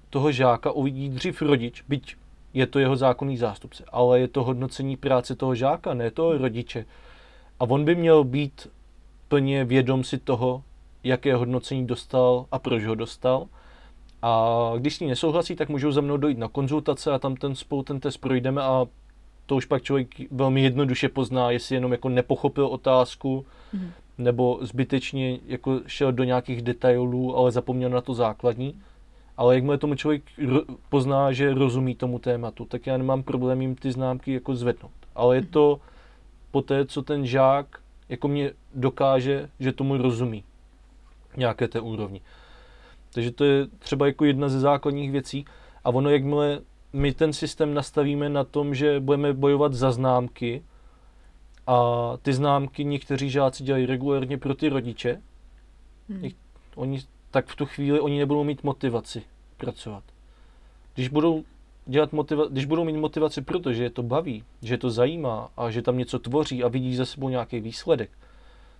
toho 0.09 0.31
žáka 0.31 0.71
uvidí 0.71 1.09
dřív 1.09 1.41
rodič, 1.41 1.83
byť 1.87 2.15
je 2.53 2.67
to 2.67 2.79
jeho 2.79 2.95
zákonný 2.95 3.37
zástupce, 3.37 3.83
ale 3.91 4.19
je 4.19 4.27
to 4.27 4.43
hodnocení 4.43 4.97
práce 4.97 5.35
toho 5.35 5.55
žáka, 5.55 5.93
ne 5.93 6.11
toho 6.11 6.37
rodiče. 6.37 6.85
A 7.59 7.63
on 7.63 7.85
by 7.85 7.95
měl 7.95 8.23
být 8.23 8.67
plně 9.27 9.65
vědom 9.65 10.03
si 10.03 10.17
toho, 10.17 10.63
jaké 11.03 11.35
hodnocení 11.35 11.87
dostal 11.87 12.45
a 12.51 12.59
proč 12.59 12.83
ho 12.83 12.95
dostal. 12.95 13.47
A 14.21 14.71
když 14.77 14.95
s 14.95 14.99
ní 14.99 15.07
nesouhlasí, 15.07 15.55
tak 15.55 15.69
můžou 15.69 15.91
za 15.91 16.01
mnou 16.01 16.17
dojít 16.17 16.37
na 16.37 16.47
konzultace 16.47 17.11
a 17.11 17.19
tam 17.19 17.35
ten 17.35 17.55
spolu 17.55 17.83
ten 17.83 17.99
test 17.99 18.17
projdeme 18.17 18.61
a 18.61 18.85
to 19.45 19.55
už 19.55 19.65
pak 19.65 19.83
člověk 19.83 20.07
velmi 20.31 20.63
jednoduše 20.63 21.09
pozná, 21.09 21.51
jestli 21.51 21.75
jenom 21.75 21.91
jako 21.91 22.09
nepochopil 22.09 22.65
otázku, 22.65 23.45
mm. 23.73 23.91
nebo 24.17 24.59
zbytečně 24.61 25.39
jako 25.45 25.81
šel 25.87 26.11
do 26.11 26.23
nějakých 26.23 26.61
detailů, 26.61 27.37
ale 27.37 27.51
zapomněl 27.51 27.89
na 27.89 28.01
to 28.01 28.13
základní. 28.13 28.81
Ale 29.37 29.55
jakmile 29.55 29.77
tomu 29.77 29.95
člověk 29.95 30.23
pozná, 30.89 31.31
že 31.31 31.53
rozumí 31.53 31.95
tomu 31.95 32.19
tématu, 32.19 32.65
tak 32.65 32.87
já 32.87 32.97
nemám 32.97 33.23
problém 33.23 33.61
jim 33.61 33.75
ty 33.75 33.91
známky 33.91 34.33
jako 34.33 34.55
zvednout. 34.55 34.91
Ale 35.15 35.35
je 35.35 35.41
mhm. 35.41 35.49
to 35.49 35.79
po 36.51 36.61
té, 36.61 36.85
co 36.85 37.01
ten 37.01 37.25
žák 37.25 37.79
jako 38.09 38.27
mě 38.27 38.51
dokáže, 38.75 39.49
že 39.59 39.73
tomu 39.73 39.97
rozumí 39.97 40.43
nějaké 41.37 41.67
té 41.67 41.79
úrovni. 41.79 42.21
Takže 43.13 43.31
to 43.31 43.43
je 43.43 43.67
třeba 43.79 44.07
jako 44.07 44.25
jedna 44.25 44.49
ze 44.49 44.59
základních 44.59 45.11
věcí. 45.11 45.45
A 45.83 45.89
ono, 45.89 46.09
jakmile 46.09 46.59
my 46.93 47.13
ten 47.13 47.33
systém 47.33 47.73
nastavíme 47.73 48.29
na 48.29 48.43
tom, 48.43 48.75
že 48.75 48.99
budeme 48.99 49.33
bojovat 49.33 49.73
za 49.73 49.91
známky 49.91 50.63
a 51.67 51.77
ty 52.21 52.33
známky 52.33 52.85
někteří 52.85 53.29
žáci 53.29 53.63
dělají 53.63 53.85
regulérně 53.85 54.37
pro 54.37 54.55
ty 54.55 54.69
rodiče, 54.69 55.21
hmm. 56.09 56.29
oni, 56.75 57.01
tak 57.31 57.47
v 57.47 57.55
tu 57.55 57.65
chvíli 57.65 57.99
oni 57.99 58.19
nebudou 58.19 58.43
mít 58.43 58.63
motivaci 58.63 59.23
pracovat. 59.57 60.03
Když 60.95 61.09
budou 61.09 61.43
dělat 61.85 62.13
motiva- 62.13 62.49
když 62.49 62.65
budou 62.65 62.83
mít 62.83 62.97
motivaci 62.97 63.41
protože 63.41 63.83
je 63.83 63.89
to 63.89 64.03
baví, 64.03 64.43
že 64.61 64.73
je 64.73 64.77
to 64.77 64.91
zajímá 64.91 65.49
a 65.57 65.71
že 65.71 65.81
tam 65.81 65.97
něco 65.97 66.19
tvoří 66.19 66.63
a 66.63 66.67
vidí 66.67 66.95
za 66.95 67.05
sebou 67.05 67.29
nějaký 67.29 67.59
výsledek, 67.59 68.11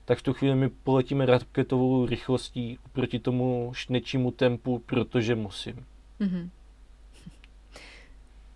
tak 0.06 0.20
v 0.20 0.22
tu 0.22 0.34
chvíli 0.34 0.56
my 0.56 0.70
poletíme 0.70 1.26
raketovou 1.26 2.06
rychlostí 2.06 2.80
proti 2.92 3.20
tomu 3.20 3.72
šnečímu 3.76 4.32
tempu, 4.32 4.80
protože 4.86 5.36
musím. 5.36 5.86
Mm-hmm. 6.20 6.50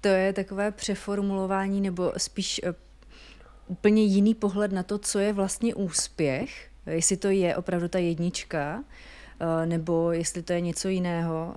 To 0.02 0.08
je 0.08 0.34
takové 0.34 0.72
přeformulování 0.72 1.82
nebo 1.82 2.14
spíš 2.18 2.62
uh, 2.64 2.74
úplně 3.68 4.04
jiný 4.04 4.36
pohled 4.36 4.72
na 4.72 4.84
to, 4.84 4.98
co 4.98 5.20
je 5.20 5.34
vlastně 5.34 5.76
úspěch, 5.76 6.70
jestli 6.86 7.18
to 7.18 7.28
je 7.28 7.56
opravdu 7.56 7.88
ta 7.88 8.00
jednička, 8.00 8.78
uh, 8.78 9.66
nebo 9.66 10.12
jestli 10.12 10.44
to 10.44 10.54
je 10.54 10.62
něco 10.62 10.88
jiného. 10.88 11.56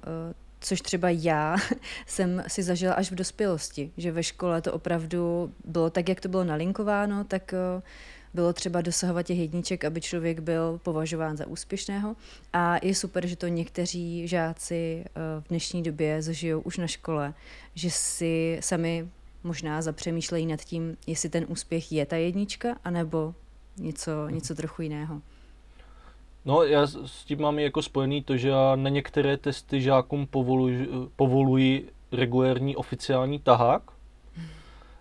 Což 0.61 0.81
třeba 0.81 1.11
já 1.11 1.57
jsem 2.07 2.43
si 2.49 2.63
zažila 2.63 2.95
až 2.95 3.11
v 3.11 3.15
dospělosti, 3.15 3.91
že 3.97 4.13
ve 4.13 4.23
škole 4.23 4.63
to 4.63 4.73
opravdu 4.73 5.53
bylo 5.65 5.91
tak, 5.91 6.09
jak 6.09 6.21
to 6.21 6.29
bylo 6.29 6.45
nalinkováno, 6.45 7.25
tak 7.25 7.55
bylo 8.35 8.53
třeba 8.53 8.81
dosahovat 8.81 9.23
těch 9.23 9.39
jedniček, 9.39 9.85
aby 9.85 10.01
člověk 10.01 10.41
byl 10.41 10.81
považován 10.83 11.37
za 11.37 11.47
úspěšného. 11.47 12.17
A 12.53 12.87
je 12.87 12.95
super, 12.95 13.27
že 13.27 13.37
to 13.37 13.47
někteří 13.47 14.29
žáci 14.29 15.05
eh, 15.07 15.11
v 15.41 15.49
dnešní 15.49 15.83
době 15.83 16.23
zažijou 16.23 16.61
už 16.61 16.79
na 16.79 16.87
škole, 16.87 17.35
že 17.75 17.91
si 17.91 18.59
sami 18.61 19.09
možná 19.43 19.83
zapřemýšlejí 19.83 20.47
nad 20.47 20.61
tím, 20.61 20.97
jestli 21.07 21.29
ten 21.29 21.45
úspěch 21.49 21.93
je 21.93 22.07
ta 22.07 22.17
jednička, 22.17 22.77
anebo 22.85 23.35
něco, 23.77 24.29
něco 24.29 24.55
trochu 24.55 24.83
jiného. 24.83 25.23
No, 26.45 26.63
já 26.63 26.87
s 26.87 27.25
tím 27.25 27.41
mám 27.41 27.59
jako 27.59 27.83
spojený 27.83 28.23
to, 28.23 28.37
že 28.37 28.53
na 28.75 28.91
některé 28.91 29.37
testy 29.37 29.81
žákům 29.81 30.27
povoluji, 30.27 30.89
povoluji 31.17 31.89
regulérní 32.13 32.77
oficiální 32.77 33.39
tahák, 33.39 33.83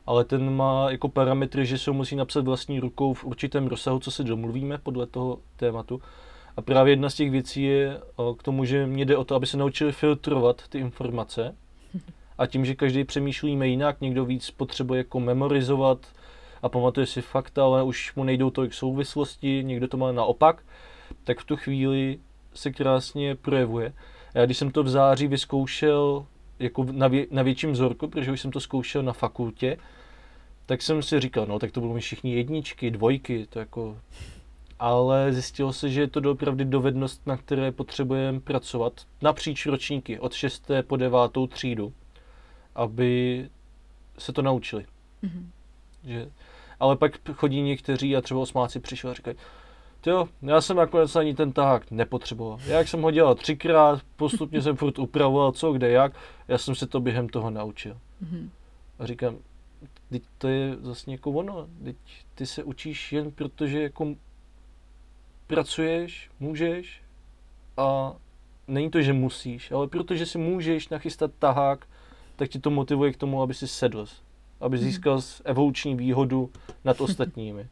ale 0.05 0.23
ten 0.23 0.55
má 0.55 0.91
jako 0.91 1.09
parametry, 1.09 1.65
že 1.65 1.77
se 1.77 1.91
musí 1.91 2.15
napsat 2.15 2.45
vlastní 2.45 2.79
rukou 2.79 3.13
v 3.13 3.25
určitém 3.25 3.67
rozsahu, 3.67 3.99
co 3.99 4.11
si 4.11 4.23
domluvíme 4.23 4.77
podle 4.77 5.07
toho 5.07 5.39
tématu. 5.57 6.01
A 6.57 6.61
právě 6.61 6.91
jedna 6.91 7.09
z 7.09 7.15
těch 7.15 7.31
věcí 7.31 7.63
je 7.63 8.01
k 8.37 8.43
tomu, 8.43 8.65
že 8.65 8.85
mě 8.85 9.05
jde 9.05 9.17
o 9.17 9.23
to, 9.23 9.35
aby 9.35 9.45
se 9.45 9.57
naučili 9.57 9.91
filtrovat 9.91 10.67
ty 10.67 10.79
informace. 10.79 11.55
A 12.37 12.45
tím, 12.45 12.65
že 12.65 12.75
každý 12.75 13.03
přemýšlíme 13.03 13.67
jinak, 13.67 14.01
někdo 14.01 14.25
víc 14.25 14.51
potřebuje 14.51 14.97
jako 14.97 15.19
memorizovat 15.19 15.99
a 16.61 16.69
pamatuje 16.69 17.05
si 17.05 17.21
fakta, 17.21 17.63
ale 17.63 17.83
už 17.83 18.15
mu 18.15 18.23
nejdou 18.23 18.49
tolik 18.49 18.73
souvislosti, 18.73 19.63
někdo 19.65 19.87
to 19.87 19.97
má 19.97 20.11
naopak, 20.11 20.63
tak 21.24 21.39
v 21.39 21.45
tu 21.45 21.57
chvíli 21.57 22.20
se 22.53 22.72
krásně 22.72 23.36
projevuje. 23.36 23.93
Já 24.34 24.45
když 24.45 24.57
jsem 24.57 24.72
to 24.72 24.84
v 24.84 24.89
září 24.89 25.28
vyzkoušel 25.28 26.26
jako 26.59 26.86
na, 26.91 27.07
vě, 27.07 27.28
na 27.32 27.43
větším 27.43 27.72
vzorku, 27.72 28.07
protože 28.07 28.32
už 28.32 28.41
jsem 28.41 28.51
to 28.51 28.59
zkoušel 28.59 29.03
na 29.03 29.13
fakultě, 29.13 29.78
tak 30.65 30.82
jsem 30.82 31.01
si 31.01 31.20
říkal, 31.20 31.45
no 31.45 31.59
tak 31.59 31.72
to 31.72 31.82
budou 31.82 31.93
mi 31.93 31.99
všichni 31.99 32.36
jedničky, 32.36 32.91
dvojky, 32.91 33.47
to 33.49 33.59
jako... 33.59 33.97
Ale 34.80 35.34
zjistilo 35.34 35.74
se, 35.74 35.89
že 35.89 36.01
je 36.01 36.07
to 36.07 36.32
opravdu 36.32 36.63
dovednost, 36.63 37.28
na 37.28 37.38
které 37.38 37.72
potřebujeme 37.72 38.39
pracovat 38.39 38.93
napříč 39.22 39.65
ročníky, 39.65 40.20
od 40.20 40.34
6. 40.34 40.72
po 40.88 40.97
9. 40.97 41.17
třídu, 41.49 41.93
aby 42.76 43.49
se 44.17 44.34
to 44.34 44.41
naučili. 44.41 44.86
Mm-hmm. 45.24 45.45
Že, 46.03 46.30
ale 46.80 46.95
pak 46.95 47.11
chodí 47.34 47.61
někteří 47.61 48.15
a 48.15 48.22
třeba 48.22 48.39
osmáci 48.39 48.80
přišli 48.80 49.09
a 49.09 49.13
říkají, 49.13 49.38
jo, 50.05 50.29
já 50.41 50.61
jsem 50.61 50.77
nakonec 50.77 51.15
ani 51.15 51.35
ten 51.35 51.51
tahák 51.51 51.91
nepotřeboval. 51.91 52.59
Jak 52.65 52.87
jsem 52.87 53.01
ho 53.01 53.11
dělal 53.11 53.35
třikrát, 53.35 54.01
postupně 54.15 54.61
jsem 54.61 54.75
furt 54.75 54.99
upravoval, 54.99 55.51
co, 55.51 55.73
kde, 55.73 55.89
jak, 55.89 56.13
já 56.47 56.57
jsem 56.57 56.75
se 56.75 56.87
to 56.87 56.99
během 56.99 57.29
toho 57.29 57.49
naučil. 57.49 57.97
Mm-hmm. 58.23 58.49
A 58.99 59.05
říkám, 59.05 59.37
teď 60.09 60.23
to 60.37 60.47
je 60.47 60.75
vlastně 60.75 61.13
jako 61.13 61.31
ono, 61.31 61.67
teď 61.83 61.95
ty 62.35 62.45
se 62.45 62.63
učíš 62.63 63.13
jen 63.13 63.31
protože 63.31 63.81
jako 63.81 64.15
pracuješ, 65.47 66.29
můžeš 66.39 67.01
a 67.77 68.15
není 68.67 68.89
to, 68.91 69.01
že 69.01 69.13
musíš, 69.13 69.71
ale 69.71 69.87
protože 69.87 70.25
si 70.25 70.37
můžeš 70.37 70.89
nachystat 70.89 71.31
tahák, 71.39 71.87
tak 72.35 72.49
ti 72.49 72.59
to 72.59 72.69
motivuje 72.69 73.13
k 73.13 73.17
tomu, 73.17 73.41
aby 73.41 73.53
si 73.53 73.67
sedl, 73.67 74.05
aby 74.59 74.77
mhm. 74.77 74.85
získal 74.85 75.21
evoluční 75.43 75.95
výhodu 75.95 76.49
nad 76.83 77.01
ostatními. 77.07 77.67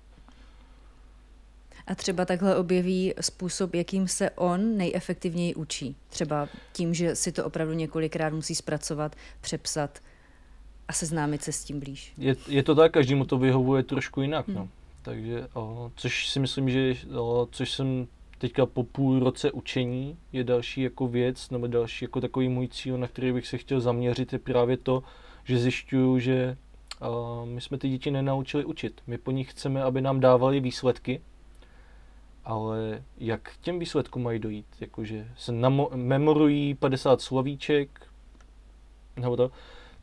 A 1.88 1.96
třeba 1.96 2.26
takhle 2.26 2.56
objeví 2.56 3.14
způsob, 3.22 3.76
jakým 3.76 4.08
se 4.08 4.30
on 4.30 4.78
nejefektivněji 4.78 5.56
učí. 5.56 5.96
Třeba 6.10 6.50
tím, 6.74 6.94
že 6.94 7.16
si 7.16 7.32
to 7.32 7.46
opravdu 7.46 7.74
několikrát 7.74 8.34
musí 8.34 8.56
zpracovat, 8.56 9.16
přepsat 9.42 10.00
a 10.88 10.94
seznámit 10.94 11.44
se 11.44 11.52
s 11.52 11.64
tím 11.64 11.80
blíž. 11.80 12.14
Je, 12.18 12.36
je 12.48 12.64
to 12.64 12.76
tak, 12.76 12.92
každému 12.92 13.26
to 13.26 13.38
vyhovuje 13.38 13.84
trošku 13.84 14.22
jinak. 14.22 14.48
Hmm. 14.48 14.56
No. 14.56 14.70
Takže, 15.02 15.48
o, 15.54 15.92
což 15.96 16.30
si 16.30 16.40
myslím, 16.40 16.70
že 16.70 16.96
o, 17.16 17.48
což 17.52 17.72
jsem 17.72 18.08
teďka 18.38 18.66
po 18.66 18.84
půl 18.84 19.20
roce 19.20 19.52
učení 19.52 20.18
je 20.34 20.44
další 20.44 20.82
jako 20.82 21.08
věc, 21.08 21.50
nebo 21.50 21.68
další 21.68 22.06
jako 22.06 22.22
takový 22.22 22.50
můj 22.50 22.68
cíl, 22.68 22.98
na 22.98 23.08
který 23.08 23.32
bych 23.32 23.48
se 23.48 23.58
chtěl 23.58 23.82
zaměřit, 23.82 24.34
je 24.34 24.40
právě 24.40 24.78
to, 24.78 25.04
že 25.44 25.60
zjišťuju, 25.60 26.20
že 26.20 26.58
o, 27.02 27.46
my 27.46 27.62
jsme 27.62 27.78
ty 27.78 27.90
děti 27.90 28.12
nenaučili 28.12 28.66
učit. 28.66 29.02
My 29.08 29.18
po 29.18 29.32
nich 29.32 29.52
chceme, 29.52 29.84
aby 29.84 30.02
nám 30.02 30.20
dávali 30.20 30.60
výsledky, 30.60 31.22
ale 32.48 33.04
jak 33.18 33.42
k 33.42 33.58
těm 33.58 33.80
výsledkům 33.80 34.24
mají 34.24 34.40
dojít? 34.40 34.66
Jakože 34.80 35.28
se 35.38 35.52
namo- 35.52 35.96
memorují 35.96 36.76
50 36.76 37.22
slovíček, 37.22 38.08
nebo 39.16 39.38
to, 39.38 39.52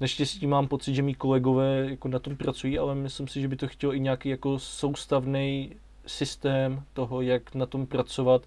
Naštěstí 0.01 0.47
mám 0.47 0.69
pocit, 0.69 0.95
že 0.95 1.03
mý 1.03 1.15
kolegové 1.15 1.87
jako 1.91 2.09
na 2.09 2.19
tom 2.19 2.37
pracují, 2.37 2.79
ale 2.79 2.95
myslím 2.95 3.29
si, 3.29 3.41
že 3.41 3.49
by 3.49 3.57
to 3.57 3.69
chtělo 3.69 3.95
i 3.95 4.01
nějaký 4.01 4.29
jako 4.29 4.59
soustavný 4.59 5.77
systém 6.07 6.83
toho, 6.93 7.21
jak 7.21 7.55
na 7.55 7.67
tom 7.67 7.87
pracovat, 7.87 8.43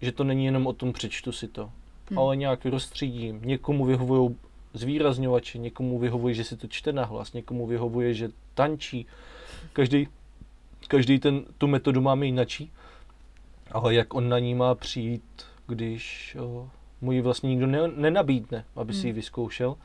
že 0.00 0.12
to 0.12 0.24
není 0.24 0.44
jenom 0.44 0.66
o 0.66 0.72
tom 0.72 0.92
přečtu 0.92 1.32
si 1.32 1.48
to, 1.48 1.70
hmm. 2.10 2.18
ale 2.18 2.36
nějak 2.36 2.66
rozstřídím. 2.66 3.40
Někomu 3.44 3.84
vyhovují 3.84 4.36
zvýrazňovače, 4.74 5.58
někomu 5.58 5.98
vyhovuje, 5.98 6.34
že 6.34 6.44
si 6.44 6.56
to 6.56 6.66
čte 6.66 6.92
nahlas, 6.92 7.32
někomu 7.32 7.66
vyhovuje, 7.66 8.14
že 8.14 8.30
tančí. 8.54 9.06
Každý, 9.72 10.08
každý 10.88 11.18
ten, 11.18 11.44
tu 11.58 11.66
metodu 11.66 12.00
máme 12.00 12.26
jinačí, 12.26 12.70
ale 13.70 13.94
jak 13.94 14.14
on 14.14 14.28
na 14.28 14.38
ní 14.38 14.54
má 14.54 14.74
přijít, 14.74 15.44
když 15.66 16.36
o, 16.40 16.70
mu 17.00 17.12
ji 17.12 17.20
vlastně 17.20 17.48
nikdo 17.50 17.66
ne, 17.66 17.88
nenabídne, 17.96 18.64
aby 18.76 18.92
hmm. 18.92 19.00
si 19.00 19.06
ji 19.06 19.12
vyzkoušel, 19.12 19.76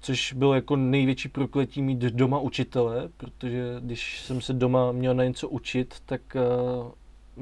což 0.00 0.32
bylo 0.32 0.54
jako 0.54 0.76
největší 0.76 1.28
prokletí 1.28 1.82
mít 1.82 1.98
doma 1.98 2.38
učitele, 2.38 3.08
protože 3.16 3.76
když 3.80 4.20
jsem 4.20 4.40
se 4.40 4.52
doma 4.52 4.92
měl 4.92 5.14
na 5.14 5.24
něco 5.24 5.48
učit, 5.48 5.94
tak 6.06 6.20
uh, 6.34 6.92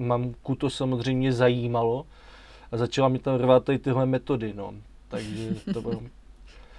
mamku 0.06 0.54
to 0.54 0.70
samozřejmě 0.70 1.32
zajímalo 1.32 2.06
a 2.72 2.76
začala 2.76 3.08
mi 3.08 3.18
tam 3.18 3.36
rvát 3.36 3.64
tady 3.64 3.78
tyhle 3.78 4.06
metody, 4.06 4.52
no. 4.56 4.74
Takže 5.08 5.54
to 5.74 5.82
bylo, 5.82 6.02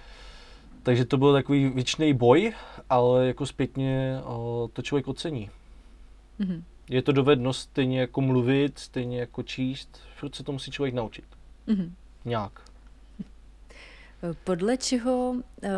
takže 0.84 1.06
to 1.06 1.18
byl 1.18 1.34
takový 1.34 1.70
věčný 1.70 2.14
boj, 2.14 2.54
ale 2.90 3.28
jako 3.28 3.46
zpětně 3.46 4.20
o, 4.24 4.70
to 4.74 4.82
člověk 4.82 5.08
ocení. 5.08 5.50
Mm-hmm. 6.40 6.64
Je 6.90 7.02
to 7.02 7.12
dovednost 7.12 7.60
stejně 7.60 8.00
jako 8.00 8.22
mluvit, 8.22 8.80
stejně 8.80 9.20
jako 9.20 9.44
číst, 9.44 10.02
furt 10.16 10.36
se 10.36 10.44
to 10.44 10.52
musí 10.52 10.72
člověk 10.72 10.96
naučit. 10.96 11.26
Mm-hmm. 11.68 11.92
Nějak. 12.26 12.62
Podle 14.44 14.78
čeho, 14.78 15.36
eh, 15.64 15.70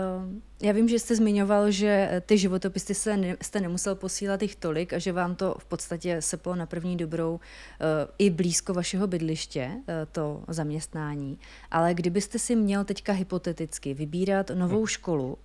já 0.61 0.71
vím, 0.71 0.87
že 0.87 0.99
jste 0.99 1.15
zmiňoval, 1.15 1.71
že 1.71 2.21
ty 2.25 2.37
životopisy 2.37 2.93
se 2.93 3.17
ne, 3.17 3.37
jste 3.41 3.59
nemusel 3.59 3.95
posílat 3.95 4.41
jich 4.41 4.55
tolik 4.55 4.93
a 4.93 4.99
že 4.99 5.11
vám 5.11 5.35
to 5.35 5.55
v 5.59 5.65
podstatě 5.65 6.21
seplo 6.21 6.55
na 6.55 6.65
první 6.65 6.97
dobrou 6.97 7.39
eh, 7.39 7.85
i 8.17 8.29
blízko 8.29 8.73
vašeho 8.73 9.07
bydliště, 9.07 9.71
eh, 9.87 10.07
to 10.11 10.43
zaměstnání. 10.47 11.39
Ale 11.71 11.93
kdybyste 11.93 12.39
si 12.39 12.55
měl 12.55 12.83
teďka 12.83 13.13
hypoteticky 13.13 13.93
vybírat 13.93 14.51
novou 14.53 14.83
hm. 14.83 14.87
školu, 14.87 15.37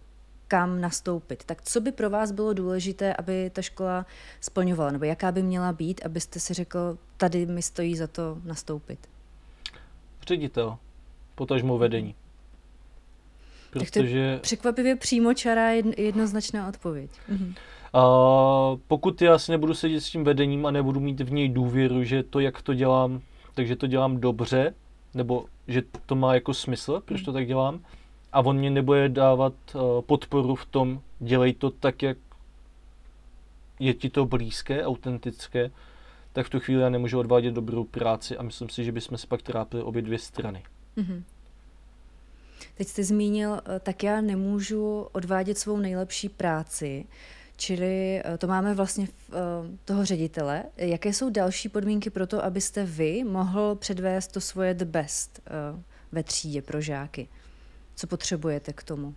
kam 0.49 0.81
nastoupit, 0.81 1.45
tak 1.45 1.63
co 1.63 1.81
by 1.81 1.93
pro 1.93 2.11
vás 2.11 2.33
bylo 2.33 2.53
důležité, 2.53 3.15
aby 3.15 3.51
ta 3.51 3.63
škola 3.63 4.07
splňovala, 4.41 4.91
nebo 4.91 5.05
jaká 5.05 5.33
by 5.33 5.43
měla 5.43 5.73
být, 5.73 6.01
abyste 6.05 6.41
si 6.41 6.55
řekl, 6.55 6.99
tady 7.17 7.47
mi 7.47 7.63
stojí 7.63 7.97
za 7.97 8.07
to 8.07 8.39
nastoupit? 8.45 8.99
Ředitel, 10.29 10.79
potažmo 11.35 11.79
vedení. 11.79 12.15
Protože... 13.71 14.31
Tak 14.33 14.41
to 14.41 14.43
překvapivě 14.43 14.97
čará 15.35 15.71
jednoznačná 15.97 16.69
odpověď. 16.69 17.11
Mhm. 17.29 17.55
A 17.93 18.03
pokud 18.89 19.23
já 19.23 19.39
si 19.39 19.53
nebudu 19.53 19.75
sedět 19.75 20.01
s 20.01 20.11
tím 20.11 20.25
vedením 20.25 20.67
a 20.67 20.71
nebudu 20.71 21.01
mít 21.01 21.21
v 21.21 21.33
něj 21.33 21.49
důvěru, 21.49 22.03
že 22.03 22.23
to, 22.23 22.41
jak 22.41 22.63
to 22.63 22.75
dělám, 22.75 23.21
takže 23.55 23.77
to 23.77 23.87
dělám 23.87 24.21
dobře, 24.21 24.75
nebo 25.15 25.45
že 25.69 25.83
to 26.07 26.15
má 26.15 26.35
jako 26.35 26.55
smysl, 26.55 27.03
proč 27.05 27.23
to 27.23 27.33
tak 27.33 27.47
dělám, 27.47 27.81
a 28.35 28.41
on 28.41 28.59
mě 28.59 28.71
nebude 28.71 29.09
dávat 29.09 29.55
uh, 29.75 29.81
podporu 30.01 30.55
v 30.55 30.67
tom, 30.67 31.01
dělej 31.21 31.55
to 31.55 31.71
tak, 31.71 32.03
jak 32.03 32.19
je 33.81 33.95
ti 33.95 34.11
to 34.11 34.27
blízké, 34.27 34.85
autentické, 34.85 35.71
tak 36.33 36.47
v 36.47 36.51
tu 36.51 36.61
chvíli 36.61 36.83
já 36.83 36.89
nemůžu 36.89 37.19
odvádět 37.19 37.55
dobrou 37.55 37.85
práci 37.85 38.37
a 38.37 38.43
myslím 38.43 38.69
si, 38.69 38.85
že 38.85 38.93
bychom 38.93 39.19
se 39.19 39.27
pak 39.27 39.43
trápili 39.43 39.83
obě 39.83 40.03
dvě 40.03 40.19
strany. 40.19 40.63
Mm-hmm. 40.97 41.23
Teď 42.75 42.89
jste 42.89 43.05
zmínil, 43.05 43.61
eh, 43.67 43.81
tak 43.81 44.03
já 44.03 44.21
nemůžu 44.21 45.09
odvádět 45.13 45.59
svou 45.59 45.77
nejlepší 45.77 46.29
práci, 46.29 47.05
čili 47.57 48.23
eh, 48.25 48.39
to 48.39 48.47
máme 48.47 48.75
vlastně 48.75 49.09
eh, 49.09 49.35
toho 49.85 50.05
ředitele. 50.05 50.63
Jaké 50.77 51.13
jsou 51.13 51.31
další 51.31 51.69
podmínky 51.69 52.11
pro 52.11 52.27
to, 52.27 52.45
abyste 52.45 52.85
vy 52.85 53.25
mohl 53.25 53.75
předvést 53.75 54.33
to 54.33 54.41
svoje 54.41 54.75
the 54.75 54.85
best 54.85 55.41
ve 56.13 56.23
třídě 56.23 56.63
pro 56.63 56.81
žáky? 56.81 57.29
Co 57.97 58.07
potřebujete 58.07 58.73
k 58.73 58.83
tomu? 58.83 59.15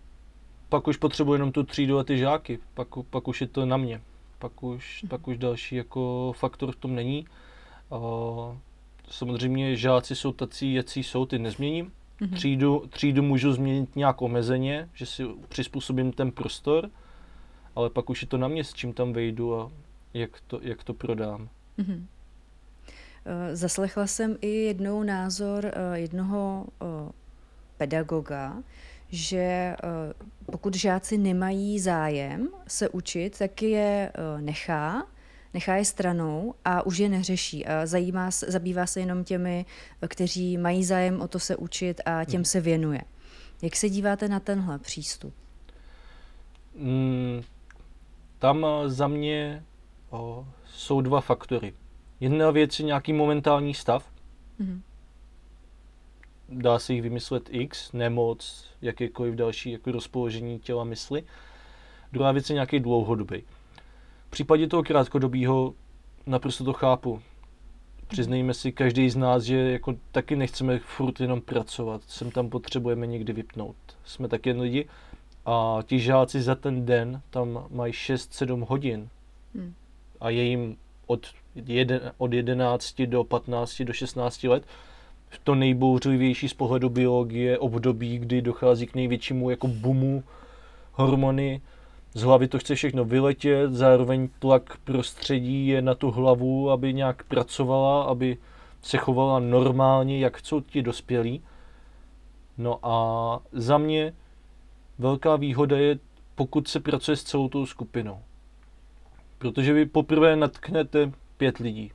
Pak 0.70 0.88
už 0.88 0.98
potřebuji 0.98 1.34
jenom 1.34 1.52
tu 1.52 1.64
třídu 1.64 2.00
a 2.00 2.04
ty 2.04 2.18
žáky, 2.18 2.60
pak, 2.74 2.88
pak 3.10 3.28
už 3.28 3.42
je 3.42 3.48
to 3.48 3.66
na 3.66 3.78
mě. 3.78 4.02
Pak 4.40 4.64
už, 4.64 5.00
hmm. 5.02 5.10
pak 5.10 5.28
už 5.28 5.38
další 5.38 5.76
jako 5.76 6.34
faktor 6.38 6.72
v 6.72 6.76
tom 6.76 6.96
není. 6.96 7.26
Uh, 7.90 8.00
samozřejmě 9.10 9.76
žáci 9.76 10.16
jsou 10.16 10.32
tací, 10.32 10.74
jací 10.74 11.04
jsou, 11.04 11.26
ty 11.26 11.40
nezměním. 11.40 11.92
Mm-hmm. 12.22 12.34
Třídu, 12.34 12.84
třídu 12.90 13.24
můžu 13.24 13.54
změnit 13.54 13.96
nějak 13.96 14.22
omezeně, 14.22 14.90
že 14.94 15.06
si 15.06 15.26
přizpůsobím 15.50 16.12
ten 16.12 16.32
prostor, 16.32 16.90
ale 17.76 17.90
pak 17.90 18.10
už 18.10 18.22
je 18.22 18.28
to 18.28 18.38
na 18.38 18.48
mě, 18.48 18.64
s 18.64 18.74
čím 18.74 18.94
tam 18.94 19.14
vejdu 19.14 19.56
a 19.56 19.72
jak 20.14 20.42
to, 20.48 20.60
jak 20.62 20.84
to 20.84 20.94
prodám. 20.94 21.50
Mm-hmm. 21.80 22.06
Zaslechla 23.54 24.08
jsem 24.08 24.38
i 24.42 24.50
jednou 24.50 25.04
názor 25.04 25.66
eh, 25.66 26.00
jednoho 26.00 26.66
eh, 26.82 27.12
pedagoga, 27.78 28.64
že 29.10 29.76
pokud 30.52 30.76
žáci 30.76 31.18
nemají 31.18 31.80
zájem 31.80 32.50
se 32.68 32.90
učit, 32.90 33.38
tak 33.38 33.62
je 33.62 34.12
nechá 34.40 35.08
nechá 35.54 35.76
je 35.76 35.86
stranou 35.86 36.54
a 36.66 36.86
už 36.86 36.98
je 36.98 37.10
neřeší 37.10 37.66
a 37.66 37.86
zajímá, 37.86 38.32
zabývá 38.32 38.86
se 38.86 39.00
jenom 39.00 39.24
těmi, 39.24 39.66
kteří 40.08 40.58
mají 40.58 40.86
zájem 40.86 41.22
o 41.22 41.28
to 41.28 41.40
se 41.40 41.56
učit 41.56 42.02
a 42.06 42.26
těm 42.26 42.38
hmm. 42.38 42.46
se 42.46 42.62
věnuje. 42.62 43.02
Jak 43.62 43.76
se 43.76 43.90
díváte 43.90 44.28
na 44.28 44.40
tenhle 44.40 44.80
přístup? 44.80 45.34
Mm, 46.76 47.42
tam 48.40 48.66
eh, 48.66 48.90
za 48.90 49.08
mě 49.08 49.64
o, 50.10 50.48
jsou 50.66 51.02
dva 51.02 51.22
faktory. 51.22 51.74
Jedna 52.20 52.52
věc 52.52 52.80
je 52.80 52.86
nějaký 52.86 53.14
momentální 53.14 53.74
stav. 53.74 54.12
Mm-hmm. 54.60 54.82
Dá 56.50 56.80
se 56.80 56.94
jich 56.94 57.02
vymyslet 57.02 57.50
x, 57.52 57.92
nemoc, 57.94 58.66
jakékoliv 58.82 59.36
další 59.36 59.72
jako 59.72 59.92
rozpoložení 59.92 60.60
těla 60.60 60.84
mysli. 60.84 61.24
Druhá 62.12 62.32
věc 62.32 62.50
je 62.50 62.54
nějaký 62.54 62.80
dlouhodobý. 62.80 63.44
V 64.28 64.30
případě 64.30 64.68
toho 64.68 64.84
krátkodobího 64.84 65.74
naprosto 66.26 66.64
to 66.64 66.74
chápu. 66.74 67.22
Přiznejme 68.08 68.54
si, 68.54 68.72
každý 68.72 69.10
z 69.10 69.16
nás, 69.16 69.44
že 69.44 69.58
jako 69.58 69.96
taky 70.12 70.36
nechceme 70.36 70.80
furt 70.80 71.20
jenom 71.20 71.42
pracovat, 71.42 72.02
sem 72.08 72.32
tam 72.32 72.50
potřebujeme 72.50 73.08
někdy 73.08 73.34
vypnout. 73.34 73.76
Jsme 74.06 74.28
taky 74.28 74.50
jen 74.50 74.60
lidi 74.60 74.88
a 75.46 75.80
ti 75.86 76.00
žáci 76.00 76.42
za 76.42 76.56
ten 76.56 76.86
den 76.86 77.22
tam 77.30 77.68
mají 77.70 77.94
6-7 77.94 78.66
hodin 78.68 79.10
hmm. 79.56 79.74
a 80.20 80.30
je 80.30 80.44
jim 80.44 80.78
od, 81.06 81.28
jeden, 81.56 82.12
od 82.18 82.34
11 82.34 83.02
do 83.02 83.24
15 83.24 83.82
do 83.82 83.94
16 83.94 84.44
let 84.44 84.64
to 85.44 85.56
nejbouřlivější 85.56 86.50
z 86.50 86.54
pohledu 86.54 86.90
biologie 86.90 87.60
období, 87.60 88.18
kdy 88.18 88.42
dochází 88.42 88.88
k 88.88 88.96
největšímu 88.96 89.50
jako 89.50 89.68
boomu 89.68 90.24
hormony, 90.94 91.62
z 92.14 92.22
hlavy 92.22 92.48
to 92.48 92.60
chce 92.60 92.76
všechno 92.76 93.06
vyletět, 93.06 93.74
zároveň 93.74 94.30
tlak 94.40 94.78
prostředí 94.84 95.68
je 95.68 95.82
na 95.82 95.96
tu 95.96 96.12
hlavu, 96.12 96.72
aby 96.72 96.94
nějak 96.94 97.24
pracovala, 97.24 98.04
aby 98.04 98.38
se 98.82 98.98
chovala 98.98 99.40
normálně, 99.40 100.20
jak 100.20 100.38
chcou 100.38 100.62
ti 100.62 100.82
dospělí. 100.82 101.42
No 102.58 102.80
a 102.84 103.40
za 103.52 103.78
mě 103.78 104.14
velká 105.00 105.36
výhoda 105.36 105.78
je, 105.78 106.00
pokud 106.36 106.68
se 106.68 106.80
pracuje 106.80 107.18
s 107.18 107.24
celou 107.24 107.50
tou 107.50 107.66
skupinou. 107.66 108.20
Protože 109.38 109.74
vy 109.74 109.86
poprvé 109.86 110.36
natknete 110.36 111.12
pět 111.38 111.58
lidí, 111.58 111.92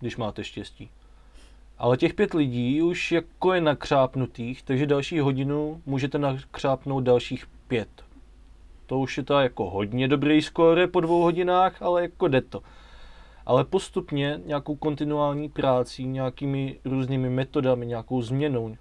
když 0.00 0.16
máte 0.16 0.44
štěstí. 0.44 0.90
Ale 1.78 1.96
těch 1.96 2.14
pět 2.14 2.34
lidí 2.34 2.82
už 2.82 3.12
jako 3.12 3.52
je 3.52 3.60
nakřápnutých, 3.60 4.62
takže 4.62 4.86
další 4.86 5.20
hodinu 5.20 5.82
můžete 5.86 6.18
nakřápnout 6.18 7.04
dalších 7.04 7.46
pět. 7.68 7.88
To 8.86 8.98
už 8.98 9.16
je 9.16 9.22
to 9.22 9.40
jako 9.40 9.70
hodně 9.70 10.08
dobrý 10.08 10.42
skóre 10.42 10.86
po 10.86 11.00
dvou 11.00 11.22
hodinách, 11.22 11.82
ale 11.82 12.02
jako 12.02 12.28
jde 12.28 12.40
to. 12.40 12.62
Ale 13.46 13.64
postupně 13.64 14.40
nějakou 14.46 14.76
kontinuální 14.76 15.48
práci, 15.48 16.04
nějakými 16.04 16.78
různými 16.84 17.30
metodami, 17.30 17.86
nějakou 17.86 18.22
změnou 18.22 18.76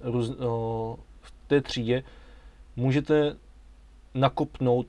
růz, 0.00 0.30
o, 0.30 0.96
v 1.20 1.32
té 1.46 1.60
třídě 1.60 2.02
můžete 2.76 3.36
nakopnout 4.14 4.86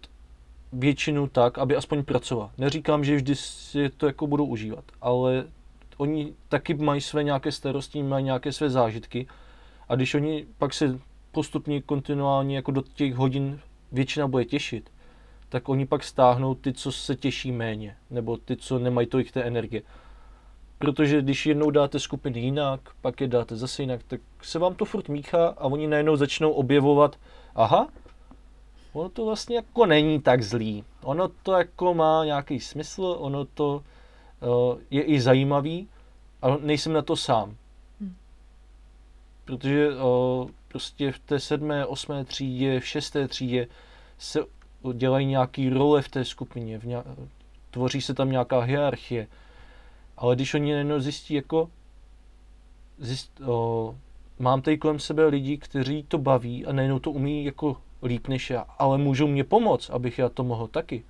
většinu 0.73 1.27
tak, 1.27 1.57
aby 1.57 1.75
aspoň 1.75 2.03
pracoval. 2.03 2.51
Neříkám, 2.57 3.03
že 3.03 3.15
vždy 3.15 3.35
si 3.35 3.89
to 3.89 4.07
jako 4.07 4.27
budou 4.27 4.45
užívat, 4.45 4.83
ale 5.01 5.45
oni 5.97 6.33
taky 6.49 6.73
mají 6.73 7.01
své 7.01 7.23
nějaké 7.23 7.51
starosti, 7.51 8.03
mají 8.03 8.25
nějaké 8.25 8.53
své 8.53 8.69
zážitky 8.69 9.27
a 9.89 9.95
když 9.95 10.13
oni 10.13 10.45
pak 10.57 10.73
se 10.73 10.99
postupně 11.31 11.81
kontinuálně 11.81 12.55
jako 12.55 12.71
do 12.71 12.81
těch 12.81 13.15
hodin 13.15 13.59
většina 13.91 14.27
bude 14.27 14.45
těšit, 14.45 14.91
tak 15.49 15.69
oni 15.69 15.85
pak 15.85 16.03
stáhnou 16.03 16.55
ty, 16.55 16.73
co 16.73 16.91
se 16.91 17.15
těší 17.15 17.51
méně, 17.51 17.95
nebo 18.09 18.37
ty, 18.37 18.55
co 18.55 18.79
nemají 18.79 19.07
tolik 19.07 19.31
té 19.31 19.43
energie. 19.43 19.81
Protože 20.79 21.21
když 21.21 21.45
jednou 21.45 21.71
dáte 21.71 21.99
skupiny 21.99 22.39
jinak, 22.39 22.81
pak 23.01 23.21
je 23.21 23.27
dáte 23.27 23.55
zase 23.55 23.83
jinak, 23.83 24.03
tak 24.07 24.21
se 24.41 24.59
vám 24.59 24.75
to 24.75 24.85
furt 24.85 25.09
míchá 25.09 25.47
a 25.47 25.63
oni 25.63 25.87
najednou 25.87 26.15
začnou 26.15 26.51
objevovat, 26.51 27.15
aha, 27.55 27.87
ono 28.93 29.09
to 29.09 29.25
vlastně 29.25 29.55
jako 29.55 29.85
není 29.85 30.21
tak 30.21 30.43
zlý. 30.43 30.83
Ono 31.03 31.27
to 31.27 31.51
jako 31.51 31.93
má 31.93 32.25
nějaký 32.25 32.59
smysl, 32.59 33.15
ono 33.19 33.45
to 33.45 33.83
je 34.89 35.03
i 35.03 35.21
zajímavý, 35.21 35.87
ale 36.41 36.57
nejsem 36.61 36.93
na 36.93 37.01
to 37.01 37.15
sám. 37.15 37.55
Hmm. 38.01 38.15
Protože 39.45 39.89
uh, 39.89 40.49
prostě 40.67 41.11
v 41.11 41.19
té 41.19 41.39
sedmé, 41.39 41.85
osmé 41.85 42.25
třídě, 42.25 42.79
v 42.79 42.87
šesté 42.87 43.27
třídě 43.27 43.67
se 44.17 44.39
dělají 44.93 45.25
nějaký 45.25 45.69
role 45.69 46.01
v 46.01 46.09
té 46.09 46.25
skupině, 46.25 46.79
v 46.79 46.83
nějak, 46.83 47.05
tvoří 47.71 48.01
se 48.01 48.13
tam 48.13 48.31
nějaká 48.31 48.59
hierarchie. 48.59 49.27
Ale 50.17 50.35
když 50.35 50.53
oni 50.53 50.71
najednou 50.71 50.99
zjistí, 50.99 51.33
jako 51.33 51.69
zjist, 52.97 53.41
o, 53.45 53.95
mám 54.39 54.61
tady 54.61 54.77
kolem 54.77 54.99
sebe 54.99 55.25
lidi, 55.25 55.57
kteří 55.57 56.03
to 56.03 56.17
baví 56.17 56.65
a 56.65 56.71
najednou 56.71 56.99
to 56.99 57.11
umí 57.11 57.45
jako 57.45 57.77
líp 58.03 58.27
než 58.27 58.49
já, 58.49 58.65
ale 58.79 58.97
můžou 58.97 59.27
mě 59.27 59.43
pomoct, 59.43 59.89
abych 59.89 60.19
já 60.19 60.29
to 60.29 60.43
mohl 60.43 60.67
taky, 60.67 61.03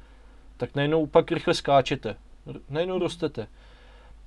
tak 0.58 0.76
najednou 0.76 1.06
pak 1.06 1.32
rychle 1.32 1.54
skáčete, 1.54 2.16
najednou 2.70 3.00
rostete. 3.00 3.48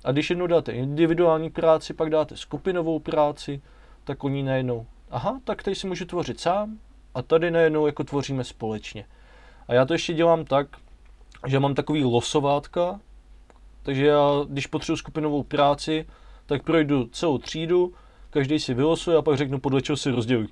A 0.05 0.13
když 0.13 0.31
jednou 0.31 0.47
dáte 0.47 0.73
individuální 0.73 1.51
práci, 1.51 1.95
pak 1.95 2.11
dáte 2.11 2.37
skupinovou 2.37 2.99
práci, 2.99 3.61
tak 4.05 4.25
oni 4.25 4.43
najednou, 4.43 4.87
aha, 5.11 5.41
tak 5.45 5.63
tady 5.63 5.77
si 5.77 5.87
můžu 5.87 6.05
tvořit 6.05 6.41
sám 6.41 6.79
a 7.15 7.23
tady 7.23 7.51
najednou 7.51 7.87
jako 7.87 8.05
tvoříme 8.05 8.45
společně. 8.45 9.07
A 9.69 9.75
já 9.75 9.85
to 9.85 9.93
ještě 9.93 10.15
dělám 10.15 10.45
tak, 10.45 10.69
že 11.47 11.61
mám 11.61 11.75
takový 11.75 12.05
losovátka, 12.05 13.01
takže 13.83 14.07
já, 14.07 14.29
když 14.49 14.67
potřebuji 14.67 14.97
skupinovou 14.97 15.43
práci, 15.43 16.07
tak 16.47 16.63
projdu 16.63 17.07
celou 17.07 17.39
třídu, 17.39 17.95
každý 18.31 18.59
si 18.59 18.75
vylosuje 18.75 19.17
a 19.17 19.23
pak 19.23 19.37
řeknu, 19.37 19.59
podle 19.59 19.83
čeho 19.83 19.97
si 19.97 20.11
rozdělují. 20.11 20.49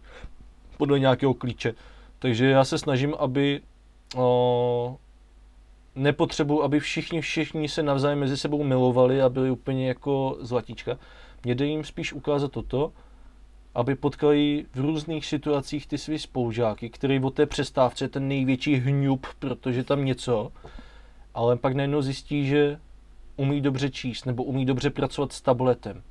Podle 0.77 0.99
nějakého 0.99 1.35
klíče. 1.35 1.75
Takže 2.19 2.47
já 2.47 2.65
se 2.65 2.79
snažím, 2.79 3.15
aby 3.19 3.61
o, 4.17 4.97
nepotřebuji, 5.99 6.63
aby 6.63 6.81
všichni, 6.81 7.21
všichni 7.21 7.69
se 7.69 7.83
navzájem 7.83 8.19
mezi 8.19 8.37
sebou 8.37 8.65
milovali 8.65 9.23
a 9.23 9.29
byli 9.29 9.51
úplně 9.51 9.89
jako 9.89 10.37
zlatíčka. 10.41 10.99
Mě 11.45 11.55
jde 11.55 11.67
jim 11.67 11.85
spíš 11.85 12.13
ukázat 12.13 12.53
toto, 12.53 12.93
aby 13.75 13.95
potkali 13.95 14.67
v 14.75 14.81
různých 14.81 15.27
situacích 15.27 15.87
ty 15.87 15.99
svý 15.99 16.19
spolužáky, 16.19 16.91
který 16.91 17.21
o 17.21 17.31
té 17.31 17.47
přestávce 17.47 18.05
je 18.05 18.09
ten 18.09 18.29
největší 18.29 18.75
hňup, 18.75 19.27
protože 19.39 19.85
tam 19.85 20.05
něco, 20.05 20.53
ale 21.35 21.57
pak 21.57 21.75
najednou 21.75 22.03
zjistí, 22.03 22.47
že 22.47 22.81
umí 23.37 23.61
dobře 23.61 23.91
číst 23.91 24.27
nebo 24.27 24.45
umí 24.45 24.67
dobře 24.67 24.91
pracovat 24.91 25.33
s 25.33 25.41
tabletem. 25.41 26.03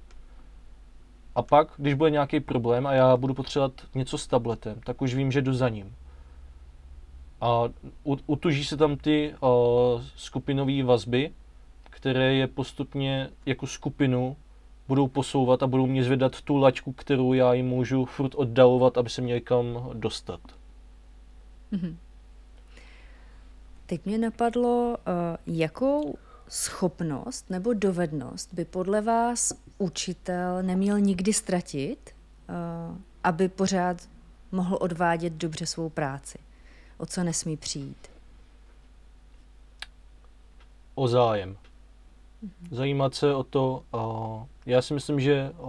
A 1.35 1.41
pak, 1.41 1.67
když 1.77 1.93
bude 1.93 2.09
nějaký 2.09 2.39
problém 2.39 2.87
a 2.87 2.93
já 2.93 3.17
budu 3.17 3.33
potřebovat 3.33 3.73
něco 3.95 4.17
s 4.17 4.27
tabletem, 4.27 4.81
tak 4.85 5.01
už 5.01 5.15
vím, 5.15 5.31
že 5.31 5.41
jdu 5.41 5.53
za 5.53 5.69
ním. 5.69 5.95
A 7.41 7.63
utuží 8.25 8.65
se 8.65 8.77
tam 8.77 8.97
ty 8.97 9.35
uh, 9.41 10.01
skupinové 10.15 10.83
vazby, 10.83 11.31
které 11.83 12.33
je 12.33 12.47
postupně 12.47 13.29
jako 13.45 13.67
skupinu 13.67 14.35
budou 14.87 15.07
posouvat 15.07 15.63
a 15.63 15.67
budou 15.67 15.87
mě 15.87 16.03
zvedat 16.03 16.41
tu 16.41 16.57
laťku, 16.57 16.91
kterou 16.91 17.33
já 17.33 17.53
jim 17.53 17.67
můžu 17.67 18.05
furt 18.05 18.35
oddalovat, 18.35 18.97
aby 18.97 19.09
se 19.09 19.21
měli 19.21 19.41
kam 19.41 19.89
dostat. 19.93 20.39
Mm-hmm. 21.73 21.95
Teď 23.85 24.05
mě 24.05 24.17
napadlo, 24.17 24.97
uh, 24.97 25.55
jakou 25.57 26.17
schopnost 26.47 27.49
nebo 27.49 27.73
dovednost 27.73 28.53
by 28.53 28.65
podle 28.65 29.01
vás 29.01 29.53
učitel 29.77 30.63
neměl 30.63 30.99
nikdy 30.99 31.33
ztratit, 31.33 32.11
uh, 32.49 32.97
aby 33.23 33.49
pořád 33.49 34.09
mohl 34.51 34.77
odvádět 34.81 35.33
dobře 35.33 35.65
svou 35.65 35.89
práci? 35.89 36.37
O 36.97 37.05
co 37.05 37.23
nesmí 37.23 37.57
přijít? 37.57 38.11
O 40.95 41.07
zájem. 41.07 41.57
Zajímat 42.71 43.15
se 43.15 43.35
o 43.35 43.43
to, 43.43 43.83
uh, 43.93 44.45
já 44.65 44.81
si 44.81 44.93
myslím, 44.93 45.19
že 45.19 45.51
uh, 45.59 45.67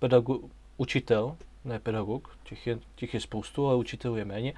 pedago- 0.00 0.48
učitel, 0.76 1.36
ne 1.64 1.78
pedagog, 1.78 2.38
těch 2.44 2.66
je, 2.66 2.78
těch 2.94 3.14
je 3.14 3.20
spoustu, 3.20 3.66
ale 3.66 3.76
učitel 3.76 4.16
je 4.16 4.24
méně. 4.24 4.54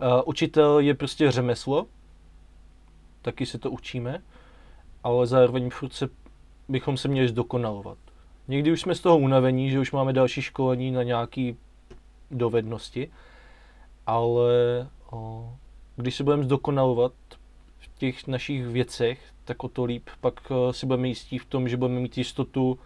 Uh, 0.00 0.22
učitel 0.24 0.78
je 0.78 0.94
prostě 0.94 1.30
řemeslo, 1.30 1.86
taky 3.22 3.46
se 3.46 3.58
to 3.58 3.70
učíme, 3.70 4.22
ale 5.04 5.26
zároveň 5.26 5.70
furt 5.70 5.92
se, 5.92 6.08
bychom 6.68 6.96
se 6.96 7.08
měli 7.08 7.28
zdokonalovat. 7.28 7.98
Někdy 8.48 8.72
už 8.72 8.80
jsme 8.80 8.94
z 8.94 9.00
toho 9.00 9.18
unavení, 9.18 9.70
že 9.70 9.80
už 9.80 9.92
máme 9.92 10.12
další 10.12 10.42
školení 10.42 10.90
na 10.90 11.02
nějaké 11.02 11.52
dovednosti, 12.30 13.10
ale 14.06 14.52
o, 14.80 15.01
když 15.96 16.16
se 16.16 16.24
budeme 16.24 16.44
zdokonalovat 16.44 17.12
v 17.78 17.98
těch 17.98 18.26
našich 18.26 18.66
věcech, 18.66 19.20
tak 19.44 19.64
o 19.64 19.68
to 19.68 19.84
líp 19.84 20.08
pak 20.20 20.40
eh, 20.50 20.72
si 20.72 20.86
budeme 20.86 21.08
jistí 21.08 21.38
v 21.38 21.44
tom, 21.44 21.68
že 21.68 21.76
budeme 21.76 22.00
mít 22.00 22.18
jistotu, 22.18 22.78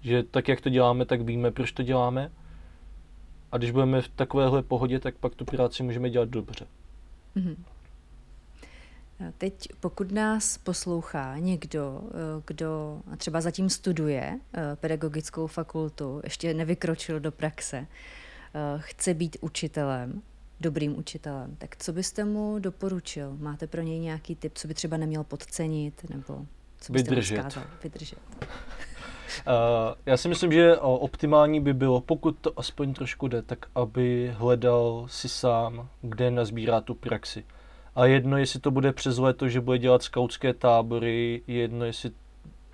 že 0.00 0.22
tak, 0.22 0.48
jak 0.48 0.60
to 0.60 0.68
děláme, 0.68 1.04
tak 1.04 1.20
víme, 1.20 1.50
proč 1.50 1.72
to 1.72 1.82
děláme. 1.82 2.32
A 3.52 3.58
když 3.58 3.70
budeme 3.70 4.02
v 4.02 4.08
takovéhle 4.08 4.62
pohodě, 4.62 5.00
tak 5.00 5.14
pak 5.14 5.34
tu 5.34 5.44
práci 5.44 5.82
můžeme 5.82 6.10
dělat 6.10 6.28
dobře. 6.28 6.66
Mm-hmm. 7.36 7.56
Teď 9.38 9.68
pokud 9.80 10.12
nás 10.12 10.58
poslouchá 10.58 11.38
někdo, 11.38 12.02
eh, 12.08 12.42
kdo 12.46 13.00
třeba 13.16 13.40
zatím 13.40 13.70
studuje 13.70 14.40
eh, 14.54 14.76
pedagogickou 14.76 15.46
fakultu, 15.46 16.20
ještě 16.24 16.54
nevykročil 16.54 17.20
do 17.20 17.32
praxe, 17.32 17.86
chce 18.78 19.14
být 19.14 19.36
učitelem, 19.40 20.22
dobrým 20.60 20.98
učitelem, 20.98 21.56
tak 21.58 21.76
co 21.76 21.92
byste 21.92 22.24
mu 22.24 22.58
doporučil? 22.58 23.36
Máte 23.40 23.66
pro 23.66 23.82
něj 23.82 23.98
nějaký 23.98 24.36
tip, 24.36 24.52
co 24.54 24.68
by 24.68 24.74
třeba 24.74 24.96
neměl 24.96 25.24
podcenit, 25.24 26.10
nebo 26.10 26.46
co 26.78 26.92
byste 26.92 27.10
Vydržet. 27.10 27.36
mu 27.36 27.48
vzkázal? 27.48 27.70
Vydržet. 27.82 28.18
Uh, 28.38 28.44
já 30.06 30.16
si 30.16 30.28
myslím, 30.28 30.52
že 30.52 30.76
optimální 30.78 31.60
by 31.60 31.74
bylo, 31.74 32.00
pokud 32.00 32.36
to 32.40 32.58
aspoň 32.58 32.94
trošku 32.94 33.28
jde, 33.28 33.42
tak 33.42 33.66
aby 33.74 34.34
hledal 34.36 35.06
si 35.08 35.28
sám, 35.28 35.88
kde 36.02 36.30
nazbírá 36.30 36.80
tu 36.80 36.94
praxi. 36.94 37.44
A 37.94 38.06
jedno, 38.06 38.36
jestli 38.36 38.60
to 38.60 38.70
bude 38.70 38.92
přes 38.92 39.18
léto, 39.18 39.48
že 39.48 39.60
bude 39.60 39.78
dělat 39.78 40.02
skautské 40.02 40.54
tábory, 40.54 41.42
jedno, 41.46 41.84
jestli 41.84 42.10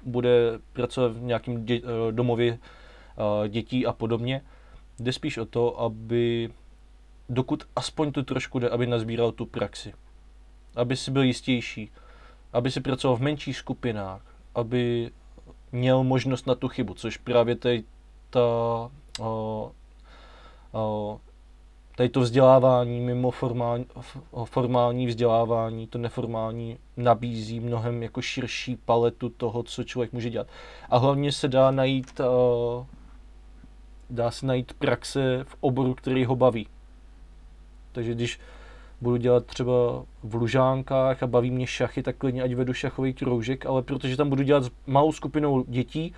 bude 0.04 0.58
pracovat 0.72 1.12
v 1.12 1.22
nějakém 1.22 1.66
dě, 1.66 1.80
eh, 1.84 2.12
domově 2.12 2.52
uh, 2.52 3.48
dětí 3.48 3.86
a 3.86 3.92
podobně. 3.92 4.42
Jde 4.98 5.12
spíš 5.12 5.38
o 5.38 5.46
to, 5.46 5.80
aby 5.80 6.50
dokud 7.28 7.64
aspoň 7.76 8.12
to 8.12 8.22
trošku 8.22 8.58
jde, 8.58 8.70
aby 8.70 8.86
nazbíral 8.86 9.32
tu 9.32 9.46
praxi. 9.46 9.92
Aby 10.76 10.96
si 10.96 11.10
byl 11.10 11.22
jistější, 11.22 11.90
aby 12.52 12.70
si 12.70 12.80
pracoval 12.80 13.16
v 13.16 13.22
menších 13.22 13.56
skupinách, 13.56 14.22
aby 14.54 15.10
měl 15.72 16.04
možnost 16.04 16.46
na 16.46 16.54
tu 16.54 16.68
chybu, 16.68 16.94
což 16.94 17.16
právě 17.16 17.56
tady 17.56 17.84
ta, 18.30 18.40
o, 19.20 19.72
o, 20.72 21.20
tady 21.96 22.08
to 22.08 22.20
vzdělávání 22.20 23.00
mimo 23.00 23.30
formální, 23.30 23.86
formální 24.44 25.06
vzdělávání, 25.06 25.86
to 25.86 25.98
neformální 25.98 26.78
nabízí 26.96 27.60
mnohem 27.60 28.02
jako 28.02 28.22
širší 28.22 28.76
paletu 28.76 29.28
toho, 29.28 29.62
co 29.62 29.84
člověk 29.84 30.12
může 30.12 30.30
dělat. 30.30 30.46
A 30.90 30.98
hlavně 30.98 31.32
se 31.32 31.48
dá 31.48 31.70
najít, 31.70 32.20
dá 34.10 34.30
se 34.30 34.46
najít 34.46 34.72
praxe 34.72 35.44
v 35.44 35.56
oboru, 35.60 35.94
který 35.94 36.24
ho 36.24 36.36
baví. 36.36 36.68
Takže 37.96 38.14
když 38.14 38.40
budu 39.00 39.16
dělat 39.16 39.46
třeba 39.46 40.04
v 40.22 40.34
Lužánkách 40.34 41.22
a 41.22 41.26
baví 41.26 41.50
mě 41.50 41.66
šachy, 41.66 42.02
tak 42.02 42.16
klidně 42.16 42.42
ať 42.42 42.52
vedu 42.52 42.72
šachový 42.72 43.14
kroužek, 43.14 43.66
ale 43.66 43.82
protože 43.82 44.16
tam 44.16 44.28
budu 44.28 44.42
dělat 44.42 44.64
s 44.64 44.70
malou 44.86 45.12
skupinou 45.12 45.64
dětí, 45.64 46.14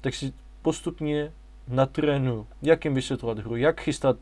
tak 0.00 0.14
si 0.14 0.32
postupně 0.62 1.32
natrénuju, 1.68 2.46
jak 2.62 2.84
jim 2.84 2.94
vysvětlovat 2.94 3.38
hru, 3.38 3.56
jak 3.56 3.80
chystat 3.80 4.16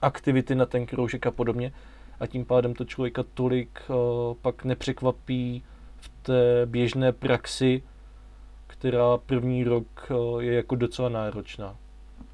aktivity 0.00 0.54
na 0.54 0.66
ten 0.66 0.86
kroužek 0.86 1.26
a 1.26 1.30
podobně. 1.30 1.72
A 2.20 2.26
tím 2.26 2.44
pádem 2.44 2.74
to 2.74 2.84
člověka 2.84 3.24
tolik 3.34 3.82
uh, 3.88 3.96
pak 4.42 4.64
nepřekvapí 4.64 5.62
v 5.96 6.08
té 6.22 6.66
běžné 6.66 7.12
praxi, 7.12 7.82
která 8.66 9.16
první 9.16 9.64
rok 9.64 9.86
uh, 10.10 10.40
je 10.42 10.54
jako 10.54 10.74
docela 10.74 11.08
náročná. 11.08 11.76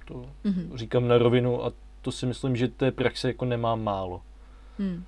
To 0.05 0.15
mm-hmm. 0.45 0.77
říkám 0.77 1.09
na 1.09 1.19
rovinu 1.19 1.65
a 1.65 1.73
to 2.03 2.13
si 2.13 2.27
myslím, 2.27 2.57
že 2.57 2.69
té 2.69 2.91
praxe 2.91 3.29
jako 3.29 3.45
nemá 3.45 3.75
málo. 3.75 4.23
Hmm. 4.79 5.05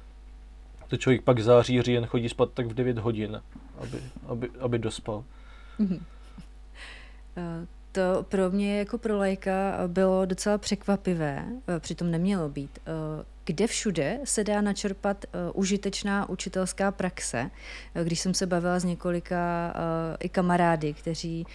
To 0.89 0.97
člověk 0.97 1.23
pak 1.23 1.41
září, 1.41 1.83
říjen 1.83 2.07
chodí 2.07 2.29
spát 2.29 2.53
tak 2.53 2.67
v 2.67 2.75
9 2.75 2.99
hodin, 2.99 3.43
aby, 3.79 4.03
aby, 4.27 4.51
aby 4.61 4.79
dospal. 4.79 5.25
Hmm. 5.79 6.05
To 7.93 8.27
pro 8.29 8.51
mě 8.51 8.79
jako 8.79 8.99
pro 8.99 9.19
lajka 9.19 9.75
bylo 9.87 10.25
docela 10.25 10.59
překvapivé, 10.59 11.45
eh, 11.69 11.81
přitom 11.81 12.11
nemělo 12.11 12.49
být. 12.49 12.79
Eh, 12.79 13.25
kde 13.45 13.67
všude 13.67 14.19
se 14.25 14.45
dá 14.45 14.61
načerpat 14.61 15.25
užitečná 15.53 16.29
učitelská 16.29 16.93
praxe? 16.93 17.51
Když 18.05 18.21
jsem 18.21 18.35
se 18.35 18.47
bavila 18.47 18.79
s 18.79 18.85
několika 18.85 19.75
i 20.21 20.29
kamarády, 20.29 20.95
kteří 20.95 21.47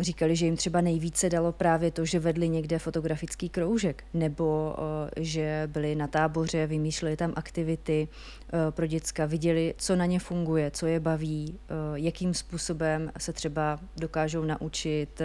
říkali, 0.00 0.36
že 0.36 0.46
jim 0.46 0.56
třeba 0.56 0.80
nejvíce 0.80 1.30
dalo 1.30 1.52
právě 1.52 1.90
to, 1.90 2.04
že 2.04 2.18
vedli 2.18 2.48
někde 2.48 2.78
fotografický 2.78 3.48
kroužek, 3.48 4.04
nebo 4.14 4.76
eh, 4.78 5.24
že 5.24 5.62
byli 5.72 5.94
na 5.94 6.06
táboře, 6.06 6.66
vymýšleli 6.66 7.16
tam 7.16 7.32
aktivity 7.36 8.08
eh, 8.08 8.50
pro 8.70 8.86
děcka, 8.86 9.26
viděli, 9.26 9.74
co 9.78 9.96
na 9.96 10.06
ně 10.06 10.18
funguje, 10.18 10.70
co 10.70 10.86
je 10.86 11.00
baví, 11.00 11.58
eh, 11.58 11.72
jakým 11.94 12.34
způsobem 12.34 13.12
se 13.18 13.32
třeba 13.32 13.80
dokážou 13.96 14.44
naučit 14.44 15.22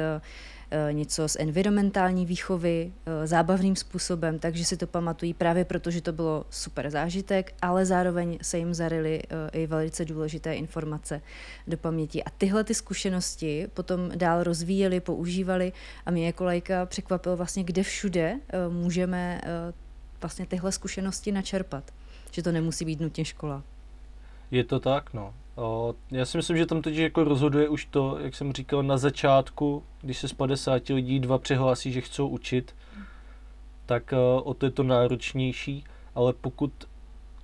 něco 0.91 1.27
z 1.27 1.37
environmentální 1.39 2.25
výchovy 2.25 2.93
eh, 3.05 3.27
zábavným 3.27 3.75
způsobem, 3.75 4.39
takže 4.39 4.65
si 4.65 4.77
to 4.77 4.87
pamatují 4.87 5.33
právě 5.33 5.65
proto, 5.65 5.91
že 5.91 6.01
to 6.01 6.13
bylo 6.13 6.45
super 6.49 6.89
zážitek, 6.89 7.53
ale 7.61 7.85
zároveň 7.85 8.37
se 8.41 8.57
jim 8.57 8.73
zarily 8.73 9.21
eh, 9.23 9.59
i 9.59 9.67
velice 9.67 10.05
důležité 10.05 10.55
informace 10.55 11.21
do 11.67 11.77
paměti. 11.77 12.23
A 12.23 12.29
tyhle 12.29 12.63
ty 12.63 12.73
zkušenosti 12.73 13.67
potom 13.73 14.11
dál 14.15 14.43
rozvíjeli, 14.43 14.99
používali 14.99 15.71
a 16.05 16.11
mě 16.11 16.25
jako 16.25 16.43
lajka 16.43 16.85
překvapilo 16.85 17.37
vlastně, 17.37 17.63
kde 17.63 17.83
všude 17.83 18.39
můžeme 18.69 19.41
vlastně 20.21 20.45
tyhle 20.45 20.71
zkušenosti 20.71 21.31
načerpat. 21.31 21.91
Že 22.31 22.43
to 22.43 22.51
nemusí 22.51 22.85
být 22.85 22.99
nutně 22.99 23.25
škola. 23.25 23.63
Je 24.51 24.63
to 24.63 24.79
tak, 24.79 25.13
no. 25.13 25.33
O, 25.55 25.95
já 26.11 26.25
si 26.25 26.37
myslím, 26.37 26.57
že 26.57 26.65
tam 26.65 26.81
teď 26.81 26.95
jako 26.95 27.23
rozhoduje 27.23 27.69
už 27.69 27.85
to, 27.85 28.17
jak 28.19 28.35
jsem 28.35 28.53
říkal 28.53 28.83
na 28.83 28.97
začátku, 28.97 29.83
když 30.01 30.17
se 30.17 30.27
z 30.27 30.33
50 30.33 30.89
lidí 30.89 31.19
dva 31.19 31.37
přihlásí, 31.37 31.91
že 31.91 32.01
chcou 32.01 32.27
učit, 32.27 32.75
tak 33.85 34.13
o, 34.43 34.53
to 34.53 34.65
je 34.65 34.71
to 34.71 34.83
náročnější, 34.83 35.83
ale 36.15 36.33
pokud 36.33 36.71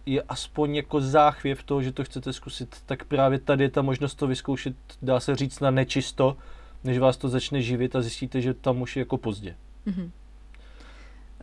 je 0.06 0.22
aspoň 0.22 0.76
jako 0.76 1.02
záchvěv 1.02 1.64
toho, 1.64 1.82
že 1.82 1.92
to 1.92 2.04
chcete 2.04 2.34
zkusit, 2.34 2.76
tak 2.86 3.04
právě 3.04 3.40
tady 3.40 3.64
je 3.64 3.70
ta 3.70 3.82
možnost 3.82 4.16
to 4.16 4.28
vyzkoušet, 4.28 4.76
dá 5.02 5.20
se 5.20 5.36
říct, 5.36 5.60
na 5.60 5.72
nečisto, 5.72 6.38
než 6.84 6.98
vás 6.98 7.18
to 7.18 7.30
začne 7.30 7.62
živit 7.62 7.96
a 7.96 8.02
zjistíte, 8.02 8.42
že 8.42 8.54
tam 8.54 8.82
už 8.82 8.96
je 8.96 9.02
jako 9.02 9.18
pozdě. 9.18 9.56
Mm-hmm. 9.88 10.10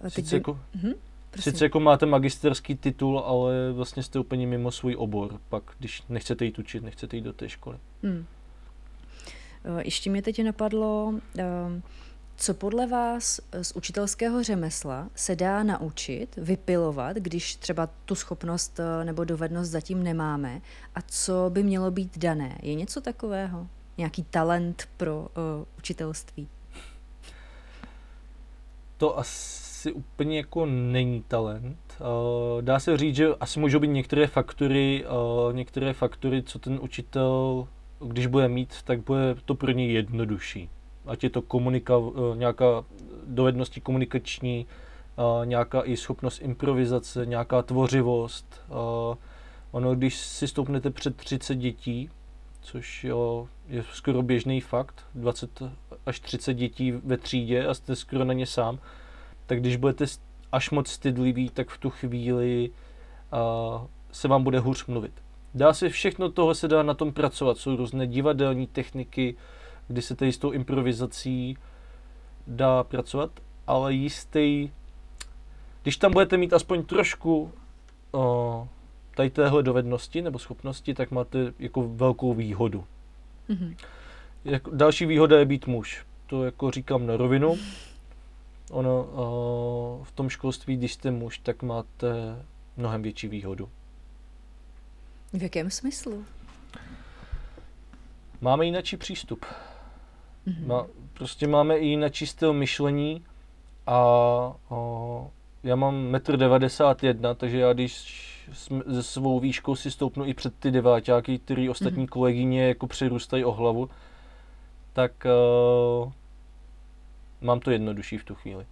Sice, 0.09 0.31
by... 0.31 0.37
jako, 0.37 0.61
mm-hmm. 0.77 0.95
Sice 1.41 1.65
jako 1.65 1.81
máte 1.81 2.07
magisterský 2.07 2.75
titul, 2.75 3.19
ale 3.19 3.73
vlastně 3.73 4.03
jste 4.03 4.19
úplně 4.19 4.47
mimo 4.47 4.71
svůj 4.71 4.97
obor, 4.99 5.41
pak 5.49 5.63
když 5.79 6.03
nechcete 6.09 6.45
jít 6.45 6.59
učit, 6.59 6.83
nechcete 6.83 7.17
jít 7.17 7.23
do 7.23 7.33
té 7.33 7.49
školy. 7.49 7.79
Mm. 8.03 8.27
Ještě 9.79 10.11
mě 10.11 10.23
teď 10.23 10.45
napadlo, 10.45 11.15
co 12.37 12.55
podle 12.55 12.87
vás 12.87 13.41
z 13.63 13.73
učitelského 13.73 14.43
řemesla 14.43 15.09
se 15.15 15.37
dá 15.37 15.63
naučit, 15.63 16.37
vypilovat, 16.37 17.17
když 17.17 17.57
třeba 17.57 17.89
tu 18.05 18.15
schopnost 18.15 18.81
nebo 19.05 19.25
dovednost 19.25 19.71
zatím 19.71 20.03
nemáme 20.03 20.61
a 20.95 21.03
co 21.03 21.47
by 21.49 21.63
mělo 21.63 21.91
být 21.91 22.19
dané? 22.19 22.59
Je 22.63 22.75
něco 22.75 23.01
takového? 23.01 23.67
Nějaký 23.99 24.23
talent 24.23 24.89
pro 24.97 25.19
uh, 25.19 25.27
učitelství? 25.79 26.49
To 28.97 29.19
asi 29.19 29.66
úplně 29.93 30.37
jako 30.37 30.67
není 30.67 31.25
talent. 31.29 31.79
Uh, 32.01 32.63
dá 32.63 32.79
se 32.81 32.97
říct, 32.97 33.17
že 33.17 33.29
asi 33.41 33.61
můžou 33.61 33.79
být 33.79 33.89
některé 33.89 34.27
faktory, 34.27 35.05
uh, 35.07 35.53
některé 35.53 35.93
faktory, 35.93 36.43
co 36.43 36.59
ten 36.59 36.79
učitel, 36.83 37.69
když 38.07 38.27
bude 38.27 38.49
mít, 38.49 38.75
tak 38.85 39.01
bude 39.05 39.35
to 39.45 39.55
pro 39.55 39.71
něj 39.71 39.93
jednodušší 39.93 40.69
ať 41.07 41.25
je 41.25 41.31
to 41.31 41.43
komunika, 41.43 41.95
eh, 41.95 42.37
nějaká 42.37 42.85
dovednosti 43.27 43.81
komunikační, 43.81 44.67
eh, 45.19 45.47
nějaká 45.47 45.83
i 45.85 45.97
schopnost 45.97 46.41
improvizace, 46.43 47.27
nějaká 47.27 47.63
tvořivost. 47.63 48.61
Eh, 48.69 49.17
ono, 49.71 49.95
když 49.95 50.17
si 50.17 50.49
stoupnete 50.49 50.91
před 50.91 51.17
30 51.17 51.55
dětí, 51.55 52.11
což 52.61 53.05
jo, 53.05 53.49
je 53.69 53.85
skoro 53.93 54.23
běžný 54.23 54.61
fakt, 54.61 55.05
20 55.15 55.63
až 56.07 56.21
30 56.21 56.55
dětí 56.55 56.93
ve 56.93 57.17
třídě 57.17 57.67
a 57.67 57.75
jste 57.75 57.97
skoro 57.97 58.25
na 58.25 58.33
ně 58.33 58.47
sám, 58.47 58.79
tak 59.47 59.61
když 59.61 59.77
budete 59.77 60.05
až 60.53 60.71
moc 60.71 60.89
stydlivý, 60.89 61.51
tak 61.51 61.71
v 61.71 61.79
tu 61.79 61.91
chvíli 61.91 62.71
uh, 63.33 63.87
se 64.13 64.29
vám 64.29 64.45
bude 64.45 64.59
hůř 64.59 64.87
mluvit. 64.87 65.13
Dá 65.55 65.73
se 65.75 65.89
všechno 65.89 66.31
toho 66.31 66.55
se 66.55 66.69
dá 66.69 66.83
na 66.83 66.95
tom 66.95 67.13
pracovat, 67.13 67.59
jsou 67.59 67.77
různé 67.77 68.07
divadelní 68.07 68.67
techniky, 68.67 69.37
kdy 69.89 70.03
se 70.03 70.17
tady 70.17 70.33
s 70.33 70.39
tou 70.39 70.51
improvizací 70.51 71.59
dá 72.47 72.85
pracovat, 72.85 73.31
ale 73.67 73.95
jistý, 73.95 74.71
když 75.83 75.97
tam 75.97 76.13
budete 76.13 76.37
mít 76.37 76.53
aspoň 76.53 76.85
trošku 76.85 77.53
o, 78.13 78.69
tady 79.15 79.31
téhle 79.31 79.63
dovednosti 79.63 80.23
nebo 80.23 80.39
schopnosti, 80.39 80.95
tak 80.95 81.11
máte 81.11 81.53
jako 81.59 81.89
velkou 81.89 82.35
výhodu. 82.35 82.85
Mm-hmm. 83.49 83.77
Jako, 84.45 84.71
další 84.71 85.07
výhoda 85.07 85.39
je 85.39 85.45
být 85.45 85.67
muž. 85.67 86.07
To 86.27 86.45
jako 86.45 86.71
říkám 86.71 87.07
na 87.07 87.17
rovinu. 87.17 87.57
Ono 88.71 89.09
o, 89.15 90.01
v 90.05 90.13
tom 90.13 90.29
školství, 90.29 90.77
když 90.77 90.93
jste 90.93 91.11
muž, 91.11 91.39
tak 91.39 91.63
máte 91.63 92.43
mnohem 92.77 93.03
větší 93.03 93.29
výhodu. 93.29 93.69
V 95.33 95.43
jakém 95.43 95.71
smyslu? 95.71 96.25
Máme 98.41 98.65
jináčí 98.65 98.97
přístup. 98.97 99.47
Mm-hmm. 100.47 100.67
Má, 100.67 100.87
prostě 101.13 101.47
máme 101.47 101.79
i 101.79 101.87
jiný 101.87 102.09
styl 102.25 102.53
myšlení 102.53 103.25
a 103.87 104.01
o, 104.69 105.31
já 105.63 105.77
mám 105.77 106.13
1,91 106.13 107.31
m, 107.31 107.37
takže 107.37 107.59
já 107.59 107.73
když 107.73 107.93
se 108.93 109.03
svou 109.03 109.41
výškou 109.41 109.77
si 109.77 109.91
stoupnu 109.91 110.27
i 110.27 110.35
před 110.35 110.55
ty 110.59 110.71
deváťáky, 110.71 111.39
který 111.39 111.69
ostatní 111.69 112.07
mm-hmm. 112.07 112.11
kolegyně 112.11 112.69
jako 112.69 112.87
přirůstají 112.87 113.45
o 113.45 113.53
hlavu, 113.53 113.91
tak 114.93 115.27
o, 115.27 116.13
mám 117.41 117.61
to 117.61 117.71
jednodušší 117.71 118.19
v 118.19 118.25
tu 118.25 118.35
chvíli. 118.35 118.67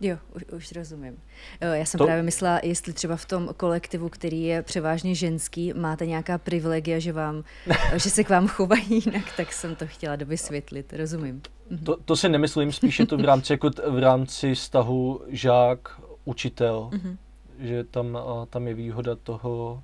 Jo, 0.00 0.16
už, 0.34 0.44
už 0.44 0.72
rozumím. 0.72 1.16
Já 1.60 1.84
jsem 1.84 1.98
to... 1.98 2.04
právě 2.04 2.22
myslela, 2.22 2.60
jestli 2.62 2.92
třeba 2.92 3.16
v 3.16 3.24
tom 3.24 3.48
kolektivu, 3.56 4.08
který 4.08 4.42
je 4.42 4.62
převážně 4.62 5.14
ženský, 5.14 5.72
máte 5.72 6.06
nějaká 6.06 6.38
privilegia, 6.38 6.98
že, 6.98 7.12
vám, 7.12 7.44
že 7.96 8.10
se 8.10 8.24
k 8.24 8.28
vám 8.28 8.48
chovají 8.48 9.02
jinak, 9.06 9.36
tak 9.36 9.52
jsem 9.52 9.74
to 9.74 9.86
chtěla 9.86 10.16
dovysvětlit. 10.16 10.92
Rozumím. 10.92 11.42
Mhm. 11.70 11.84
To, 11.84 11.96
to 11.96 12.16
si 12.16 12.28
nemyslím, 12.28 12.72
spíše 12.72 13.06
to 13.06 13.16
v 13.16 13.24
rámci, 13.24 13.52
jako 13.52 13.70
v 13.90 13.98
rámci 13.98 14.54
vztahu 14.54 15.22
žák, 15.28 16.00
učitel, 16.24 16.90
mm-hmm. 16.92 17.16
že 17.58 17.84
tam, 17.84 18.18
tam 18.50 18.68
je 18.68 18.74
výhoda 18.74 19.16
toho 19.16 19.82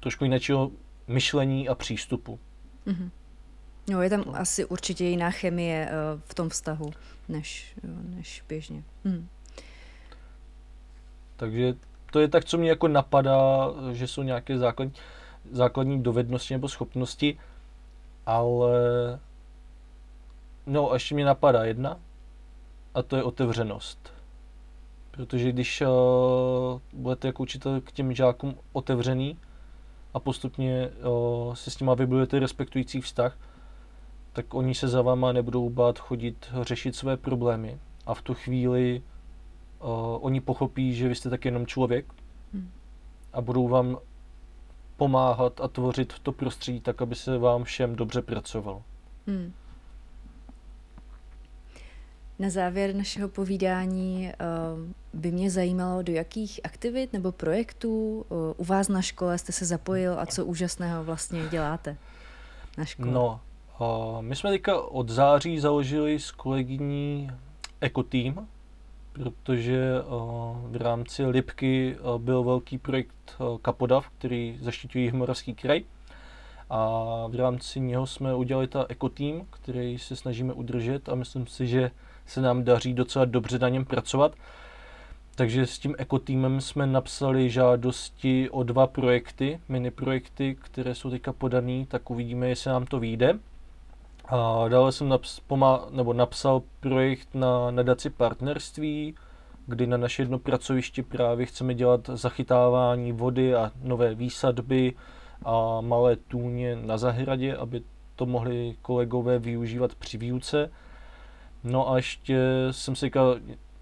trošku 0.00 0.24
jiného 0.24 0.70
myšlení 1.06 1.68
a 1.68 1.74
přístupu. 1.74 2.38
Mm-hmm. 2.86 3.10
No, 3.88 4.02
je 4.02 4.10
tam 4.10 4.24
asi 4.34 4.64
určitě 4.64 5.04
jiná 5.04 5.30
chemie 5.30 5.90
v 6.24 6.34
tom 6.34 6.48
vztahu 6.48 6.90
než, 7.28 7.74
než 8.02 8.44
běžně. 8.48 8.84
Hmm. 9.04 9.28
Takže 11.36 11.74
to 12.12 12.20
je 12.20 12.28
tak, 12.28 12.44
co 12.44 12.58
mě 12.58 12.68
jako 12.68 12.88
napadá, 12.88 13.70
že 13.92 14.06
jsou 14.06 14.22
nějaké 14.22 14.58
základní, 14.58 14.94
základní 15.52 16.02
dovednosti 16.02 16.54
nebo 16.54 16.68
schopnosti, 16.68 17.38
ale 18.26 18.78
no 20.66 20.90
ještě 20.92 21.14
mě 21.14 21.24
napadá 21.24 21.64
jedna 21.64 22.00
a 22.94 23.02
to 23.02 23.16
je 23.16 23.22
otevřenost. 23.22 24.12
Protože 25.10 25.52
když 25.52 25.80
uh, 25.80 25.88
budete 26.92 27.28
jako 27.28 27.42
učitel 27.42 27.80
k 27.80 27.92
těm 27.92 28.14
žákům 28.14 28.58
otevřený 28.72 29.38
a 30.14 30.20
postupně 30.20 30.88
uh, 30.88 31.54
se 31.54 31.70
s 31.70 31.78
nimi 31.80 31.92
vybudujete 31.96 32.38
respektující 32.38 33.00
vztah, 33.00 33.38
tak 34.38 34.54
oni 34.54 34.74
se 34.74 34.88
za 34.88 35.02
váma 35.02 35.32
nebudou 35.32 35.70
bát 35.70 35.98
chodit 35.98 36.46
řešit 36.62 36.96
své 36.96 37.16
problémy. 37.16 37.78
A 38.06 38.14
v 38.14 38.22
tu 38.22 38.34
chvíli 38.34 39.02
uh, 39.80 39.88
oni 40.20 40.40
pochopí, 40.40 40.94
že 40.94 41.08
vy 41.08 41.14
jste 41.14 41.30
tak 41.30 41.44
jenom 41.44 41.66
člověk 41.66 42.06
hmm. 42.52 42.70
a 43.32 43.40
budou 43.40 43.68
vám 43.68 43.98
pomáhat 44.96 45.60
a 45.60 45.68
tvořit 45.68 46.18
to 46.18 46.32
prostředí 46.32 46.80
tak, 46.80 47.02
aby 47.02 47.14
se 47.14 47.38
vám 47.38 47.64
všem 47.64 47.96
dobře 47.96 48.22
pracovalo. 48.22 48.82
Hmm. 49.26 49.52
Na 52.38 52.50
závěr 52.50 52.94
našeho 52.94 53.28
povídání 53.28 54.32
uh, 54.32 55.20
by 55.20 55.32
mě 55.32 55.50
zajímalo, 55.50 56.02
do 56.02 56.12
jakých 56.12 56.60
aktivit 56.64 57.12
nebo 57.12 57.32
projektů 57.32 58.26
uh, 58.28 58.38
u 58.56 58.64
vás 58.64 58.88
na 58.88 59.02
škole 59.02 59.38
jste 59.38 59.52
se 59.52 59.64
zapojil 59.66 60.20
a 60.20 60.26
co 60.26 60.44
úžasného 60.44 61.04
vlastně 61.04 61.40
děláte 61.50 61.96
na 62.78 62.84
škole. 62.84 63.10
No, 63.10 63.40
my 64.20 64.36
jsme 64.36 64.50
teďka 64.50 64.80
od 64.80 65.08
září 65.08 65.58
založili 65.58 66.18
s 66.18 66.30
kolegyní 66.30 67.30
Team, 68.08 68.48
protože 69.12 69.94
v 70.64 70.76
rámci 70.76 71.26
Lipky 71.26 71.96
byl 72.18 72.44
velký 72.44 72.78
projekt 72.78 73.36
Kapodav, 73.62 74.08
který 74.18 74.58
zaštiťuje 74.60 75.12
Moravský 75.12 75.54
kraj. 75.54 75.82
A 76.70 76.78
v 77.28 77.34
rámci 77.34 77.80
něho 77.80 78.06
jsme 78.06 78.34
udělali 78.34 78.66
ta 78.66 78.86
Team, 79.14 79.46
který 79.50 79.98
se 79.98 80.16
snažíme 80.16 80.52
udržet 80.52 81.08
a 81.08 81.14
myslím 81.14 81.46
si, 81.46 81.66
že 81.66 81.90
se 82.26 82.40
nám 82.40 82.64
daří 82.64 82.94
docela 82.94 83.24
dobře 83.24 83.58
na 83.58 83.68
něm 83.68 83.84
pracovat. 83.84 84.34
Takže 85.34 85.66
s 85.66 85.78
tím 85.78 85.94
ekotýmem 85.98 86.60
jsme 86.60 86.86
napsali 86.86 87.50
žádosti 87.50 88.50
o 88.50 88.62
dva 88.62 88.86
projekty, 88.86 89.60
mini 89.68 89.90
projekty, 89.90 90.56
které 90.60 90.94
jsou 90.94 91.10
teďka 91.10 91.32
podané, 91.32 91.86
tak 91.86 92.10
uvidíme, 92.10 92.48
jestli 92.48 92.70
nám 92.70 92.86
to 92.86 93.00
vyjde. 93.00 93.38
A 94.30 94.68
dále 94.68 94.92
jsem 94.92 95.08
naps, 95.08 95.40
pomá, 95.40 95.86
nebo 95.90 96.12
napsal 96.12 96.62
projekt 96.80 97.28
na 97.34 97.70
nadaci 97.70 98.10
partnerství, 98.10 99.14
kdy 99.66 99.86
na 99.86 99.96
naše 99.96 100.22
jedno 100.22 100.38
pracoviště 100.38 101.02
právě 101.02 101.46
chceme 101.46 101.74
dělat 101.74 102.10
zachytávání 102.12 103.12
vody 103.12 103.54
a 103.54 103.72
nové 103.82 104.14
výsadby 104.14 104.94
a 105.44 105.80
malé 105.80 106.16
tůně 106.16 106.76
na 106.76 106.98
zahradě, 106.98 107.56
aby 107.56 107.82
to 108.16 108.26
mohli 108.26 108.76
kolegové 108.82 109.38
využívat 109.38 109.94
při 109.94 110.18
výuce. 110.18 110.70
No 111.64 111.90
a 111.90 111.96
ještě 111.96 112.38
jsem 112.70 112.96
se 112.96 113.10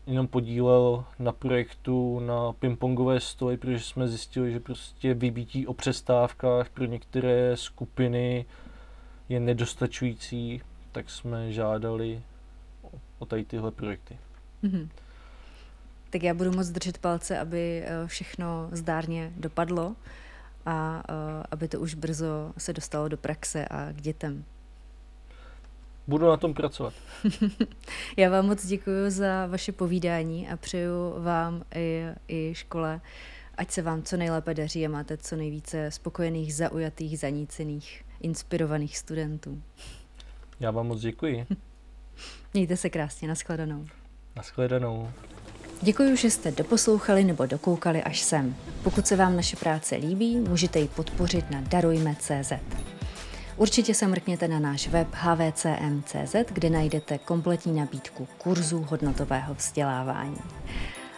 jenom 0.06 0.28
podílel 0.28 1.04
na 1.18 1.32
projektu 1.32 2.20
na 2.20 2.52
pingpongové 2.52 3.20
stoly, 3.20 3.56
protože 3.56 3.80
jsme 3.80 4.08
zjistili, 4.08 4.52
že 4.52 4.60
prostě 4.60 5.14
vybítí 5.14 5.66
o 5.66 5.74
přestávkách 5.74 6.68
pro 6.68 6.84
některé 6.84 7.56
skupiny 7.56 8.46
je 9.28 9.40
nedostačující, 9.40 10.62
tak 10.92 11.10
jsme 11.10 11.52
žádali 11.52 12.22
o 13.18 13.26
tady 13.26 13.44
tyhle 13.44 13.70
projekty. 13.70 14.18
Mm-hmm. 14.64 14.88
Tak 16.10 16.22
já 16.22 16.34
budu 16.34 16.52
moc 16.52 16.68
držet 16.68 16.98
palce, 16.98 17.38
aby 17.38 17.82
eh, 17.84 18.06
všechno 18.06 18.68
zdárně 18.72 19.32
dopadlo. 19.36 19.96
a 20.66 21.02
aby 21.50 21.68
to 21.68 21.80
už 21.80 21.94
brzo 21.94 22.52
se 22.58 22.72
dostalo 22.72 23.08
do 23.08 23.16
praxe 23.16 23.68
a 23.68 23.92
k 23.92 24.00
dětem. 24.00 24.44
Budu 26.06 26.26
na 26.26 26.36
tom 26.36 26.54
pracovat. 26.54 26.94
Já 28.16 28.30
vám 28.30 28.46
moc 28.46 28.66
děkuji 28.66 29.10
za 29.10 29.46
vaše 29.46 29.72
povídání 29.72 30.48
a 30.48 30.56
přeju 30.56 31.14
vám 31.18 31.64
i, 31.74 32.04
i 32.28 32.54
škole, 32.54 33.00
ať 33.56 33.70
se 33.70 33.82
vám 33.82 34.02
co 34.02 34.16
nejlépe 34.16 34.54
daří 34.54 34.86
a 34.86 34.88
máte 34.88 35.16
co 35.16 35.36
nejvíce 35.36 35.90
spokojených, 35.90 36.54
zaujatých, 36.54 37.18
zanícených, 37.18 38.04
inspirovaných 38.26 38.98
studentů. 38.98 39.62
Já 40.60 40.70
vám 40.70 40.86
moc 40.86 41.00
děkuji. 41.00 41.46
Mějte 42.54 42.76
se 42.76 42.90
krásně, 42.90 43.28
nashledanou. 43.28 43.86
Nashledanou. 44.36 45.10
Děkuji, 45.82 46.16
že 46.16 46.30
jste 46.30 46.50
doposlouchali 46.50 47.24
nebo 47.24 47.46
dokoukali 47.46 48.02
až 48.02 48.20
sem. 48.20 48.56
Pokud 48.82 49.06
se 49.06 49.16
vám 49.16 49.36
naše 49.36 49.56
práce 49.56 49.96
líbí, 49.96 50.36
můžete 50.36 50.78
ji 50.78 50.88
podpořit 50.88 51.50
na 51.50 51.60
darujme.cz. 51.60 52.52
Určitě 53.56 53.94
se 53.94 54.06
mrkněte 54.06 54.48
na 54.48 54.58
náš 54.58 54.88
web 54.88 55.08
hvcm.cz, 55.12 56.36
kde 56.52 56.70
najdete 56.70 57.18
kompletní 57.18 57.76
nabídku 57.76 58.28
kurzů 58.38 58.86
hodnotového 58.88 59.54
vzdělávání. 59.54 60.38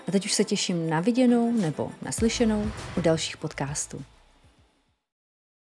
A 0.08 0.10
teď 0.10 0.24
už 0.24 0.32
se 0.32 0.44
těším 0.44 0.90
na 0.90 1.00
viděnou 1.00 1.52
nebo 1.52 1.90
naslyšenou 2.02 2.70
u 2.96 3.00
dalších 3.00 3.36
podcastů. 3.36 4.04